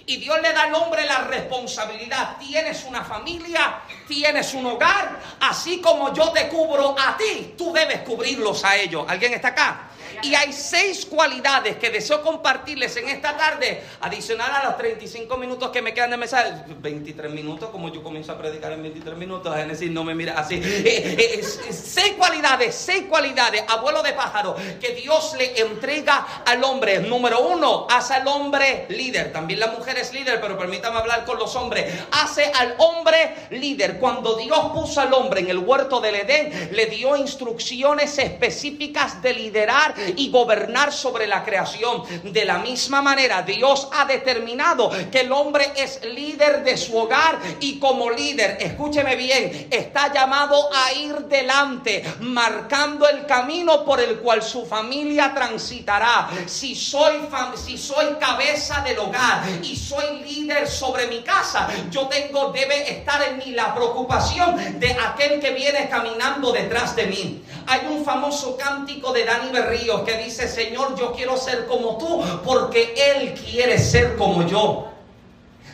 Y 0.07 0.17
Dios 0.17 0.39
le 0.41 0.53
da 0.53 0.63
al 0.63 0.73
hombre 0.75 1.05
la 1.05 1.19
responsabilidad. 1.19 2.37
Tienes 2.37 2.83
una 2.83 3.03
familia, 3.03 3.81
tienes 4.07 4.53
un 4.53 4.65
hogar. 4.67 5.19
Así 5.39 5.81
como 5.81 6.13
yo 6.13 6.31
te 6.31 6.47
cubro 6.47 6.95
a 6.97 7.17
ti, 7.17 7.55
tú 7.57 7.73
debes 7.73 8.01
cubrirlos 8.01 8.63
a 8.63 8.75
ellos. 8.75 9.05
¿Alguien 9.07 9.33
está 9.33 9.49
acá? 9.49 9.89
Y 10.23 10.35
hay 10.35 10.53
seis 10.53 11.05
cualidades 11.05 11.77
que 11.77 11.89
deseo 11.89 12.21
compartirles 12.21 12.95
en 12.97 13.09
esta 13.09 13.35
tarde, 13.37 13.83
adicional 14.01 14.51
a 14.51 14.65
los 14.65 14.77
35 14.77 15.37
minutos 15.37 15.69
que 15.69 15.81
me 15.81 15.93
quedan 15.93 16.11
de 16.11 16.17
mensaje. 16.17 16.51
23 16.81 17.31
minutos, 17.31 17.69
como 17.69 17.91
yo 17.91 18.03
comienzo 18.03 18.31
a 18.31 18.37
predicar 18.37 18.71
en 18.71 18.81
23 18.81 19.17
minutos, 19.17 19.55
Génesis 19.55 19.91
no 19.91 20.03
me 20.03 20.15
mira 20.15 20.39
así. 20.39 20.55
Eh, 20.55 21.39
eh, 21.39 21.43
seis 21.43 22.13
cualidades, 22.17 22.75
seis 22.75 23.05
cualidades, 23.09 23.63
abuelo 23.67 24.03
de 24.03 24.13
pájaro, 24.13 24.55
que 24.79 24.93
Dios 24.95 25.35
le 25.37 25.59
entrega 25.59 26.43
al 26.45 26.63
hombre. 26.63 26.99
Número 26.99 27.47
uno, 27.47 27.87
hace 27.89 28.13
al 28.13 28.27
hombre 28.27 28.85
líder. 28.89 29.31
También 29.31 29.59
la 29.59 29.67
mujer 29.67 29.97
es 29.97 30.13
líder, 30.13 30.39
pero 30.41 30.57
permítame 30.57 30.97
hablar 30.97 31.25
con 31.25 31.37
los 31.37 31.55
hombres. 31.55 31.93
Hace 32.11 32.51
al 32.53 32.75
hombre 32.77 33.47
líder. 33.51 33.97
Cuando 33.99 34.35
Dios 34.35 34.71
puso 34.73 35.01
al 35.01 35.13
hombre 35.13 35.41
en 35.41 35.49
el 35.49 35.57
huerto 35.59 35.99
del 35.99 36.15
Edén, 36.15 36.69
le 36.71 36.85
dio 36.87 37.15
instrucciones 37.15 38.17
específicas 38.17 39.21
de 39.21 39.33
liderar 39.33 39.93
y 40.15 40.29
gobernar 40.29 40.91
sobre 40.91 41.27
la 41.27 41.43
creación. 41.43 42.03
De 42.23 42.45
la 42.45 42.59
misma 42.59 43.01
manera, 43.01 43.41
Dios 43.41 43.87
ha 43.93 44.05
determinado 44.05 44.91
que 45.11 45.21
el 45.21 45.31
hombre 45.31 45.71
es 45.75 46.03
líder 46.03 46.63
de 46.63 46.77
su 46.77 46.97
hogar 46.97 47.39
y 47.59 47.79
como 47.79 48.09
líder, 48.09 48.57
escúcheme 48.59 49.15
bien, 49.15 49.67
está 49.71 50.13
llamado 50.13 50.69
a 50.73 50.93
ir 50.93 51.15
delante, 51.25 52.03
marcando 52.19 53.07
el 53.07 53.25
camino 53.25 53.83
por 53.83 53.99
el 53.99 54.19
cual 54.19 54.41
su 54.41 54.65
familia 54.65 55.33
transitará. 55.33 56.29
Si 56.45 56.75
soy, 56.75 57.27
si 57.55 57.77
soy 57.77 58.15
cabeza 58.19 58.81
del 58.81 58.99
hogar 58.99 59.43
y 59.61 59.75
soy 59.75 60.23
líder 60.23 60.67
sobre 60.67 61.07
mi 61.07 61.21
casa, 61.21 61.67
yo 61.89 62.07
tengo, 62.07 62.51
debe 62.51 62.91
estar 62.91 63.21
en 63.23 63.37
mí 63.37 63.51
la 63.51 63.73
preocupación 63.73 64.79
de 64.79 64.91
aquel 64.91 65.39
que 65.39 65.51
viene 65.51 65.89
caminando 65.89 66.51
detrás 66.51 66.95
de 66.95 67.07
mí. 67.07 67.43
Hay 67.67 67.87
un 67.89 68.05
famoso 68.05 68.55
cántico 68.57 69.11
de 69.11 69.25
Dani 69.25 69.51
Berríos 69.51 70.01
que 70.01 70.17
dice, 70.17 70.47
Señor, 70.47 70.95
yo 70.97 71.11
quiero 71.13 71.35
ser 71.37 71.65
como 71.65 71.97
tú 71.97 72.23
porque 72.43 72.93
Él 72.95 73.33
quiere 73.33 73.79
ser 73.79 74.15
como 74.15 74.45
yo. 74.45 74.87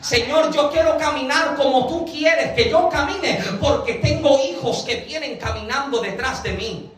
Señor, 0.02 0.52
yo 0.52 0.72
quiero 0.72 0.98
caminar 0.98 1.56
como 1.56 1.88
tú 1.88 2.06
quieres 2.06 2.54
que 2.54 2.70
yo 2.70 2.90
camine, 2.90 3.40
porque 3.60 3.96
tengo 3.96 4.40
hijos 4.40 4.84
que 4.84 4.96
vienen 5.02 5.38
caminando 5.38 6.02
detrás 6.02 6.42
de 6.42 6.54
mí. 6.54 6.92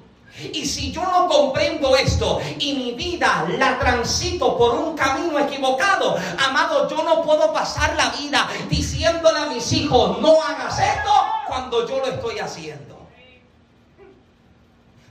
Y 0.51 0.65
si 0.65 0.91
yo 0.91 1.03
no 1.03 1.27
comprendo 1.27 1.95
esto 1.95 2.39
y 2.57 2.73
mi 2.73 2.93
vida 2.93 3.45
la 3.57 3.77
transito 3.77 4.57
por 4.57 4.73
un 4.73 4.95
camino 4.95 5.37
equivocado, 5.37 6.17
amado, 6.39 6.89
yo 6.89 7.03
no 7.03 7.21
puedo 7.21 7.53
pasar 7.53 7.95
la 7.95 8.09
vida 8.09 8.49
diciéndole 8.69 9.39
a 9.39 9.45
mis 9.47 9.71
hijos, 9.73 10.19
no 10.19 10.41
hagas 10.41 10.79
esto 10.79 11.11
cuando 11.45 11.87
yo 11.87 11.99
lo 11.99 12.05
estoy 12.07 12.39
haciendo. 12.39 12.92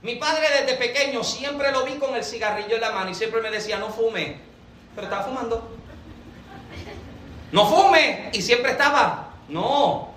Mi 0.03 0.15
padre 0.15 0.47
desde 0.59 0.77
pequeño 0.77 1.23
siempre 1.23 1.71
lo 1.71 1.85
vi 1.85 1.93
con 1.93 2.13
el 2.13 2.25
cigarrillo 2.25 2.75
en 2.75 2.81
la 2.81 2.91
mano 2.91 3.09
y 3.09 3.15
siempre 3.15 3.41
me 3.41 3.49
decía, 3.49 3.77
no 3.77 3.89
fume. 3.89 4.37
Pero 4.93 5.07
estaba 5.07 5.23
fumando. 5.23 5.77
No 7.53 7.65
fume. 7.65 8.29
Y 8.33 8.41
siempre 8.41 8.71
estaba, 8.71 9.29
no. 9.47 10.09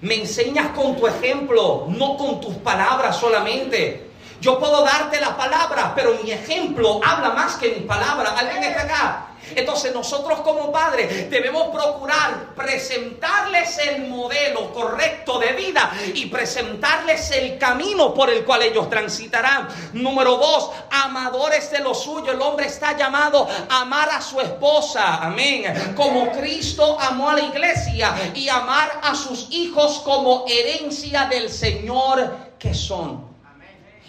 Me 0.00 0.16
enseñas 0.16 0.70
con 0.70 0.96
tu 0.96 1.06
ejemplo, 1.06 1.86
no 1.88 2.16
con 2.16 2.40
tus 2.40 2.54
palabras 2.56 3.16
solamente. 3.16 4.07
Yo 4.40 4.58
puedo 4.58 4.84
darte 4.84 5.20
la 5.20 5.36
palabra, 5.36 5.92
pero 5.94 6.14
mi 6.22 6.30
ejemplo 6.30 7.00
habla 7.04 7.30
más 7.30 7.56
que 7.56 7.70
mi 7.70 7.80
palabra. 7.80 8.34
¿Alguien 8.38 8.62
está 8.62 8.82
acá? 8.82 9.28
Entonces 9.54 9.94
nosotros 9.94 10.40
como 10.40 10.70
padres 10.70 11.30
debemos 11.30 11.68
procurar 11.74 12.54
presentarles 12.54 13.78
el 13.78 14.08
modelo 14.08 14.72
correcto 14.72 15.38
de 15.38 15.52
vida 15.52 15.90
y 16.14 16.26
presentarles 16.26 17.30
el 17.30 17.58
camino 17.58 18.12
por 18.12 18.30
el 18.30 18.44
cual 18.44 18.62
ellos 18.62 18.90
transitarán. 18.90 19.68
Número 19.92 20.36
dos, 20.36 20.70
amadores 20.90 21.70
de 21.70 21.80
lo 21.80 21.94
suyo. 21.94 22.32
El 22.32 22.42
hombre 22.42 22.66
está 22.66 22.96
llamado 22.96 23.48
a 23.68 23.80
amar 23.80 24.10
a 24.10 24.20
su 24.20 24.40
esposa. 24.40 25.16
Amén. 25.22 25.94
Como 25.96 26.30
Cristo 26.32 26.98
amó 27.00 27.30
a 27.30 27.34
la 27.34 27.42
iglesia 27.42 28.32
y 28.34 28.48
amar 28.48 29.00
a 29.02 29.14
sus 29.14 29.48
hijos 29.50 30.00
como 30.04 30.44
herencia 30.46 31.26
del 31.26 31.50
Señor 31.50 32.48
que 32.58 32.74
son. 32.74 33.27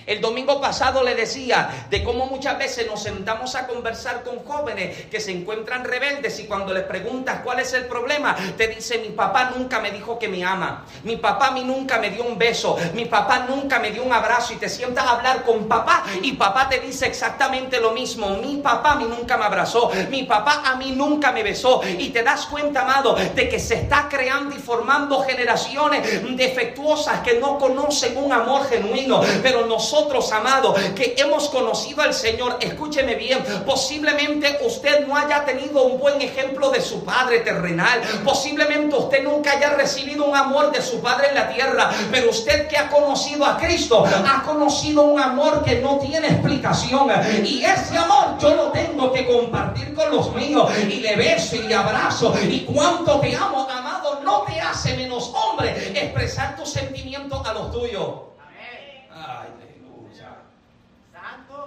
El 0.10 0.22
domingo 0.22 0.60
pasado 0.60 1.04
le 1.04 1.14
decía 1.14 1.86
de 1.88 2.04
cómo 2.04 2.26
muchas 2.26 2.58
veces 2.58 2.88
nos 2.88 3.04
sentamos 3.04 3.54
a 3.54 3.68
conversar 3.68 4.24
con 4.24 4.40
jóvenes 4.44 5.06
que 5.06 5.20
se 5.20 5.32
encuentran 5.32 5.84
rebeldes 5.84 6.40
y 6.40 6.46
cuando 6.46 6.74
les 6.74 6.82
preguntas 6.86 7.42
cuál 7.44 7.60
es 7.60 7.74
el 7.74 7.86
problema, 7.86 8.36
te 8.58 8.68
dice 8.70 8.98
mi 8.98 9.10
papá 9.10 9.52
nunca 9.56 9.80
me 9.80 9.92
dijo 9.92 10.18
que 10.18 10.28
me 10.28 10.44
ama, 10.44 10.84
mi 11.04 11.18
papá 11.18 11.50
a 11.50 11.52
mí 11.52 11.64
nunca 11.64 12.00
me 12.00 12.10
dio 12.10 12.24
un 12.24 12.40
beso, 12.40 12.76
mi 12.96 13.06
papá 13.06 13.46
nunca 13.48 13.78
me 13.78 13.92
dio 13.92 14.02
un 14.02 14.12
abrazo 14.12 14.54
y 14.54 14.56
te 14.56 14.68
sientas 14.68 15.06
a 15.06 15.12
hablar 15.12 15.44
con 15.44 15.68
papá 15.68 16.04
y 16.24 16.32
papá 16.32 16.68
te 16.68 16.80
dice 16.80 17.06
exactamente 17.06 17.80
lo 17.80 17.92
mismo, 17.92 18.30
mi 18.38 18.58
papá 18.58 18.94
a 18.94 18.96
mí 18.96 19.06
nunca 19.08 19.38
me 19.38 19.46
abrazó, 19.46 19.92
mi 20.10 20.24
papá 20.24 20.64
a 20.66 20.76
mí 20.76 20.92
nunca 20.94 21.32
me 21.32 21.44
besó 21.44 21.84
y 21.84 22.10
te 22.10 22.24
das 22.24 22.48
cuenta, 22.48 22.82
amado, 22.82 23.14
de 23.14 23.48
que 23.48 23.60
se 23.60 23.76
está 23.76 24.08
creando 24.10 24.56
y 24.56 24.60
formando 24.60 25.22
generaciones 25.22 26.36
defectuosas 26.36 27.20
que 27.20 27.36
no 27.40 27.60
conocen 27.60 28.18
un 28.18 28.34
amor 28.34 28.68
genuino, 28.68 29.22
pero 29.44 29.68
nosotros 29.68 29.99
nosotros, 30.00 30.32
amados, 30.32 30.80
que 30.96 31.14
hemos 31.18 31.50
conocido 31.50 32.02
al 32.02 32.14
Señor, 32.14 32.58
escúcheme 32.62 33.16
bien, 33.16 33.44
posiblemente 33.66 34.60
usted 34.66 35.06
no 35.06 35.18
haya 35.18 35.44
tenido 35.44 35.84
un 35.84 36.00
buen 36.00 36.22
ejemplo 36.22 36.70
de 36.70 36.80
su 36.80 37.04
Padre 37.04 37.40
terrenal, 37.40 38.00
posiblemente 38.24 38.96
usted 38.96 39.24
nunca 39.26 39.52
haya 39.52 39.72
recibido 39.72 40.24
un 40.24 40.38
amor 40.38 40.72
de 40.72 40.82
su 40.82 41.02
Padre 41.02 41.30
en 41.30 41.36
la 41.36 41.50
tierra, 41.50 41.92
pero 42.12 42.30
usted 42.30 42.70
que 42.70 42.78
ha 42.78 42.90
conocido 42.90 43.46
a 43.46 43.58
Cristo, 43.58 44.06
ha 44.06 44.42
conocido 44.44 45.02
un 45.02 45.20
amor 45.20 45.66
que 45.66 45.82
no 45.82 46.00
tiene 46.00 46.30
explicación. 46.30 47.10
Y 47.44 47.62
ese 47.62 47.98
amor 47.98 48.38
yo 48.40 48.56
lo 48.56 48.72
tengo 48.72 49.12
que 49.12 49.28
compartir 49.28 49.94
con 49.94 50.10
los 50.12 50.34
míos. 50.34 50.72
Y 50.88 51.02
le 51.02 51.18
beso 51.18 51.58
y 51.58 51.64
le 51.64 51.76
abrazo. 51.76 52.34
Y 52.42 52.62
cuánto 52.62 53.20
te 53.20 53.36
amo, 53.36 53.68
amado, 53.70 54.22
no 54.24 54.44
te 54.44 54.62
hace 54.62 54.96
menos 54.96 55.34
hombre 55.34 55.92
expresar 55.94 56.56
tus 56.56 56.70
sentimientos 56.70 57.46
a 57.46 57.54
los 57.54 57.72
tuyos. 57.74 58.30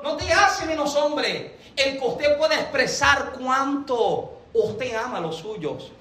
No 0.03 0.17
te 0.17 0.33
hace 0.33 0.67
menos 0.67 0.95
hombre 0.97 1.57
el 1.77 1.99
que 1.99 2.07
usted 2.07 2.37
pueda 2.37 2.57
expresar 2.57 3.33
cuánto 3.39 4.41
usted 4.53 4.95
ama 4.97 5.19
a 5.19 5.21
los 5.21 5.37
suyos. 5.37 5.93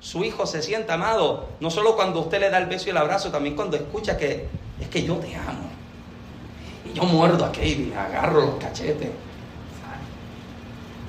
Su 0.00 0.24
hijo 0.24 0.46
se 0.46 0.62
sienta 0.62 0.94
amado, 0.94 1.48
no 1.60 1.70
solo 1.70 1.94
cuando 1.94 2.20
usted 2.20 2.40
le 2.40 2.50
da 2.50 2.58
el 2.58 2.66
beso 2.66 2.86
y 2.86 2.90
el 2.90 2.96
abrazo, 2.96 3.30
también 3.30 3.54
cuando 3.54 3.76
escucha 3.76 4.16
que 4.16 4.48
es 4.80 4.88
que 4.88 5.02
yo 5.02 5.16
te 5.16 5.34
amo. 5.34 5.68
Y 6.86 6.94
yo 6.94 7.04
muerdo 7.04 7.44
a 7.44 7.48
Katie, 7.48 7.92
agarro 7.94 8.40
los 8.46 8.54
cachetes. 8.54 9.10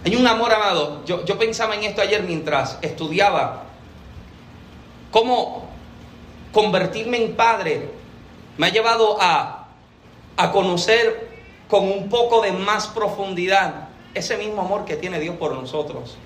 Hay 0.04 0.16
un 0.16 0.28
amor 0.28 0.52
amado. 0.52 1.06
Yo, 1.06 1.24
yo 1.26 1.38
pensaba 1.38 1.76
en 1.76 1.84
esto 1.84 2.02
ayer 2.02 2.24
mientras 2.24 2.80
estudiaba. 2.82 3.64
Cómo 5.12 5.70
convertirme 6.52 7.24
en 7.24 7.36
padre 7.36 7.90
me 8.58 8.68
ha 8.68 8.70
llevado 8.72 9.18
a, 9.22 9.68
a 10.38 10.52
conocer 10.52 11.31
con 11.72 11.90
un 11.90 12.10
poco 12.10 12.42
de 12.42 12.52
más 12.52 12.88
profundidad 12.88 13.88
ese 14.14 14.36
mismo 14.36 14.62
amor 14.62 14.84
que 14.84 14.98
tiene 14.98 15.22
Dios 15.22 15.38
por 15.38 15.54
nosotros. 15.54 16.18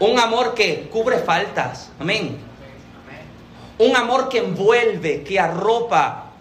Un 0.00 0.18
amor 0.18 0.54
que 0.54 0.88
cubre 0.92 1.20
faltas. 1.20 1.92
Amén. 2.00 2.38
Un 3.78 3.94
amor 3.94 4.28
que 4.28 4.38
envuelve, 4.38 5.22
que 5.22 5.38
arropa. 5.38 6.32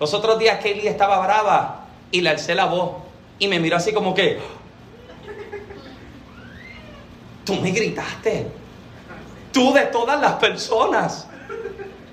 Los 0.00 0.12
otros 0.12 0.40
días 0.40 0.58
Kelly 0.58 0.88
estaba 0.88 1.24
brava 1.24 1.84
y 2.10 2.20
le 2.20 2.30
alcé 2.30 2.56
la 2.56 2.64
voz 2.64 2.96
y 3.38 3.46
me 3.46 3.60
miró 3.60 3.76
así 3.76 3.92
como 3.92 4.12
que, 4.12 4.40
tú 7.44 7.54
me 7.54 7.70
gritaste. 7.70 8.48
Tú 9.52 9.72
de 9.72 9.82
todas 9.82 10.20
las 10.20 10.32
personas. 10.32 11.28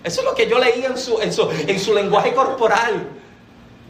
Eso 0.04 0.22
es 0.22 0.26
lo 0.26 0.36
que 0.36 0.48
yo 0.48 0.60
leí 0.60 0.86
en 0.86 0.96
su, 0.96 1.20
en 1.20 1.34
su, 1.34 1.50
en 1.50 1.80
su 1.80 1.92
lenguaje 1.96 2.36
corporal. 2.36 3.16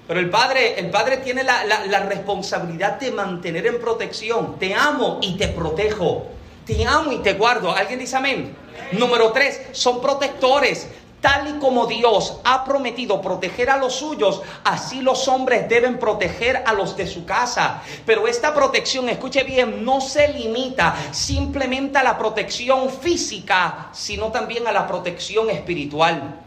Pero 0.07 0.19
el 0.19 0.29
padre, 0.29 0.79
el 0.79 0.91
padre 0.91 1.17
tiene 1.17 1.43
la, 1.43 1.63
la, 1.65 1.99
responsabilidad 2.01 2.99
de 2.99 3.11
mantener 3.11 3.65
en 3.65 3.79
protección. 3.79 4.59
Te 4.59 4.75
amo 4.75 5.19
y 5.21 5.35
te 5.35 5.47
protejo. 5.47 6.27
Te 6.65 6.85
amo 6.85 7.11
y 7.11 7.17
te 7.19 7.33
guardo. 7.33 7.71
¿Alguien 7.71 7.99
dice 7.99 8.15
amén? 8.15 8.55
Número 8.91 9.31
tres, 9.31 9.61
son 9.71 10.01
protectores. 10.01 10.87
Tal 11.21 11.55
y 11.55 11.59
como 11.59 11.87
Dios 11.87 12.39
ha 12.43 12.63
prometido 12.65 13.19
proteger 13.19 13.71
a 13.71 13.77
los 13.77 13.95
suyos, 13.95 14.43
así 14.63 15.01
los 15.01 15.27
hombres 15.27 15.67
deben 15.67 15.97
proteger 15.97 16.61
a 16.67 16.73
los 16.73 16.95
de 16.95 17.07
su 17.07 17.25
casa. 17.25 17.81
Pero 18.05 18.27
esta 18.27 18.53
protección, 18.53 19.09
escuche 19.09 19.43
bien, 19.43 19.83
no 19.83 20.01
se 20.01 20.27
limita 20.27 20.95
simplemente 21.11 21.97
a 21.97 22.03
la 22.03 22.15
protección 22.15 22.91
física, 22.91 23.89
sino 23.91 24.31
también 24.31 24.67
a 24.67 24.71
la 24.71 24.85
protección 24.85 25.49
espiritual 25.49 26.44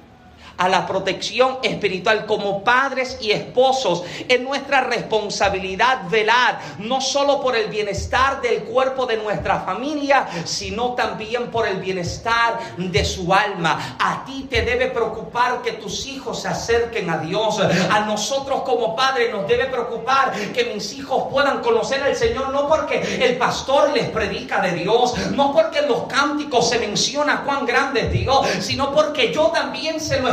a 0.58 0.68
la 0.68 0.86
protección 0.86 1.58
espiritual 1.62 2.26
como 2.26 2.62
padres 2.62 3.18
y 3.20 3.30
esposos. 3.30 4.02
Es 4.28 4.40
nuestra 4.40 4.82
responsabilidad 4.82 6.08
velar 6.10 6.60
no 6.78 7.00
solo 7.00 7.40
por 7.40 7.56
el 7.56 7.68
bienestar 7.68 8.42
del 8.42 8.64
cuerpo 8.64 9.06
de 9.06 9.16
nuestra 9.16 9.60
familia, 9.60 10.26
sino 10.44 10.94
también 10.94 11.50
por 11.50 11.66
el 11.66 11.78
bienestar 11.78 12.58
de 12.76 13.04
su 13.04 13.32
alma. 13.32 13.96
A 13.98 14.24
ti 14.24 14.46
te 14.50 14.62
debe 14.62 14.88
preocupar 14.88 15.62
que 15.62 15.72
tus 15.72 16.06
hijos 16.06 16.42
se 16.42 16.48
acerquen 16.48 17.08
a 17.08 17.18
Dios. 17.18 17.60
A 17.90 18.00
nosotros 18.00 18.62
como 18.62 18.96
padres 18.96 19.32
nos 19.32 19.46
debe 19.46 19.66
preocupar 19.66 20.32
que 20.52 20.64
mis 20.74 20.92
hijos 20.94 21.24
puedan 21.30 21.62
conocer 21.62 22.02
al 22.02 22.16
Señor, 22.16 22.50
no 22.50 22.68
porque 22.68 23.00
el 23.24 23.36
pastor 23.38 23.90
les 23.92 24.08
predica 24.08 24.60
de 24.60 24.72
Dios, 24.72 25.16
no 25.30 25.52
porque 25.52 25.78
en 25.78 25.88
los 25.88 26.04
cánticos 26.04 26.68
se 26.68 26.80
menciona 26.80 27.44
cuán 27.44 27.64
grande 27.64 28.06
es 28.06 28.12
Dios, 28.12 28.46
sino 28.60 28.92
porque 28.92 29.32
yo 29.32 29.46
también 29.48 30.00
se 30.00 30.20
lo 30.20 30.28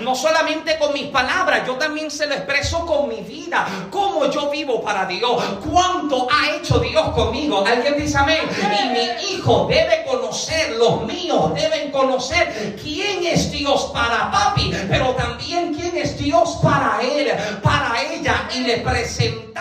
no 0.00 0.14
solamente 0.14 0.78
con 0.78 0.92
mis 0.92 1.08
palabras, 1.08 1.66
yo 1.66 1.74
también 1.74 2.10
se 2.10 2.26
lo 2.26 2.34
expreso 2.34 2.84
con 2.86 3.08
mi 3.08 3.20
vida, 3.20 3.66
cómo 3.90 4.26
yo 4.30 4.50
vivo 4.50 4.82
para 4.82 5.06
Dios, 5.06 5.42
cuánto 5.70 6.26
ha 6.30 6.56
hecho 6.56 6.78
Dios 6.78 7.08
conmigo. 7.10 7.64
Alguien 7.66 7.96
dice 7.96 8.18
amén. 8.18 8.42
Y 8.82 8.88
mi 8.88 9.32
hijo 9.32 9.66
debe 9.68 10.04
conocer, 10.06 10.76
los 10.76 11.02
míos 11.04 11.54
deben 11.54 11.90
conocer 11.90 12.76
quién 12.82 13.26
es 13.26 13.50
Dios 13.50 13.90
para 13.92 14.30
papi, 14.30 14.72
pero 14.88 15.10
también 15.10 15.74
quién 15.74 15.96
es 15.96 16.18
Dios 16.18 16.58
para 16.62 17.00
él, 17.02 17.32
para 17.62 18.02
ella. 18.02 18.48
Y 18.54 18.60
le 18.60 18.78
presentamos 18.78 19.52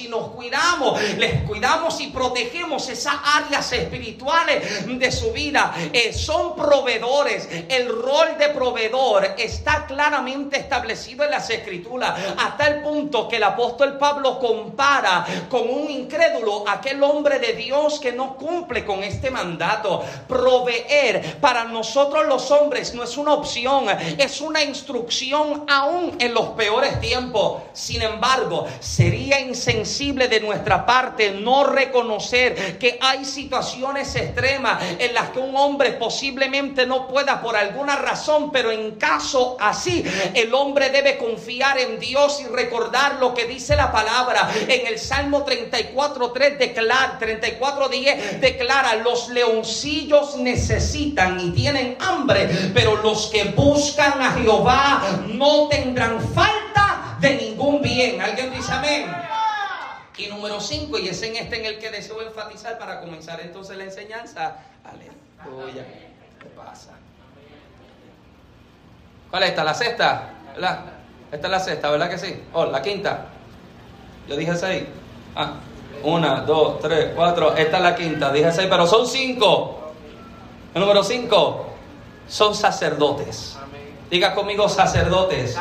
y 0.00 0.08
nos 0.08 0.28
cuidamos, 0.28 1.00
les 1.16 1.42
cuidamos 1.42 2.00
y 2.00 2.08
protegemos 2.08 2.88
esas 2.88 3.14
áreas 3.24 3.72
espirituales 3.72 4.86
de 4.86 5.12
su 5.12 5.32
vida. 5.32 5.74
Eh, 5.92 6.12
son 6.12 6.54
proveedores. 6.54 7.48
El 7.68 7.88
rol 7.88 8.36
de 8.38 8.48
proveedor 8.48 9.29
está 9.38 9.86
claramente 9.86 10.58
establecido 10.58 11.24
en 11.24 11.30
las 11.30 11.48
escrituras 11.50 12.18
hasta 12.38 12.68
el 12.68 12.82
punto 12.82 13.28
que 13.28 13.36
el 13.36 13.44
apóstol 13.44 13.98
Pablo 13.98 14.38
compara 14.38 15.26
con 15.48 15.68
un 15.68 15.90
incrédulo 15.90 16.64
aquel 16.68 17.02
hombre 17.02 17.38
de 17.38 17.54
Dios 17.54 17.98
que 18.00 18.12
no 18.12 18.36
cumple 18.36 18.84
con 18.84 19.02
este 19.02 19.30
mandato. 19.30 20.04
Proveer 20.28 21.38
para 21.40 21.64
nosotros 21.64 22.26
los 22.26 22.50
hombres 22.50 22.94
no 22.94 23.04
es 23.04 23.16
una 23.16 23.34
opción, 23.34 23.86
es 24.18 24.40
una 24.40 24.62
instrucción 24.62 25.64
aún 25.68 26.16
en 26.18 26.34
los 26.34 26.48
peores 26.50 27.00
tiempos. 27.00 27.62
Sin 27.72 28.02
embargo, 28.02 28.66
sería 28.80 29.40
insensible 29.40 30.28
de 30.28 30.40
nuestra 30.40 30.84
parte 30.84 31.30
no 31.30 31.64
reconocer 31.64 32.78
que 32.78 32.98
hay 33.00 33.24
situaciones 33.24 34.14
extremas 34.14 34.82
en 34.98 35.14
las 35.14 35.30
que 35.30 35.38
un 35.38 35.56
hombre 35.56 35.92
posiblemente 35.92 36.86
no 36.86 37.06
pueda 37.08 37.40
por 37.40 37.56
alguna 37.56 37.96
razón, 37.96 38.50
pero 38.50 38.70
en 38.70 38.96
caso 38.96 39.19
así, 39.58 40.04
el 40.34 40.52
hombre 40.54 40.90
debe 40.90 41.18
confiar 41.18 41.78
en 41.78 41.98
Dios 41.98 42.40
y 42.40 42.46
recordar 42.46 43.16
lo 43.16 43.34
que 43.34 43.46
dice 43.46 43.76
la 43.76 43.92
palabra. 43.92 44.50
En 44.68 44.86
el 44.86 44.98
Salmo 44.98 45.44
34.3 45.44 46.58
declara, 46.58 47.18
34.10 47.20 48.40
declara, 48.40 48.96
los 48.96 49.28
leoncillos 49.28 50.36
necesitan 50.36 51.38
y 51.40 51.50
tienen 51.52 51.96
hambre, 52.00 52.48
pero 52.74 52.96
los 52.96 53.26
que 53.26 53.44
buscan 53.44 54.20
a 54.22 54.32
Jehová 54.32 55.02
no 55.28 55.68
tendrán 55.68 56.20
falta 56.34 57.16
de 57.20 57.34
ningún 57.34 57.82
bien. 57.82 58.20
¿Alguien 58.20 58.52
dice 58.52 58.72
amén? 58.72 59.06
Y 60.20 60.26
número 60.26 60.60
5, 60.60 60.98
y 60.98 61.08
es 61.08 61.22
en 61.22 61.34
este 61.36 61.60
en 61.60 61.64
el 61.64 61.78
que 61.78 61.90
deseo 61.90 62.20
enfatizar 62.20 62.78
para 62.78 63.00
comenzar 63.00 63.40
entonces 63.40 63.74
la 63.78 63.84
enseñanza. 63.84 64.58
Aleluya. 64.84 65.82
¿Qué 66.38 66.46
pasa? 66.54 66.90
¿Cuál 69.30 69.44
es 69.44 69.50
esta? 69.50 69.64
¿La 69.64 69.74
sexta? 69.74 70.30
¿Verdad? 70.54 70.80
Esta 71.30 71.46
es 71.46 71.50
la 71.50 71.60
sexta, 71.60 71.90
¿verdad 71.90 72.10
que 72.10 72.18
sí? 72.18 72.42
Oh, 72.52 72.66
la 72.66 72.82
quinta. 72.82 73.26
Yo 74.28 74.36
dije 74.36 74.56
seis. 74.56 74.84
Ah, 75.36 75.54
una, 76.02 76.40
dos, 76.40 76.80
tres, 76.80 77.12
cuatro. 77.14 77.54
Esta 77.54 77.76
es 77.76 77.82
la 77.82 77.94
quinta. 77.94 78.32
Dije 78.32 78.50
seis, 78.52 78.68
pero 78.68 78.86
son 78.86 79.06
cinco. 79.06 79.92
El 80.74 80.80
número 80.80 81.04
cinco 81.04 81.66
son 82.28 82.54
sacerdotes. 82.54 83.56
Diga 84.10 84.34
conmigo 84.34 84.68
sacerdotes. 84.68 85.56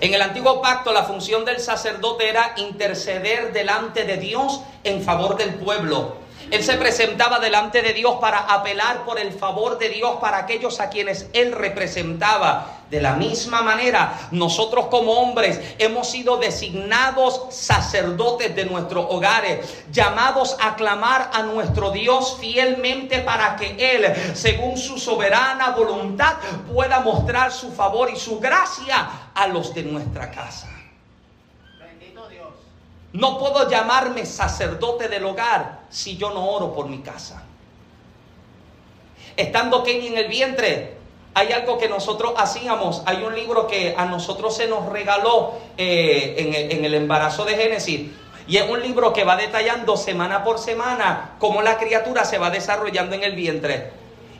En 0.00 0.12
el 0.12 0.20
antiguo 0.20 0.60
pacto 0.60 0.92
la 0.92 1.04
función 1.04 1.46
del 1.46 1.60
sacerdote 1.60 2.28
era 2.28 2.52
interceder 2.56 3.54
delante 3.54 4.04
de 4.04 4.18
Dios 4.18 4.60
en 4.82 5.02
favor 5.02 5.36
del 5.36 5.54
pueblo. 5.54 6.16
Él 6.50 6.62
se 6.62 6.76
presentaba 6.76 7.38
delante 7.38 7.82
de 7.82 7.92
Dios 7.92 8.16
para 8.20 8.38
apelar 8.40 9.04
por 9.04 9.18
el 9.18 9.32
favor 9.32 9.78
de 9.78 9.88
Dios 9.88 10.16
para 10.20 10.38
aquellos 10.38 10.80
a 10.80 10.90
quienes 10.90 11.28
él 11.32 11.52
representaba. 11.52 12.80
De 12.90 13.00
la 13.00 13.14
misma 13.14 13.62
manera, 13.62 14.28
nosotros 14.30 14.86
como 14.86 15.14
hombres 15.14 15.58
hemos 15.78 16.10
sido 16.10 16.36
designados 16.36 17.40
sacerdotes 17.50 18.54
de 18.54 18.66
nuestros 18.66 19.06
hogares, 19.08 19.84
llamados 19.90 20.56
a 20.60 20.76
clamar 20.76 21.30
a 21.32 21.42
nuestro 21.42 21.90
Dios 21.90 22.36
fielmente 22.38 23.20
para 23.20 23.56
que 23.56 23.74
Él, 23.78 24.34
según 24.34 24.76
su 24.76 24.98
soberana 24.98 25.70
voluntad, 25.70 26.34
pueda 26.72 27.00
mostrar 27.00 27.50
su 27.52 27.72
favor 27.72 28.10
y 28.10 28.16
su 28.16 28.38
gracia 28.38 29.30
a 29.34 29.46
los 29.48 29.74
de 29.74 29.82
nuestra 29.82 30.30
casa. 30.30 30.73
No 33.14 33.38
puedo 33.38 33.70
llamarme 33.70 34.26
sacerdote 34.26 35.06
del 35.08 35.24
hogar 35.24 35.82
si 35.88 36.16
yo 36.16 36.30
no 36.30 36.50
oro 36.50 36.74
por 36.74 36.88
mi 36.88 36.98
casa. 36.98 37.44
Estando 39.36 39.84
Kenny 39.84 40.08
en 40.08 40.18
el 40.18 40.26
vientre, 40.26 40.96
hay 41.32 41.52
algo 41.52 41.78
que 41.78 41.88
nosotros 41.88 42.34
hacíamos. 42.36 43.02
Hay 43.06 43.22
un 43.22 43.36
libro 43.36 43.68
que 43.68 43.94
a 43.96 44.04
nosotros 44.06 44.56
se 44.56 44.66
nos 44.66 44.86
regaló 44.86 45.54
eh, 45.78 46.34
en, 46.38 46.78
en 46.78 46.84
el 46.84 46.94
embarazo 46.94 47.44
de 47.44 47.54
Génesis. 47.54 48.10
Y 48.48 48.56
es 48.56 48.68
un 48.68 48.82
libro 48.82 49.12
que 49.12 49.22
va 49.22 49.36
detallando 49.36 49.96
semana 49.96 50.42
por 50.42 50.58
semana 50.58 51.36
cómo 51.38 51.62
la 51.62 51.78
criatura 51.78 52.24
se 52.24 52.38
va 52.38 52.50
desarrollando 52.50 53.14
en 53.14 53.22
el 53.22 53.36
vientre. 53.36 53.92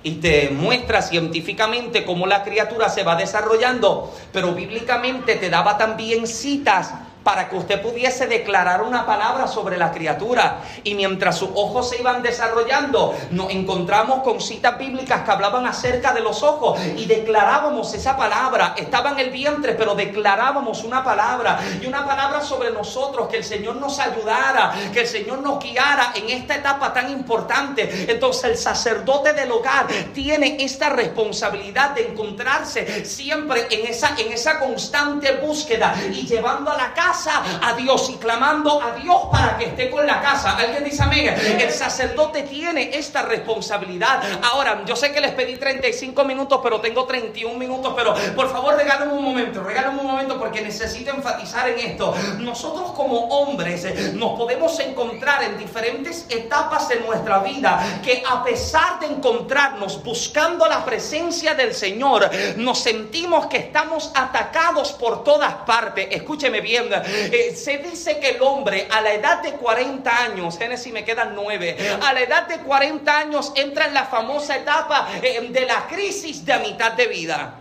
Y 0.03 0.17
te 0.17 0.51
muestra 0.51 1.01
científicamente 1.01 2.05
cómo 2.05 2.27
la 2.27 2.43
criatura 2.43 2.89
se 2.89 3.05
va 3.05 3.15
desarrollando, 3.15 4.13
pero 4.33 4.53
bíblicamente 4.53 5.37
te 5.37 5.49
daba 5.49 5.79
también 5.79 6.27
citas 6.27 6.93
para 7.25 7.49
que 7.49 7.57
usted 7.57 7.83
pudiese 7.83 8.27
declarar 8.27 8.83
una 8.83 9.07
palabra 9.07 9.49
sobre 9.49 9.79
la 9.79 9.91
criatura. 9.91 10.61
Y 10.85 10.95
mientras 10.95 11.39
sus 11.39 11.49
ojos 11.55 11.89
se 11.89 11.99
iban 11.99 12.23
desarrollando, 12.23 13.17
nos 13.31 13.51
encontramos 13.51 14.23
con 14.23 14.41
citas 14.41 14.79
bíblicas 14.79 15.23
que 15.23 15.31
hablaban 15.31 15.67
acerca 15.67 16.13
de 16.13 16.21
los 16.21 16.43
ojos 16.43 16.79
y 16.97 17.07
declarábamos 17.07 17.93
esa 17.95 18.17
palabra. 18.17 18.75
Estaba 18.77 19.13
en 19.13 19.21
el 19.21 19.31
vientre, 19.31 19.73
pero 19.73 19.95
declarábamos 19.95 20.85
una 20.85 21.03
palabra 21.03 21.59
y 21.81 21.87
una 21.87 22.05
palabra 22.07 22.43
sobre 22.43 22.71
nosotros, 22.71 23.29
que 23.29 23.39
el 23.39 23.45
Señor 23.45 23.77
nos 23.77 23.99
ayudara, 23.99 24.75
que 24.93 25.01
el 25.01 25.07
Señor 25.07 25.39
nos 25.41 25.59
guiara 25.59 26.13
en 26.15 26.29
esta 26.29 26.57
etapa 26.57 26.93
tan 26.93 27.11
importante. 27.11 28.07
Entonces 28.09 28.45
el 28.45 28.59
sacerdote 28.59 29.33
del 29.33 29.51
hogar 29.51 29.87
tiene 30.13 30.59
esta 30.61 30.91
responsabilidad 30.91 31.91
de 31.91 32.09
encontrarse 32.09 33.05
siempre 33.07 33.67
en 33.71 33.87
esa, 33.87 34.15
en 34.19 34.31
esa 34.31 34.59
constante 34.59 35.33
búsqueda 35.37 35.95
y 36.13 36.27
llevando 36.27 36.71
a 36.71 36.77
la 36.77 36.93
casa 36.93 37.14
a 37.63 37.75
Dios 37.75 38.11
y 38.11 38.17
clamando 38.17 38.83
a 38.83 38.93
Dios 38.93 39.23
para 39.31 39.57
que 39.57 39.67
esté 39.67 39.91
con 39.91 40.07
la 40.07 40.21
casa. 40.21 40.57
Alguien 40.57 40.85
dice 40.85 41.03
amén. 41.03 41.29
El 41.29 41.71
sacerdote 41.71 42.43
tiene 42.43 42.91
esta 42.97 43.23
responsabilidad. 43.23 44.21
Ahora, 44.43 44.83
yo 44.85 44.97
sé 44.97 45.13
que 45.13 45.21
les 45.21 45.33
pedí 45.33 45.57
35 45.57 46.25
minutos, 46.25 46.61
pero 46.63 46.81
tengo 46.81 47.05
31 47.05 47.57
minutos. 47.57 47.93
Pero 47.97 48.15
por 48.35 48.51
favor, 48.51 48.77
regálenme 48.77 49.13
un 49.13 49.25
momento, 49.25 49.63
regálenme 49.63 50.01
un 50.01 50.07
momento 50.07 50.39
porque 50.39 50.61
necesito 50.61 51.11
enfatizar 51.11 51.69
en 51.69 51.79
esto. 51.79 52.15
Nosotros 52.39 52.93
como 52.93 53.19
hombres 53.29 53.85
eh, 53.85 54.13
nos 54.15 54.37
podemos 54.37 54.79
encontrar 54.81 55.43
en 55.45 55.57
diferentes 55.59 56.27
etapas 56.29 56.89
de 56.89 57.01
nuestra 57.01 57.39
vida 57.39 58.01
que 58.03 58.23
a 58.29 58.43
pesar 58.43 58.99
de 59.01 59.07
encontrarnos 59.07 60.03
buscando 60.03 60.67
la 60.67 60.85
presencia 60.85 61.55
del 61.55 61.75
Señor, 61.75 62.29
nos 62.57 62.81
sentimos 62.81 63.47
que 63.47 63.59
estamos 63.59 64.11
atacados 64.15 64.93
por 64.93 65.23
todas 65.23 65.53
partes. 65.67 66.09
Escúcheme 66.11 66.61
bien, 66.61 66.89
eh, 67.07 67.55
se 67.55 67.79
dice 67.79 68.19
que 68.19 68.31
el 68.31 68.43
hombre 68.43 68.89
a 68.91 69.01
la 69.01 69.13
edad 69.13 69.43
de 69.43 69.53
40 69.53 70.25
años, 70.25 70.59
Génesis 70.59 70.93
me 70.93 71.05
quedan 71.05 71.35
9, 71.35 71.99
a 72.03 72.13
la 72.13 72.21
edad 72.21 72.49
de 72.49 72.59
40 72.59 73.19
años 73.19 73.53
entra 73.57 73.87
en 73.87 73.95
la 73.95 74.05
famosa 74.05 74.57
etapa 74.57 75.09
eh, 75.23 75.49
de 75.51 75.67
la 75.67 75.87
crisis 75.87 76.45
de 76.45 76.59
mitad 76.59 76.93
de 76.93 77.07
vida. 77.07 77.55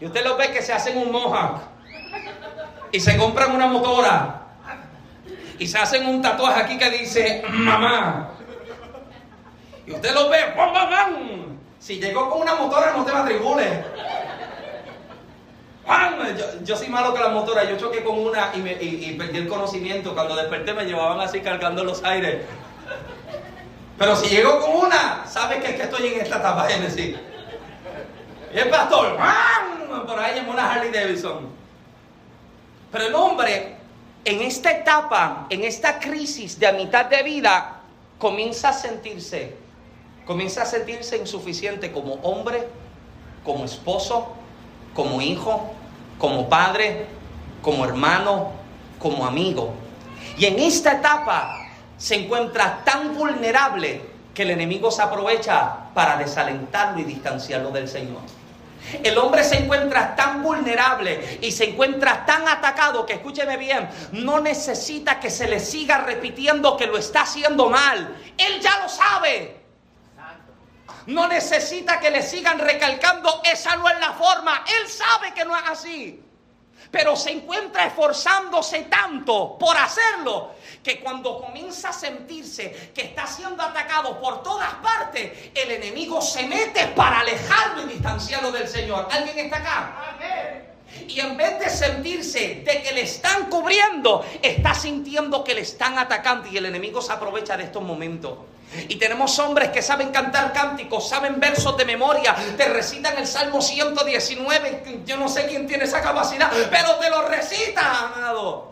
Y 0.00 0.06
usted 0.06 0.24
lo 0.24 0.36
ve 0.36 0.50
que 0.50 0.62
se 0.62 0.72
hacen 0.72 0.96
un 0.98 1.12
mohawk 1.12 1.60
y 2.92 3.00
se 3.00 3.16
compran 3.16 3.54
una 3.54 3.66
motora 3.66 4.40
y 5.58 5.66
se 5.66 5.78
hacen 5.78 6.06
un 6.06 6.22
tatuaje 6.22 6.60
aquí 6.60 6.78
que 6.78 6.90
dice 6.90 7.42
mamá. 7.48 8.30
Y 9.86 9.92
usted 9.92 10.14
lo 10.14 10.28
ve, 10.28 10.38
¡bam, 10.56 10.72
bam, 10.72 10.90
bam! 10.90 11.14
Si 11.78 12.00
llegó 12.00 12.30
con 12.30 12.42
una 12.42 12.54
motora, 12.54 12.92
no 12.96 13.04
te 13.04 13.12
matricule. 15.86 16.64
Yo, 16.64 16.76
soy 16.76 16.88
malo 16.88 17.12
con 17.12 17.20
la 17.20 17.28
motora. 17.28 17.64
Yo 17.64 17.76
choqué 17.76 18.02
con 18.02 18.18
una 18.18 18.52
y, 18.54 19.12
perdí 19.18 19.38
el 19.38 19.48
conocimiento. 19.48 20.14
Cuando 20.14 20.36
desperté 20.36 20.72
me 20.72 20.84
llevaban 20.84 21.20
así 21.20 21.40
cargando 21.40 21.84
los 21.84 22.02
aires. 22.04 22.44
Pero 23.98 24.16
si 24.16 24.30
llego 24.30 24.60
con 24.60 24.86
una, 24.86 25.26
sabes 25.26 25.62
que 25.62 25.70
es 25.70 25.76
que 25.76 25.82
estoy 25.82 26.06
en 26.08 26.20
esta 26.20 26.38
etapa 26.38 26.68
Génesis. 26.68 27.16
Y 28.52 28.58
el 28.58 28.68
pastor, 28.70 29.16
por 30.06 30.18
ahí 30.18 30.38
en 30.38 30.48
una 30.48 30.72
Harley 30.72 30.90
Davidson. 30.90 31.48
Pero 32.90 33.06
el 33.06 33.14
hombre, 33.14 33.76
en 34.24 34.40
esta 34.40 34.70
etapa, 34.70 35.46
en 35.50 35.64
esta 35.64 35.98
crisis 35.98 36.58
de 36.58 36.66
a 36.66 36.72
mitad 36.72 37.06
de 37.06 37.22
vida, 37.22 37.80
comienza 38.18 38.70
a 38.70 38.72
sentirse, 38.72 39.56
comienza 40.26 40.62
a 40.62 40.66
sentirse 40.66 41.16
insuficiente 41.16 41.92
como 41.92 42.14
hombre, 42.14 42.68
como 43.44 43.64
esposo, 43.64 44.34
como 44.94 45.20
hijo, 45.20 45.72
como 46.18 46.48
padre, 46.48 47.06
como 47.62 47.84
hermano, 47.84 48.52
como 48.98 49.26
amigo. 49.26 49.72
Y 50.36 50.46
en 50.46 50.58
esta 50.58 50.92
etapa 50.92 51.58
se 51.96 52.14
encuentra 52.14 52.82
tan 52.84 53.14
vulnerable 53.14 54.02
que 54.34 54.42
el 54.42 54.50
enemigo 54.50 54.90
se 54.90 55.02
aprovecha 55.02 55.92
para 55.94 56.16
desalentarlo 56.16 57.00
y 57.00 57.04
distanciarlo 57.04 57.70
del 57.70 57.88
Señor. 57.88 58.20
El 59.02 59.18
hombre 59.18 59.44
se 59.44 59.58
encuentra 59.58 60.16
tan 60.16 60.42
vulnerable 60.42 61.38
y 61.42 61.52
se 61.52 61.70
encuentra 61.70 62.24
tan 62.24 62.48
atacado 62.48 63.04
que 63.04 63.14
escúcheme 63.14 63.56
bien, 63.56 63.88
no 64.12 64.40
necesita 64.40 65.20
que 65.20 65.30
se 65.30 65.48
le 65.48 65.60
siga 65.60 65.98
repitiendo 65.98 66.76
que 66.76 66.86
lo 66.86 66.96
está 66.96 67.22
haciendo 67.22 67.68
mal. 67.68 68.16
Él 68.38 68.60
ya 68.60 68.80
lo 68.82 68.88
sabe. 68.88 69.59
No 71.06 71.26
necesita 71.28 71.98
que 71.98 72.10
le 72.10 72.22
sigan 72.22 72.58
recalcando, 72.58 73.40
esa 73.44 73.76
no 73.76 73.88
es 73.88 73.98
la 73.98 74.12
forma. 74.12 74.64
Él 74.80 74.88
sabe 74.88 75.32
que 75.34 75.44
no 75.44 75.56
es 75.56 75.62
así. 75.66 76.22
pero 76.90 77.14
se 77.16 77.30
encuentra 77.30 77.86
esforzándose 77.86 78.82
tanto 78.82 79.56
por 79.58 79.76
hacerlo 79.76 80.54
que 80.82 81.00
cuando 81.00 81.40
comienza 81.40 81.90
a 81.90 81.92
sentirse 81.92 82.90
que 82.94 83.02
está 83.02 83.26
siendo 83.26 83.62
atacado 83.62 84.20
por 84.20 84.42
todas 84.42 84.74
partes, 84.74 85.50
el 85.54 85.70
enemigo 85.70 86.20
se 86.20 86.46
mete 86.46 86.86
para 86.88 87.20
alejarlo 87.20 87.82
y 87.84 87.92
distanciarlo 87.92 88.50
del 88.50 88.66
Señor. 88.66 89.08
¿Alguien 89.10 89.38
está 89.38 89.58
acá? 89.58 90.16
Y 91.06 91.20
en 91.20 91.36
vez 91.36 91.60
de 91.60 91.70
sentirse 91.70 92.62
de 92.64 92.82
que 92.82 92.92
le 92.92 93.02
están 93.02 93.48
cubriendo, 93.48 94.24
está 94.42 94.74
sintiendo 94.74 95.44
que 95.44 95.54
le 95.54 95.60
están 95.60 95.98
atacando 95.98 96.48
y 96.48 96.56
el 96.56 96.66
enemigo 96.66 97.00
se 97.00 97.12
aprovecha 97.12 97.56
de 97.56 97.64
estos 97.64 97.82
momentos. 97.82 98.38
Y 98.88 98.96
tenemos 98.96 99.38
hombres 99.38 99.70
que 99.70 99.82
saben 99.82 100.10
cantar 100.10 100.52
cánticos, 100.52 101.08
saben 101.08 101.40
versos 101.40 101.76
de 101.76 101.84
memoria, 101.84 102.36
te 102.56 102.68
recitan 102.68 103.18
el 103.18 103.26
Salmo 103.26 103.60
119. 103.60 105.02
Yo 105.04 105.16
no 105.16 105.28
sé 105.28 105.46
quién 105.46 105.66
tiene 105.66 105.84
esa 105.84 106.00
capacidad, 106.00 106.50
pero 106.70 106.94
te 106.96 107.10
lo 107.10 107.26
recita, 107.26 108.12
amado. 108.14 108.70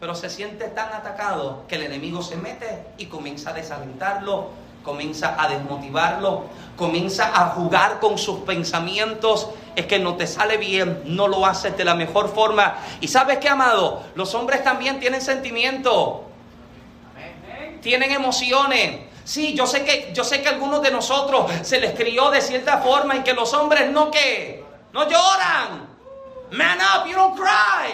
Pero 0.00 0.14
se 0.14 0.28
siente 0.28 0.66
tan 0.68 0.92
atacado 0.92 1.64
que 1.68 1.76
el 1.76 1.84
enemigo 1.84 2.22
se 2.22 2.36
mete 2.36 2.86
y 2.98 3.06
comienza 3.06 3.50
a 3.50 3.52
desalentarlo, 3.54 4.50
comienza 4.82 5.40
a 5.40 5.48
desmotivarlo, 5.48 6.44
comienza 6.76 7.30
a 7.34 7.50
jugar 7.50 7.98
con 7.98 8.18
sus 8.18 8.40
pensamientos. 8.40 9.48
Es 9.74 9.86
que 9.86 9.98
no 9.98 10.16
te 10.16 10.26
sale 10.26 10.58
bien, 10.58 11.02
no 11.06 11.28
lo 11.28 11.46
haces 11.46 11.76
de 11.76 11.84
la 11.84 11.94
mejor 11.94 12.34
forma. 12.34 12.78
Y 13.00 13.08
sabes 13.08 13.38
qué, 13.38 13.48
amado, 13.48 14.02
los 14.14 14.34
hombres 14.34 14.62
también 14.64 15.00
tienen 15.00 15.20
sentimientos, 15.20 16.20
tienen 17.80 18.12
emociones. 18.12 19.00
Sí, 19.26 19.54
yo 19.54 19.66
sé 19.66 19.84
que 19.84 20.12
yo 20.14 20.22
sé 20.22 20.40
que 20.40 20.48
algunos 20.48 20.80
de 20.80 20.92
nosotros 20.92 21.50
se 21.62 21.80
les 21.80 21.94
crió 21.94 22.30
de 22.30 22.40
cierta 22.40 22.78
forma 22.78 23.16
en 23.16 23.24
que 23.24 23.32
los 23.32 23.52
hombres 23.54 23.90
no 23.90 24.08
que 24.08 24.64
no 24.92 25.02
lloran. 25.02 25.88
Man 26.52 26.78
up, 26.78 27.08
you 27.08 27.16
don't 27.16 27.36
cry. 27.36 27.92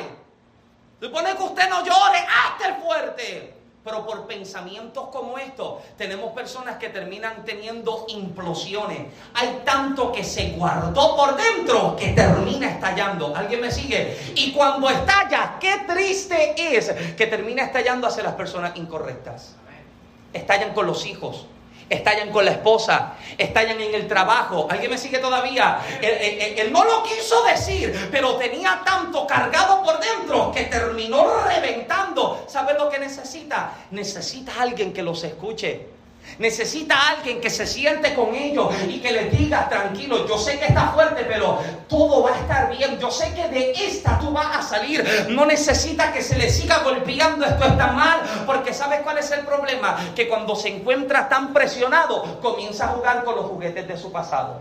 Supone 1.01 1.35
que 1.35 1.43
usted 1.43 1.71
no 1.71 1.83
llore, 1.83 2.19
hazte 2.19 2.69
el 2.69 2.75
fuerte. 2.75 3.55
Pero 3.83 4.07
por 4.07 4.27
pensamientos 4.27 5.09
como 5.09 5.39
estos, 5.39 5.83
tenemos 5.97 6.35
personas 6.35 6.77
que 6.77 6.91
terminan 6.91 7.47
teniendo 7.47 8.05
implosiones. 8.09 9.09
Hay 9.33 9.63
tanto 9.65 10.13
que 10.13 10.23
se 10.23 10.51
guardó 10.51 11.17
por 11.17 11.35
dentro 11.35 11.97
que 11.97 12.09
termina 12.09 12.69
estallando. 12.69 13.35
¿Alguien 13.35 13.63
me 13.63 13.73
sigue? 13.73 14.35
Y 14.37 14.53
cuando 14.53 14.91
estalla, 14.91 15.57
qué 15.59 15.79
triste 15.89 16.77
es 16.77 16.93
que 17.17 17.27
termina 17.27 17.65
estallando 17.65 18.07
hacia 18.07 18.23
las 18.23 18.35
personas 18.35 18.77
incorrectas 18.77 19.57
estallan 20.33 20.73
con 20.73 20.87
los 20.87 21.07
hijos, 21.07 21.47
estallan 21.89 22.31
con 22.31 22.45
la 22.45 22.53
esposa, 22.53 23.15
estallan 23.37 23.81
en 23.81 23.95
el 23.95 24.09
trabajo. 24.09 24.67
¿Alguien 24.71 24.91
me 24.91 24.99
sigue 24.99 25.19
todavía? 25.19 25.79
Él, 26.01 26.73
no 26.73 26.85
lo 26.85 27.03
quiso 27.03 27.43
decir, 27.45 28.09
pero 28.11 28.37
tenía 28.37 28.81
tanto 28.85 29.27
cargado 29.27 29.83
por 29.83 30.01
dentro 30.01 30.51
que 30.53 30.65
terminó 30.65 31.45
reventando. 31.45 32.45
¿Sabes 32.49 32.77
lo 32.79 32.89
que 32.89 32.99
necesita? 32.99 33.73
Necesita 33.91 34.53
alguien 34.61 34.93
que 34.93 35.03
los 35.03 35.23
escuche. 35.25 35.92
Necesita 36.39 37.11
alguien 37.11 37.41
que 37.41 37.51
se 37.51 37.67
siente 37.67 38.15
con 38.15 38.35
ellos 38.35 38.73
y 38.89 39.01
que 39.01 39.13
les 39.13 39.37
diga, 39.37 39.69
tranquilo, 39.69 40.27
yo 40.27 40.39
sé 40.39 40.59
que 40.59 40.67
está 40.67 40.89
fuerte, 40.89 41.25
pero 41.25 41.59
todo 41.89 42.23
va 42.23 42.31
a 42.31 42.39
estar 42.39 42.77
bien. 42.77 42.99
Yo 42.99 43.11
sé 43.11 43.35
que 43.35 43.49
de 43.49 43.73
esta 43.73 44.19
tú 44.19 44.33
vas 44.33 44.57
a 44.57 44.63
salir. 44.63 45.05
No 45.29 45.45
necesita 45.45 46.13
que 46.13 46.23
se 46.23 46.39
le 46.39 46.49
siga 46.49 46.79
golpeando, 46.79 47.45
esto 47.45 47.65
está 47.65 47.89
mal, 47.89 48.21
porque 48.47 48.73
¿sabes 48.73 49.01
cuál 49.03 49.19
es 49.19 49.31
el 49.31 49.41
problema? 49.41 49.97
Que 50.15 50.29
cuando 50.29 50.57
se 50.57 50.69
encuentra 50.69 51.29
tan 51.29 51.53
presionado, 51.53 52.41
comienza 52.41 52.87
a 52.87 52.89
jugar 52.89 53.25
con 53.25 53.37
los 53.37 53.47
juguetes 53.47 53.87
de 53.87 53.97
su 53.99 54.11
pasado. 54.11 54.61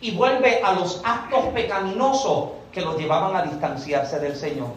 Y 0.00 0.12
vuelve 0.12 0.62
a 0.62 0.72
los 0.72 1.02
actos 1.04 1.46
pecaminosos 1.52 2.50
que 2.72 2.80
lo 2.80 2.96
llevaban 2.96 3.34
a 3.36 3.42
distanciarse 3.42 4.20
del 4.20 4.36
Señor. 4.36 4.68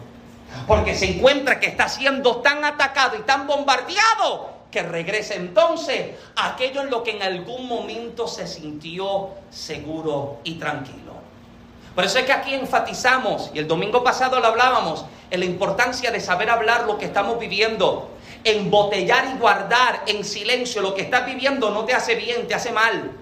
Porque 0.66 0.94
se 0.94 1.16
encuentra 1.16 1.58
que 1.60 1.68
está 1.68 1.88
siendo 1.88 2.36
tan 2.36 2.64
atacado 2.64 3.16
y 3.16 3.22
tan 3.22 3.46
bombardeado 3.46 4.53
que 4.74 4.82
regrese 4.82 5.36
entonces 5.36 6.16
aquello 6.34 6.82
en 6.82 6.90
lo 6.90 7.04
que 7.04 7.12
en 7.12 7.22
algún 7.22 7.68
momento 7.68 8.26
se 8.26 8.44
sintió 8.48 9.30
seguro 9.48 10.40
y 10.42 10.54
tranquilo. 10.54 11.14
Por 11.94 12.04
eso 12.04 12.18
es 12.18 12.24
que 12.24 12.32
aquí 12.32 12.54
enfatizamos, 12.54 13.52
y 13.54 13.60
el 13.60 13.68
domingo 13.68 14.02
pasado 14.02 14.40
lo 14.40 14.48
hablábamos, 14.48 15.04
en 15.30 15.38
la 15.38 15.46
importancia 15.46 16.10
de 16.10 16.18
saber 16.18 16.50
hablar 16.50 16.86
lo 16.86 16.98
que 16.98 17.04
estamos 17.04 17.38
viviendo. 17.38 18.10
Embotellar 18.42 19.32
y 19.32 19.38
guardar 19.38 20.02
en 20.08 20.24
silencio 20.24 20.82
lo 20.82 20.92
que 20.92 21.02
estás 21.02 21.24
viviendo 21.24 21.70
no 21.70 21.84
te 21.84 21.94
hace 21.94 22.16
bien, 22.16 22.48
te 22.48 22.56
hace 22.56 22.72
mal. 22.72 23.12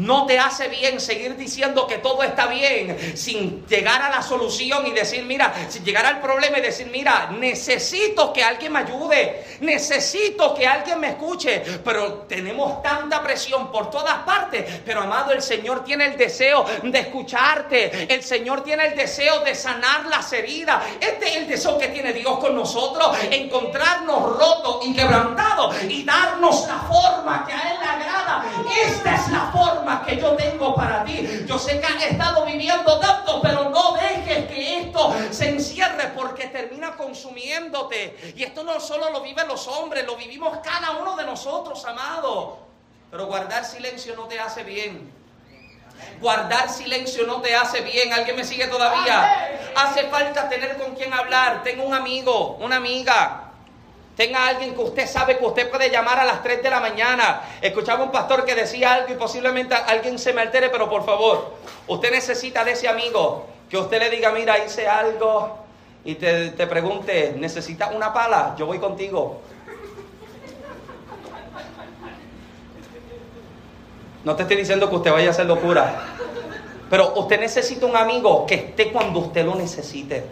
No 0.00 0.26
te 0.26 0.38
hace 0.38 0.68
bien 0.68 0.98
seguir 0.98 1.36
diciendo 1.36 1.86
que 1.86 1.98
todo 1.98 2.22
está 2.22 2.46
bien 2.46 2.96
sin 3.14 3.66
llegar 3.66 4.00
a 4.00 4.10
la 4.10 4.22
solución 4.22 4.86
y 4.86 4.92
decir, 4.92 5.24
mira, 5.24 5.52
sin 5.68 5.84
llegar 5.84 6.06
al 6.06 6.20
problema 6.20 6.58
y 6.58 6.62
decir, 6.62 6.88
mira, 6.90 7.30
necesito 7.38 8.32
que 8.32 8.42
alguien 8.42 8.72
me 8.72 8.80
ayude, 8.80 9.44
necesito 9.60 10.54
que 10.54 10.66
alguien 10.66 11.00
me 11.00 11.10
escuche, 11.10 11.62
pero 11.84 12.24
tenemos 12.28 12.82
tanta 12.82 13.22
presión 13.22 13.70
por 13.70 13.90
todas 13.90 14.20
partes, 14.24 14.80
pero 14.84 15.02
amado, 15.02 15.32
el 15.32 15.42
Señor 15.42 15.84
tiene 15.84 16.06
el 16.06 16.16
deseo 16.16 16.64
de 16.82 16.98
escucharte, 16.98 18.12
el 18.12 18.22
Señor 18.22 18.62
tiene 18.62 18.86
el 18.86 18.96
deseo 18.96 19.40
de 19.40 19.54
sanar 19.54 20.06
las 20.06 20.32
heridas, 20.32 20.82
este 20.98 21.28
es 21.28 21.36
el 21.36 21.48
deseo 21.48 21.76
que 21.78 21.88
tiene 21.88 22.12
Dios 22.14 22.38
con 22.38 22.54
nosotros, 22.54 23.16
encontrarnos 23.30 24.38
rotos 24.38 24.86
y 24.86 24.94
quebrantados 24.94 25.76
y 25.82 26.04
darnos 26.04 26.66
la 26.66 26.78
forma 26.78 27.44
que 27.46 27.52
a 27.52 27.72
Él 27.72 27.78
le 27.80 27.86
agrada. 27.86 28.44
Esta 28.86 29.14
es 29.14 29.28
la 29.28 29.50
forma 29.52 29.89
que 30.06 30.16
yo 30.16 30.34
tengo 30.36 30.74
para 30.74 31.04
ti. 31.04 31.44
Yo 31.46 31.58
sé 31.58 31.80
que 31.80 31.86
has 31.86 32.02
estado 32.04 32.44
viviendo 32.46 32.98
tanto, 32.98 33.40
pero 33.42 33.70
no 33.70 33.92
dejes 33.92 34.46
que 34.46 34.78
esto 34.80 35.14
se 35.30 35.50
encierre 35.50 36.12
porque 36.16 36.46
termina 36.46 36.96
consumiéndote. 36.96 38.34
Y 38.36 38.42
esto 38.42 38.62
no 38.62 38.78
solo 38.80 39.10
lo 39.10 39.20
viven 39.20 39.48
los 39.48 39.66
hombres, 39.68 40.06
lo 40.06 40.16
vivimos 40.16 40.58
cada 40.62 40.92
uno 40.92 41.16
de 41.16 41.24
nosotros, 41.24 41.84
amado. 41.84 42.58
Pero 43.10 43.26
guardar 43.26 43.64
silencio 43.64 44.14
no 44.16 44.24
te 44.24 44.38
hace 44.38 44.62
bien. 44.62 45.12
Guardar 46.20 46.70
silencio 46.70 47.26
no 47.26 47.40
te 47.40 47.54
hace 47.54 47.80
bien. 47.82 48.12
¿Alguien 48.12 48.36
me 48.36 48.44
sigue 48.44 48.66
todavía? 48.68 49.50
Hace 49.76 50.04
falta 50.04 50.48
tener 50.48 50.78
con 50.78 50.94
quien 50.94 51.12
hablar. 51.12 51.62
Tengo 51.62 51.84
un 51.84 51.94
amigo, 51.94 52.56
una 52.60 52.76
amiga 52.76 53.49
Tenga 54.20 54.48
alguien 54.48 54.74
que 54.74 54.82
usted 54.82 55.06
sabe 55.06 55.38
que 55.38 55.44
usted 55.46 55.70
puede 55.70 55.88
llamar 55.88 56.20
a 56.20 56.26
las 56.26 56.42
3 56.42 56.62
de 56.62 56.68
la 56.68 56.78
mañana. 56.78 57.40
Escuchaba 57.62 58.04
un 58.04 58.10
pastor 58.10 58.44
que 58.44 58.54
decía 58.54 58.92
algo 58.92 59.14
y 59.14 59.16
posiblemente 59.16 59.74
alguien 59.74 60.18
se 60.18 60.34
me 60.34 60.42
altere, 60.42 60.68
pero 60.68 60.90
por 60.90 61.06
favor, 61.06 61.54
usted 61.86 62.10
necesita 62.10 62.62
de 62.62 62.72
ese 62.72 62.86
amigo 62.86 63.46
que 63.70 63.78
usted 63.78 63.98
le 63.98 64.10
diga, 64.10 64.30
mira, 64.30 64.62
hice 64.62 64.86
algo 64.86 65.60
y 66.04 66.16
te, 66.16 66.50
te 66.50 66.66
pregunte, 66.66 67.34
¿necesitas 67.38 67.94
una 67.94 68.12
pala? 68.12 68.54
Yo 68.58 68.66
voy 68.66 68.78
contigo. 68.78 69.40
No 74.22 74.36
te 74.36 74.42
estoy 74.42 74.58
diciendo 74.58 74.90
que 74.90 74.96
usted 74.96 75.12
vaya 75.12 75.28
a 75.28 75.30
hacer 75.30 75.46
locura, 75.46 75.98
pero 76.90 77.14
usted 77.14 77.40
necesita 77.40 77.86
un 77.86 77.96
amigo 77.96 78.44
que 78.44 78.56
esté 78.56 78.92
cuando 78.92 79.20
usted 79.20 79.46
lo 79.46 79.54
necesite. 79.54 80.26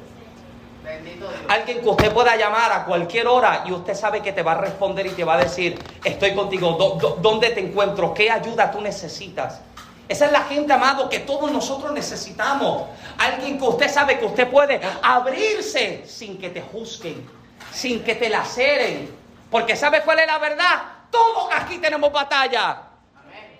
Alguien 1.48 1.80
que 1.80 1.88
usted 1.88 2.12
pueda 2.12 2.36
llamar 2.36 2.72
a 2.72 2.84
cualquier 2.84 3.26
hora 3.26 3.64
y 3.66 3.72
usted 3.72 3.94
sabe 3.94 4.22
que 4.22 4.32
te 4.32 4.42
va 4.42 4.52
a 4.52 4.58
responder 4.58 5.06
y 5.06 5.10
te 5.10 5.24
va 5.24 5.34
a 5.34 5.38
decir, 5.38 5.78
estoy 6.04 6.34
contigo, 6.34 6.98
¿dónde 7.20 7.50
te 7.50 7.60
encuentro? 7.60 8.12
¿Qué 8.12 8.30
ayuda 8.30 8.70
tú 8.70 8.80
necesitas? 8.80 9.60
Esa 10.08 10.26
es 10.26 10.32
la 10.32 10.42
gente, 10.44 10.72
amado, 10.72 11.08
que 11.08 11.20
todos 11.20 11.52
nosotros 11.52 11.92
necesitamos. 11.92 12.84
Alguien 13.18 13.58
que 13.58 13.64
usted 13.64 13.90
sabe 13.90 14.18
que 14.18 14.24
usted 14.24 14.48
puede 14.48 14.80
abrirse 15.02 16.04
sin 16.06 16.38
que 16.38 16.48
te 16.48 16.62
juzguen, 16.62 17.28
sin 17.70 18.02
que 18.02 18.14
te 18.14 18.30
laceren. 18.30 19.14
Porque 19.50 19.76
¿sabe 19.76 20.02
cuál 20.02 20.20
es 20.20 20.26
la 20.26 20.38
verdad? 20.38 20.82
Todos 21.10 21.48
aquí 21.54 21.78
tenemos 21.78 22.10
batalla. 22.10 22.87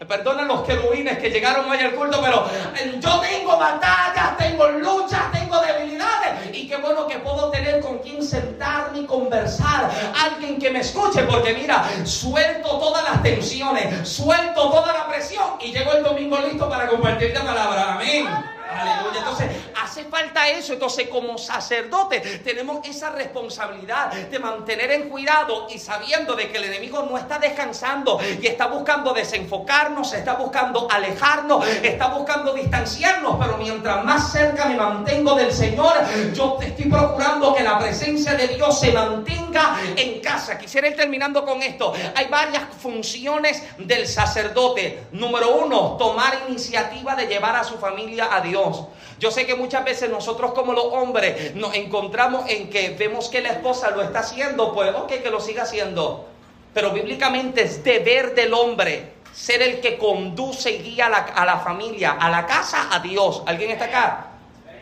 Me 0.01 0.07
perdonan 0.07 0.47
los 0.47 0.63
querubines 0.63 1.19
que 1.19 1.29
llegaron 1.29 1.69
hoy 1.69 1.79
al 1.79 1.93
culto, 1.93 2.21
pero 2.23 2.47
eh, 2.77 2.99
yo 3.01 3.21
tengo 3.21 3.59
batallas, 3.59 4.37
tengo 4.37 4.69
luchas, 4.69 5.33
tengo 5.33 5.61
debilidades. 5.61 6.55
Y 6.55 6.69
qué 6.69 6.77
bueno 6.77 7.09
que 7.09 7.19
puedo 7.19 7.51
tener 7.51 7.81
con 7.81 7.99
quien 7.99 8.23
sentarme 8.23 9.01
y 9.01 9.07
conversar. 9.07 9.91
Alguien 10.17 10.61
que 10.61 10.71
me 10.71 10.81
escuche, 10.81 11.23
porque 11.25 11.53
mira, 11.53 11.85
suelto 12.05 12.79
todas 12.79 13.03
las 13.03 13.23
tensiones, 13.25 14.09
suelto 14.09 14.71
toda 14.71 14.93
la 14.93 15.09
presión 15.09 15.55
y 15.61 15.73
llego 15.73 15.93
el 15.93 16.05
domingo 16.05 16.39
listo 16.39 16.69
para 16.69 16.87
compartir 16.87 17.35
la 17.35 17.43
palabra. 17.43 17.95
Amén. 17.95 18.58
Aleluya. 18.71 19.19
Entonces, 19.19 19.51
hace 19.83 20.05
falta 20.05 20.49
eso. 20.49 20.75
Entonces, 20.75 21.09
como 21.09 21.39
sacerdote, 21.39 22.21
tenemos 22.45 22.87
esa 22.87 23.11
responsabilidad 23.11 24.13
de 24.13 24.39
mantener 24.39 24.91
en 24.93 25.09
cuidado 25.09 25.67
y 25.71 25.79
sabiendo 25.79 26.35
de 26.35 26.51
que 26.51 26.59
el 26.59 26.65
enemigo 26.65 27.07
no 27.09 27.17
está 27.17 27.39
descansando 27.39 28.21
y 28.41 28.47
está 28.47 28.67
buscando 28.67 29.13
desenfocarnos, 29.13 30.13
está 30.13 30.35
buscando 30.35 30.89
alejarnos, 30.91 31.67
está 31.67 32.09
buscando 32.09 32.53
distanciarnos. 32.53 33.37
Pero 33.41 33.57
mientras 33.59 34.05
más 34.05 34.33
cerca 34.33 34.67
me 34.67 34.77
mantengo 34.77 35.35
del 35.35 35.53
Señor, 35.53 35.95
yo 36.35 36.59
estoy 36.61 36.87
procurando 36.87 37.55
que 37.55 37.63
la 37.63 37.79
presencia 37.79 38.35
de 38.35 38.49
Dios 38.49 38.79
se 38.79 38.93
mantenga 38.93 39.48
en 39.97 40.21
casa. 40.21 40.59
Quisiera 40.59 40.89
ir 40.89 40.97
terminando 40.97 41.45
con 41.45 41.63
esto. 41.63 41.93
Hay 42.15 42.27
varias 42.27 42.63
funciones 42.81 43.63
del 43.79 44.07
sacerdote. 44.07 45.05
Número 45.13 45.57
uno, 45.57 45.97
tomar 45.99 46.39
iniciativa 46.49 47.15
de 47.15 47.27
llevar 47.27 47.57
a 47.57 47.65
su 47.65 47.79
familia 47.79 48.29
a 48.31 48.41
Dios. 48.41 48.85
Yo 49.19 49.31
sé 49.31 49.47
que 49.47 49.55
muchas 49.55 49.85
veces 49.85 50.11
nosotros 50.11 50.53
como 50.53 50.73
los 50.73 50.85
hombres 50.85 51.55
nos 51.55 51.75
encontramos 51.75 52.49
en 52.49 52.71
que 52.71 52.91
vemos 52.91 53.29
que 53.29 53.41
la 53.41 53.51
esposa 53.51 53.91
lo 53.91 54.03
está 54.03 54.21
haciendo, 54.21 54.73
pues 54.73 54.95
ok, 54.95 55.09
que 55.23 55.31
lo 55.31 55.41
siga 55.41 55.65
haciendo. 55.65 56.29
Pero 56.73 56.93
bíblicamente 56.93 57.63
es 57.63 57.83
deber 57.83 58.35
del 58.35 58.55
hombre 58.55 59.19
ser 59.33 59.63
el 59.63 59.81
que 59.81 59.99
conduce 59.99 60.71
y 60.71 60.79
guía 60.83 61.07
a 61.07 61.45
la, 61.45 61.59
familia, 61.59 62.13
a 62.13 62.31
la 62.31 62.47
casa, 62.47 62.89
a 62.91 62.99
Dios. 62.99 63.43
¿Alguien 63.47 63.71
está 63.71 63.87
acá? 63.87 64.27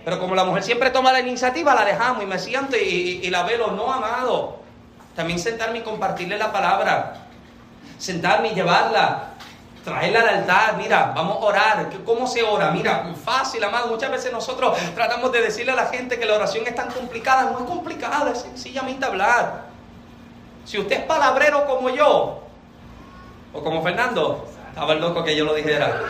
Pero 0.07 0.21
como 0.21 0.37
la 0.37 0.45
mujer 0.45 0.63
siempre 0.63 0.91
toma 0.91 1.11
la 1.11 1.19
iniciativa, 1.19 1.75
la 1.75 1.85
dejamos 1.85 2.23
y 2.23 2.27
me 2.27 2.39
siento 2.39 2.77
y, 2.77 3.29
la 3.29 3.43
velo. 3.43 3.73
No, 3.73 3.93
amado. 3.93 4.61
También 5.17 5.41
sentarme 5.41 5.79
y 5.79 5.83
compartirle 5.83 6.39
la 6.39 6.53
palabra. 6.53 7.27
Sentarme 7.99 8.53
y 8.53 8.55
llevarla 8.55 9.31
traerla 9.83 10.21
al 10.21 10.29
altar, 10.29 10.77
mira, 10.77 11.13
vamos 11.15 11.39
a 11.43 11.47
orar. 11.47 11.91
¿Cómo 12.05 12.29
se 12.29 12.45
ora? 12.45 12.71
Mira, 12.71 13.13
fácil, 13.25 13.65
amado. 13.65 13.89
Muchas 13.89 14.13
veces 14.13 14.33
nosotros 14.33 14.79
tratamos 14.95 15.33
de 15.33 15.43
decirle 15.43 15.73
a 15.73 15.77
la 15.77 15.87
gente 15.87 16.21
que 16.21 16.25
la 16.25 16.37
oración 16.37 16.65
es 16.69 16.77
tan 16.77 16.89
complicada. 16.89 17.51
No 17.51 17.59
es 17.59 17.65
complicada, 17.65 18.31
es 18.31 18.43
sencillamente 18.43 19.05
hablar. 19.05 19.65
Si 20.65 20.79
usted 20.79 21.01
es 21.01 21.03
palabrero 21.03 21.67
como 21.67 21.91
yo, 21.91 22.43
o 23.53 23.61
como 23.61 23.83
Fernando, 23.83 24.47
estaba 24.69 24.93
el 24.93 25.01
loco 25.01 25.25
que 25.25 25.35
yo 25.35 25.45
lo 25.45 25.55
dijera. 25.55 26.01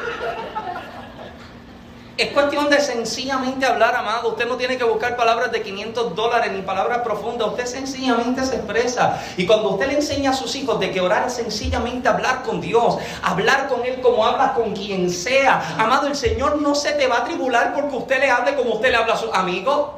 Es 2.16 2.32
cuestión 2.32 2.70
de 2.70 2.80
sencillamente 2.80 3.66
hablar, 3.66 3.94
amado. 3.94 4.30
Usted 4.30 4.48
no 4.48 4.56
tiene 4.56 4.78
que 4.78 4.84
buscar 4.84 5.16
palabras 5.16 5.52
de 5.52 5.60
500 5.60 6.14
dólares 6.14 6.50
ni 6.50 6.62
palabras 6.62 7.00
profundas. 7.00 7.48
Usted 7.48 7.66
sencillamente 7.66 8.42
se 8.46 8.56
expresa. 8.56 9.22
Y 9.36 9.44
cuando 9.44 9.72
usted 9.72 9.88
le 9.88 9.96
enseña 9.96 10.30
a 10.30 10.32
sus 10.32 10.54
hijos 10.56 10.80
de 10.80 10.90
que 10.92 11.02
orar 11.02 11.26
es 11.26 11.34
sencillamente 11.34 12.08
hablar 12.08 12.42
con 12.42 12.62
Dios, 12.62 12.96
hablar 13.22 13.68
con 13.68 13.84
Él 13.84 14.00
como 14.00 14.24
habla 14.24 14.54
con 14.54 14.74
quien 14.74 15.10
sea. 15.10 15.76
Amado, 15.78 16.06
el 16.06 16.16
Señor 16.16 16.62
no 16.62 16.74
se 16.74 16.92
te 16.92 17.06
va 17.06 17.18
a 17.18 17.24
tribular 17.24 17.74
porque 17.74 17.94
usted 17.94 18.20
le 18.20 18.30
hable 18.30 18.54
como 18.54 18.76
usted 18.76 18.92
le 18.92 18.96
habla 18.96 19.12
a 19.12 19.18
sus 19.18 19.34
amigos. 19.34 19.90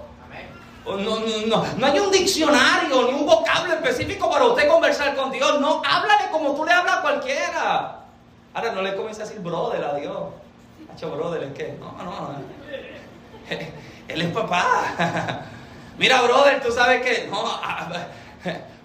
No, 0.87 0.97
no, 0.97 1.21
no, 1.47 1.65
no 1.77 1.87
hay 1.87 2.01
un 2.01 2.11
diccionario 2.11 3.13
ni 3.13 3.13
un 3.13 3.27
vocablo 3.27 3.75
específico 3.75 4.29
para 4.29 4.45
usted 4.47 4.67
conversar 4.67 5.15
con 5.15 5.31
Dios. 5.31 5.61
No, 5.61 5.83
háblale 5.87 6.31
como 6.33 6.57
tú 6.57 6.65
le 6.65 6.73
hablas 6.73 6.97
a 6.97 7.03
cualquiera. 7.03 8.01
Ahora 8.55 8.73
no 8.73 8.83
le 8.83 8.97
comiences 8.97 9.23
a 9.23 9.27
decir 9.29 9.41
brother 9.41 9.85
a 9.85 9.95
Dios 9.95 10.48
brother, 11.07 11.43
¿es 11.45 11.53
qué? 11.55 11.77
No, 11.79 11.93
no. 12.05 12.31
Él 14.09 14.23
es 14.23 14.33
papá. 14.33 15.45
Mira, 15.99 16.23
brother, 16.23 16.61
tú 16.61 16.73
sabes 16.73 17.03
que. 17.03 17.29
No, 17.29 17.45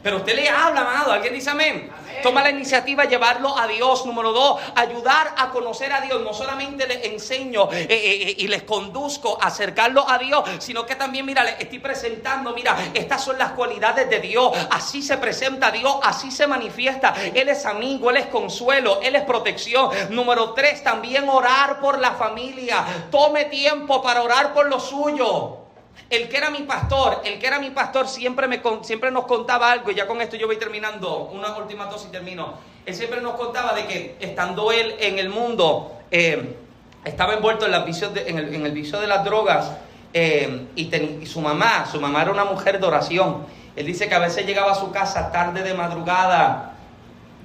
pero 0.04 0.18
usted 0.18 0.36
le 0.36 0.50
habla, 0.50 0.82
amado. 0.82 1.14
¿Alguien 1.14 1.34
dice 1.34 1.50
amén? 1.50 1.90
Toma 2.22 2.44
la 2.44 2.50
iniciativa 2.50 3.04
de 3.04 3.10
llevarlo 3.10 3.58
a 3.58 3.68
Dios. 3.68 4.06
Número 4.06 4.34
dos, 4.34 4.62
ayudar 4.76 5.34
a 5.38 5.50
conocer 5.50 5.92
a 5.94 6.02
Dios. 6.02 6.22
No 6.22 6.34
solamente 6.34 6.86
les 6.86 7.06
enseño 7.06 7.70
eh, 7.72 7.88
eh, 7.90 8.30
eh, 8.30 8.36
y 8.38 8.48
les 8.48 8.64
conduzco 8.64 9.38
a 9.42 9.48
acercarlo 9.48 10.06
a 10.08 10.18
Dios, 10.18 10.44
sino 10.60 10.86
que 10.86 10.96
también, 10.96 11.26
mira, 11.26 11.44
les 11.44 11.60
estoy 11.60 11.80
presentando, 11.80 12.54
mira, 12.54 12.92
estas 12.94 13.24
son 13.24 13.38
las 13.38 13.54
cualidades 13.54 14.10
de 14.10 14.20
Dios. 14.20 14.52
Así 14.72 15.02
se 15.02 15.18
presenta 15.18 15.72
Dios, 15.72 15.96
así 16.04 16.32
se 16.32 16.48
manifiesta. 16.48 17.14
Él 17.34 17.48
es 17.48 17.66
amigo, 17.66 18.10
Él 18.10 18.18
es 18.18 18.28
consuelo, 18.28 19.00
Él 19.02 19.16
es 19.16 19.24
protección. 19.24 19.90
Número 20.10 20.54
tres, 20.54 20.84
también 20.84 21.30
orar 21.30 21.80
por 21.80 22.00
la 22.00 22.12
familia. 22.12 22.86
Tome 23.10 23.46
tiempo 23.46 24.02
para 24.02 24.22
orar 24.22 24.54
por 24.54 24.68
lo 24.68 24.80
suyo. 24.80 25.63
El 26.10 26.30
que 26.30 26.38
era 26.38 26.50
mi 26.50 26.60
pastor, 26.60 27.22
el 27.26 27.40
que 27.40 27.48
era 27.48 27.60
mi 27.60 27.72
pastor 27.72 28.08
siempre, 28.08 28.48
me, 28.48 28.62
siempre 28.84 29.10
nos 29.10 29.26
contaba 29.26 29.72
algo, 29.72 29.92
y 29.92 29.96
ya 29.96 30.06
con 30.06 30.22
esto 30.22 30.36
yo 30.36 30.48
voy 30.48 30.58
terminando, 30.58 31.30
una 31.34 31.56
última 31.58 31.86
dos 31.86 32.06
y 32.08 32.12
termino. 32.12 32.54
Él 32.86 32.94
siempre 32.94 33.22
nos 33.22 33.34
contaba 33.34 33.74
de 33.74 33.88
que 33.88 34.18
estando 34.20 34.72
él 34.72 34.96
en 35.00 35.18
el 35.18 35.30
mundo, 35.30 35.92
eh, 36.12 36.56
estaba 37.04 37.34
envuelto 37.34 37.66
en, 37.66 37.74
en, 37.74 38.66
el, 38.66 38.72
vicio 38.72 39.00
de 39.00 39.08
las 39.08 39.24
drogas, 39.24 39.72
eh, 40.14 40.68
y, 40.76 41.26
su 41.26 41.42
mamá, 41.42 41.88
su 41.92 42.00
mamá 42.00 42.22
era 42.22 42.32
una 42.32 42.46
mujer 42.46 42.80
de 42.80 42.86
oración. 42.86 43.46
Él 43.76 43.86
dice 43.86 44.08
que 44.08 44.16
a 44.16 44.20
veces 44.20 44.46
llegaba 44.46 44.74
a 44.74 44.76
su 44.76 44.92
casa 44.92 45.32
tarde 45.32 45.64
de 45.64 45.74
madrugada, 45.74 46.74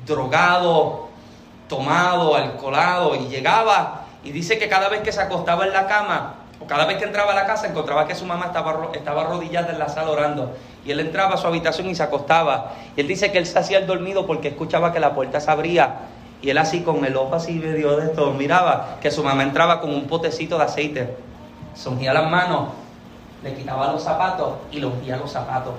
drogado, 0.07 1.09
tomado, 1.69 2.35
alcoholado, 2.37 3.15
y 3.15 3.29
llegaba, 3.29 4.07
y 4.25 4.33
dice 4.33 4.59
que 4.59 4.69
cada 4.69 4.89
vez 4.89 5.03
que 5.03 5.13
se 5.13 5.21
acostaba 5.21 5.65
en 5.65 5.73
la 5.73 5.87
cama, 5.87 6.35
cada 6.67 6.87
vez 6.87 6.99
que 6.99 7.05
entraba 7.05 7.33
a 7.33 7.35
la 7.35 7.47
casa 7.47 7.69
encontraba 7.69 8.07
que 8.07 8.15
su 8.15 8.27
mamá 8.27 8.47
estaba, 8.47 8.91
estaba 8.93 9.23
arrodillada 9.23 9.71
en 9.71 9.79
la 9.79 9.89
sala 9.89 10.11
orando. 10.11 10.57
Y 10.85 10.91
él 10.91 11.01
entraba 11.01 11.35
a 11.35 11.37
su 11.37 11.47
habitación 11.47 11.89
y 11.89 11.95
se 11.95 12.03
acostaba. 12.03 12.73
Y 12.97 13.01
él 13.01 13.09
dice 13.09 13.31
que 13.31 13.39
él 13.39 13.47
se 13.47 13.59
hacía 13.59 13.79
el 13.79 13.87
dormido 13.87 14.27
porque 14.27 14.49
escuchaba 14.49 14.93
que 14.93 14.99
la 14.99 15.15
puerta 15.15 15.41
se 15.41 15.51
abría. 15.51 16.01
Y 16.43 16.51
él 16.51 16.59
así 16.59 16.81
con 16.83 17.05
el 17.05 17.17
ojo 17.17 17.35
así 17.35 17.55
medio 17.55 17.97
de 17.97 18.07
esto, 18.07 18.33
miraba 18.33 18.99
que 19.01 19.11
su 19.11 19.23
mamá 19.23 19.43
entraba 19.43 19.81
con 19.81 19.91
un 19.91 20.07
potecito 20.07 20.59
de 20.59 20.65
aceite. 20.65 21.17
Se 21.75 21.89
ungía 21.89 22.13
las 22.13 22.31
manos, 22.31 22.71
le 23.43 23.55
quitaba 23.55 23.93
los 23.93 24.03
zapatos 24.03 24.55
y 24.73 24.81
le 24.81 24.87
ungía 24.87 25.17
los 25.17 25.31
zapatos. 25.31 25.75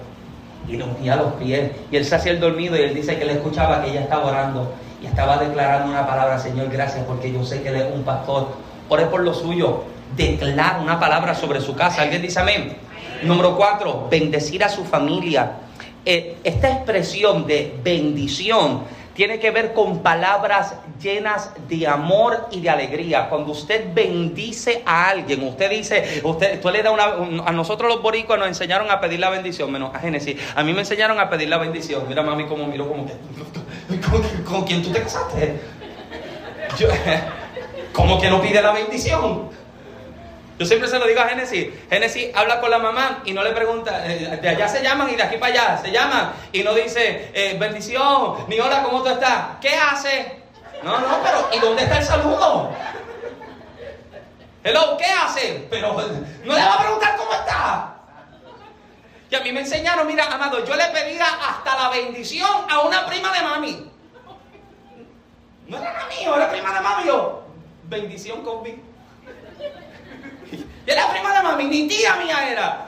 Y 0.67 0.77
le 0.77 0.83
ungía 0.83 1.15
los 1.17 1.33
pies. 1.33 1.71
Y 1.91 1.97
él 1.97 2.05
se 2.05 2.15
hacía 2.15 2.31
el 2.31 2.39
dormido 2.39 2.77
y 2.77 2.81
él 2.81 2.93
dice 2.93 3.17
que 3.17 3.23
él 3.23 3.31
escuchaba 3.31 3.81
que 3.81 3.91
ella 3.91 4.01
estaba 4.01 4.27
orando. 4.27 4.71
Y 5.01 5.07
estaba 5.07 5.37
declarando 5.37 5.91
una 5.91 6.05
palabra, 6.07 6.39
Señor, 6.39 6.69
gracias 6.69 7.05
porque 7.05 7.31
yo 7.31 7.43
sé 7.43 7.61
que 7.61 7.69
él 7.69 7.75
es 7.75 7.93
un 7.93 8.03
pastor. 8.03 8.47
Ore 8.89 9.05
por 9.05 9.21
lo 9.21 9.33
suyo 9.33 9.83
declara 10.15 10.79
una 10.79 10.99
palabra 10.99 11.35
sobre 11.35 11.61
su 11.61 11.75
casa. 11.75 12.01
¿Alguien 12.01 12.21
dice 12.21 12.39
amén? 12.39 12.77
Número 13.23 13.55
cuatro, 13.55 14.07
bendecir 14.09 14.63
a 14.63 14.69
su 14.69 14.85
familia. 14.85 15.51
Eh, 16.05 16.37
esta 16.43 16.71
expresión 16.71 17.45
de 17.45 17.77
bendición 17.83 18.83
tiene 19.13 19.37
que 19.37 19.51
ver 19.51 19.73
con 19.73 19.99
palabras 19.99 20.75
llenas 21.01 21.51
de 21.67 21.85
amor 21.85 22.47
y 22.51 22.61
de 22.61 22.69
alegría. 22.69 23.27
Cuando 23.27 23.51
usted 23.51 23.93
bendice 23.93 24.81
a 24.85 25.09
alguien, 25.09 25.43
usted 25.43 25.69
dice, 25.69 26.21
usted, 26.23 26.61
tú 26.61 26.69
le 26.69 26.81
da 26.81 26.91
una, 26.91 27.43
a 27.45 27.51
nosotros 27.51 27.93
los 27.93 28.01
boricuas 28.01 28.39
nos 28.39 28.47
enseñaron 28.47 28.89
a 28.89 29.01
pedir 29.01 29.19
la 29.19 29.29
bendición, 29.29 29.69
menos 29.73 29.93
a 29.93 29.99
Génesis. 29.99 30.37
A 30.55 30.63
mí 30.63 30.71
me 30.71 30.79
enseñaron 30.79 31.19
a 31.19 31.29
pedir 31.29 31.49
la 31.49 31.57
bendición. 31.57 32.05
Mira, 32.07 32.23
mami, 32.23 32.45
cómo 32.45 32.65
miro, 32.65 32.87
como 32.87 33.05
que, 33.05 33.13
¿con, 34.45 34.63
quién 34.63 34.81
tú 34.81 34.89
te 34.89 35.01
casaste? 35.01 35.59
¿Cómo 37.91 38.21
que 38.21 38.29
no 38.29 38.41
pide 38.41 38.61
la 38.61 38.71
bendición? 38.71 39.49
Yo 40.59 40.65
siempre 40.65 40.89
se 40.89 40.99
lo 40.99 41.07
digo 41.07 41.21
a 41.21 41.29
Génesis. 41.29 41.69
Génesis 41.89 42.35
habla 42.35 42.59
con 42.59 42.69
la 42.69 42.79
mamá 42.79 43.21
y 43.23 43.31
no 43.31 43.41
le 43.43 43.51
pregunta, 43.51 44.05
eh, 44.05 44.39
de 44.41 44.49
allá 44.49 44.67
se 44.67 44.83
llaman 44.83 45.09
y 45.09 45.15
de 45.15 45.23
aquí 45.23 45.37
para 45.37 45.53
allá 45.53 45.77
se 45.81 45.89
llaman. 45.89 46.33
Y 46.51 46.63
no 46.63 46.73
dice, 46.73 47.31
eh, 47.33 47.55
bendición, 47.57 48.45
ni 48.49 48.59
hola, 48.59 48.83
¿cómo 48.83 49.01
tú 49.01 49.07
estás? 49.07 49.57
¿Qué 49.61 49.73
hace? 49.73 50.43
No, 50.83 50.99
no, 50.99 51.19
pero 51.23 51.49
¿y 51.53 51.59
dónde 51.59 51.83
está 51.83 51.99
el 51.99 52.03
saludo? 52.03 52.71
Hello, 54.61 54.97
¿qué 54.97 55.05
hace? 55.05 55.65
Pero 55.69 55.93
no 55.93 56.53
le 56.53 56.61
va 56.61 56.73
a 56.73 56.79
preguntar 56.79 57.15
cómo 57.15 57.31
está. 57.31 57.95
Y 59.29 59.35
a 59.35 59.39
mí 59.39 59.53
me 59.53 59.61
enseñaron, 59.61 60.05
mira, 60.07 60.25
amado, 60.25 60.65
yo 60.65 60.75
le 60.75 60.85
pedía 60.87 61.25
hasta 61.25 61.83
la 61.83 61.89
bendición 61.89 62.49
a 62.69 62.81
una 62.81 63.05
prima 63.05 63.31
de 63.31 63.41
mami. 63.41 63.91
No 65.67 65.77
era 65.77 66.05
mío, 66.07 66.35
era 66.35 66.51
prima 66.51 66.73
de 66.73 66.81
mami. 66.81 67.05
Yo, 67.05 67.43
bendición 67.83 68.43
con 68.43 68.61
Era 70.89 71.07
prima 71.11 71.31
de 71.35 71.43
mami, 71.43 71.65
ni 71.65 71.87
tía 71.87 72.15
mía 72.15 72.49
era. 72.49 72.87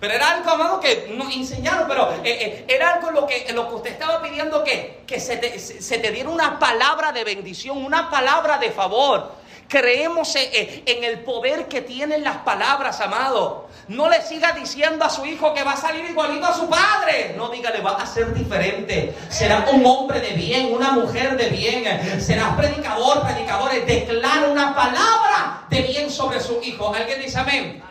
Pero 0.00 0.14
era 0.14 0.30
algo, 0.32 0.50
amado, 0.50 0.80
que 0.80 1.06
nos 1.16 1.32
enseñaron, 1.32 1.86
pero 1.86 2.12
eh, 2.12 2.20
eh, 2.24 2.64
era 2.66 2.94
algo 2.94 3.12
lo 3.12 3.24
que, 3.24 3.46
lo 3.52 3.68
que 3.68 3.74
usted 3.76 3.90
estaba 3.92 4.20
pidiendo 4.20 4.64
que, 4.64 5.04
que 5.06 5.20
se, 5.20 5.36
te, 5.36 5.60
se 5.60 5.98
te 5.98 6.10
diera 6.10 6.28
una 6.28 6.58
palabra 6.58 7.12
de 7.12 7.22
bendición, 7.22 7.84
una 7.84 8.10
palabra 8.10 8.58
de 8.58 8.72
favor. 8.72 9.32
Creemos 9.68 10.34
en 10.34 11.04
el 11.04 11.20
poder 11.20 11.68
que 11.68 11.82
tienen 11.82 12.24
las 12.24 12.38
palabras, 12.38 13.02
amado. 13.02 13.68
No 13.88 14.08
le 14.08 14.22
siga 14.22 14.52
diciendo 14.52 15.04
a 15.04 15.10
su 15.10 15.26
hijo 15.26 15.52
que 15.52 15.62
va 15.62 15.72
a 15.72 15.76
salir 15.76 16.06
igualito 16.08 16.46
a 16.46 16.54
su 16.54 16.68
padre. 16.68 17.34
No 17.36 17.50
dígale, 17.50 17.82
va 17.82 17.92
a 17.92 18.06
ser 18.06 18.32
diferente. 18.32 19.14
Será 19.28 19.66
un 19.70 19.84
hombre 19.84 20.20
de 20.20 20.30
bien, 20.30 20.72
una 20.72 20.92
mujer 20.92 21.36
de 21.36 21.50
bien. 21.50 22.20
Serás 22.20 22.56
predicador, 22.56 23.22
predicadores. 23.22 23.86
Declara 23.86 24.48
una 24.48 24.74
palabra 24.74 25.66
de 25.68 25.82
bien 25.82 26.10
sobre 26.10 26.40
su 26.40 26.60
hijo. 26.62 26.94
¿Alguien 26.94 27.20
dice 27.20 27.38
amén? 27.38 27.82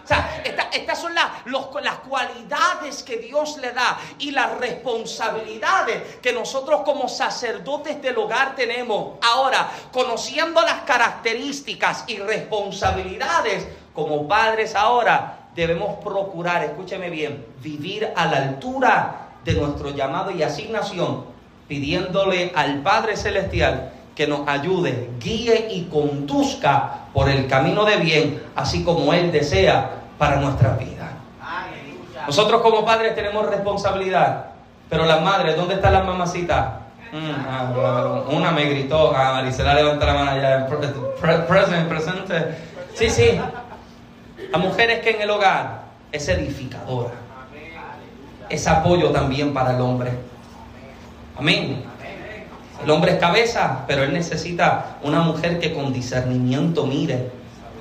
Estas 0.72 1.02
son 1.02 1.14
las, 1.14 1.26
las 1.46 1.96
cualidades 2.08 3.04
que 3.04 3.18
Dios 3.18 3.58
le 3.58 3.72
da 3.72 4.00
y 4.20 4.32
las 4.32 4.58
responsabilidades 4.58 6.18
que 6.22 6.32
nosotros 6.32 6.82
como 6.86 7.10
sacerdotes 7.10 8.02
del 8.02 8.18
hogar 8.18 8.56
tenemos. 8.56 9.18
Ahora, 9.22 9.70
conociendo 9.92 10.62
las 10.62 10.82
características 10.84 11.67
y 12.08 12.18
responsabilidades 12.18 13.68
como 13.94 14.28
padres 14.28 14.74
ahora, 14.74 15.50
debemos 15.54 16.02
procurar, 16.04 16.64
escúcheme 16.64 17.10
bien, 17.10 17.46
vivir 17.62 18.08
a 18.16 18.26
la 18.26 18.38
altura 18.38 19.28
de 19.44 19.54
nuestro 19.54 19.90
llamado 19.90 20.32
y 20.32 20.44
asignación, 20.44 21.26
pidiéndole 21.68 22.54
al 22.56 22.82
Padre 22.84 23.18
Celestial 23.18 23.92
que 24.16 24.28
nos 24.28 24.48
ayude, 24.48 25.10
guíe 25.20 25.68
y 25.72 25.84
conduzca 25.92 27.08
por 27.14 27.30
el 27.30 27.48
camino 27.48 27.84
de 27.84 27.98
bien, 27.98 28.44
así 28.56 28.84
como 28.84 29.14
Él 29.14 29.32
desea 29.32 30.04
para 30.18 30.38
nuestra 30.38 30.78
vida. 30.78 31.12
Nosotros 32.26 32.62
como 32.62 32.84
padres 32.84 33.16
tenemos 33.16 33.46
responsabilidad 33.46 34.48
Pero 34.90 35.06
las 35.06 35.22
madres, 35.22 35.56
¿dónde 35.56 35.76
están 35.76 35.94
las 35.94 36.06
mamacitas? 36.06 36.87
Mm, 37.12 37.46
ah, 37.48 38.24
una 38.30 38.52
me 38.52 38.66
gritó, 38.66 39.16
a 39.16 39.34
Marisela 39.34 39.76
levanta 39.76 40.06
la 40.06 40.14
mano 40.14 40.32
allá, 40.32 40.68
presente, 40.68 41.86
presente. 41.88 42.58
Sí, 42.94 43.10
sí. 43.10 43.40
La 44.52 44.58
mujer 44.58 44.90
es 44.90 45.00
que 45.00 45.12
en 45.12 45.22
el 45.22 45.30
hogar 45.30 45.84
es 46.12 46.28
edificadora. 46.28 47.14
Es 48.50 48.68
apoyo 48.68 49.12
también 49.12 49.54
para 49.54 49.76
el 49.76 49.82
hombre. 49.82 50.12
Amén. 51.38 51.84
El 52.84 52.90
hombre 52.90 53.14
es 53.14 53.20
cabeza, 53.20 53.84
pero 53.88 54.04
él 54.04 54.14
necesita 54.14 54.98
una 55.04 55.22
mujer 55.22 55.60
que 55.60 55.74
con 55.74 55.92
discernimiento 55.92 56.86
mire 56.86 57.32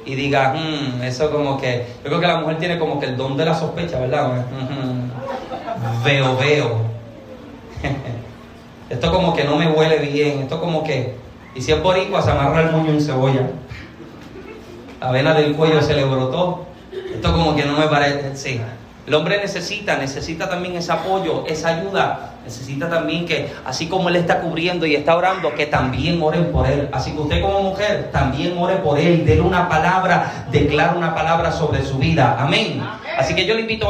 y 0.05 0.15
diga, 0.15 0.55
hmm, 0.55 1.03
eso 1.03 1.31
como 1.31 1.59
que, 1.59 1.87
yo 2.03 2.09
creo 2.09 2.21
que 2.21 2.27
la 2.27 2.39
mujer 2.39 2.59
tiene 2.59 2.79
como 2.79 3.01
que 3.01 3.07
el 3.07 3.17
don 3.17 3.37
de 3.37 3.45
la 3.45 3.55
sospecha, 3.55 3.99
¿verdad? 3.99 4.45
Veo, 6.05 6.37
veo. 6.37 6.81
Esto 8.89 9.13
como 9.13 9.35
que 9.35 9.45
no 9.45 9.57
me 9.57 9.69
huele 9.69 9.99
bien, 9.99 10.43
esto 10.43 10.61
como 10.61 10.85
que, 10.85 11.15
y 11.55 11.61
si 11.61 11.73
es 11.73 11.83
boricua, 11.83 12.23
se 12.23 12.31
amarra 12.31 12.63
el 12.63 12.71
moño 12.71 12.91
en 12.91 13.01
cebolla. 13.01 13.51
La 15.01 15.11
vena 15.11 15.35
del 15.35 15.55
cuello 15.55 15.83
se 15.83 15.95
le 15.95 16.05
brotó. 16.05 16.67
Esto 17.13 17.33
como 17.33 17.57
que 17.57 17.65
no 17.65 17.77
me 17.77 17.89
parece, 17.89 18.37
sí. 18.37 18.61
El 19.07 19.15
hombre 19.15 19.39
necesita, 19.39 19.97
necesita 19.97 20.49
también 20.49 20.77
ese 20.77 20.93
apoyo, 20.93 21.45
esa 21.47 21.77
ayuda. 21.77 22.33
Necesita 22.45 22.89
también 22.89 23.27
que, 23.27 23.53
así 23.65 23.89
como 23.89 24.09
él 24.09 24.17
está 24.17 24.41
cubriendo 24.41 24.87
y 24.87 24.95
está 24.95 25.17
orando, 25.17 25.55
que 25.55 25.67
también 25.67 26.23
oren 26.23 26.53
por 26.53 26.67
él. 26.67 26.89
Así 26.93 27.13
que 27.13 27.21
usted 27.21 27.43
como 27.43 27.61
mujer, 27.63 28.11
también 28.13 28.57
ore 28.57 28.77
por 28.77 28.99
él. 28.99 29.27
Dele 29.27 29.41
una 29.41 29.69
palabra, 29.69 30.47
declara 30.51 30.95
una 30.95 31.15
palabra 31.15 31.51
sobre 31.51 31.85
su 31.85 31.99
vida. 31.99 32.37
Amén. 32.39 32.81
Así 33.19 33.35
que 33.35 33.47
yo 33.47 33.55
le 33.55 33.63
invito 33.63 33.83
a... 33.83 33.85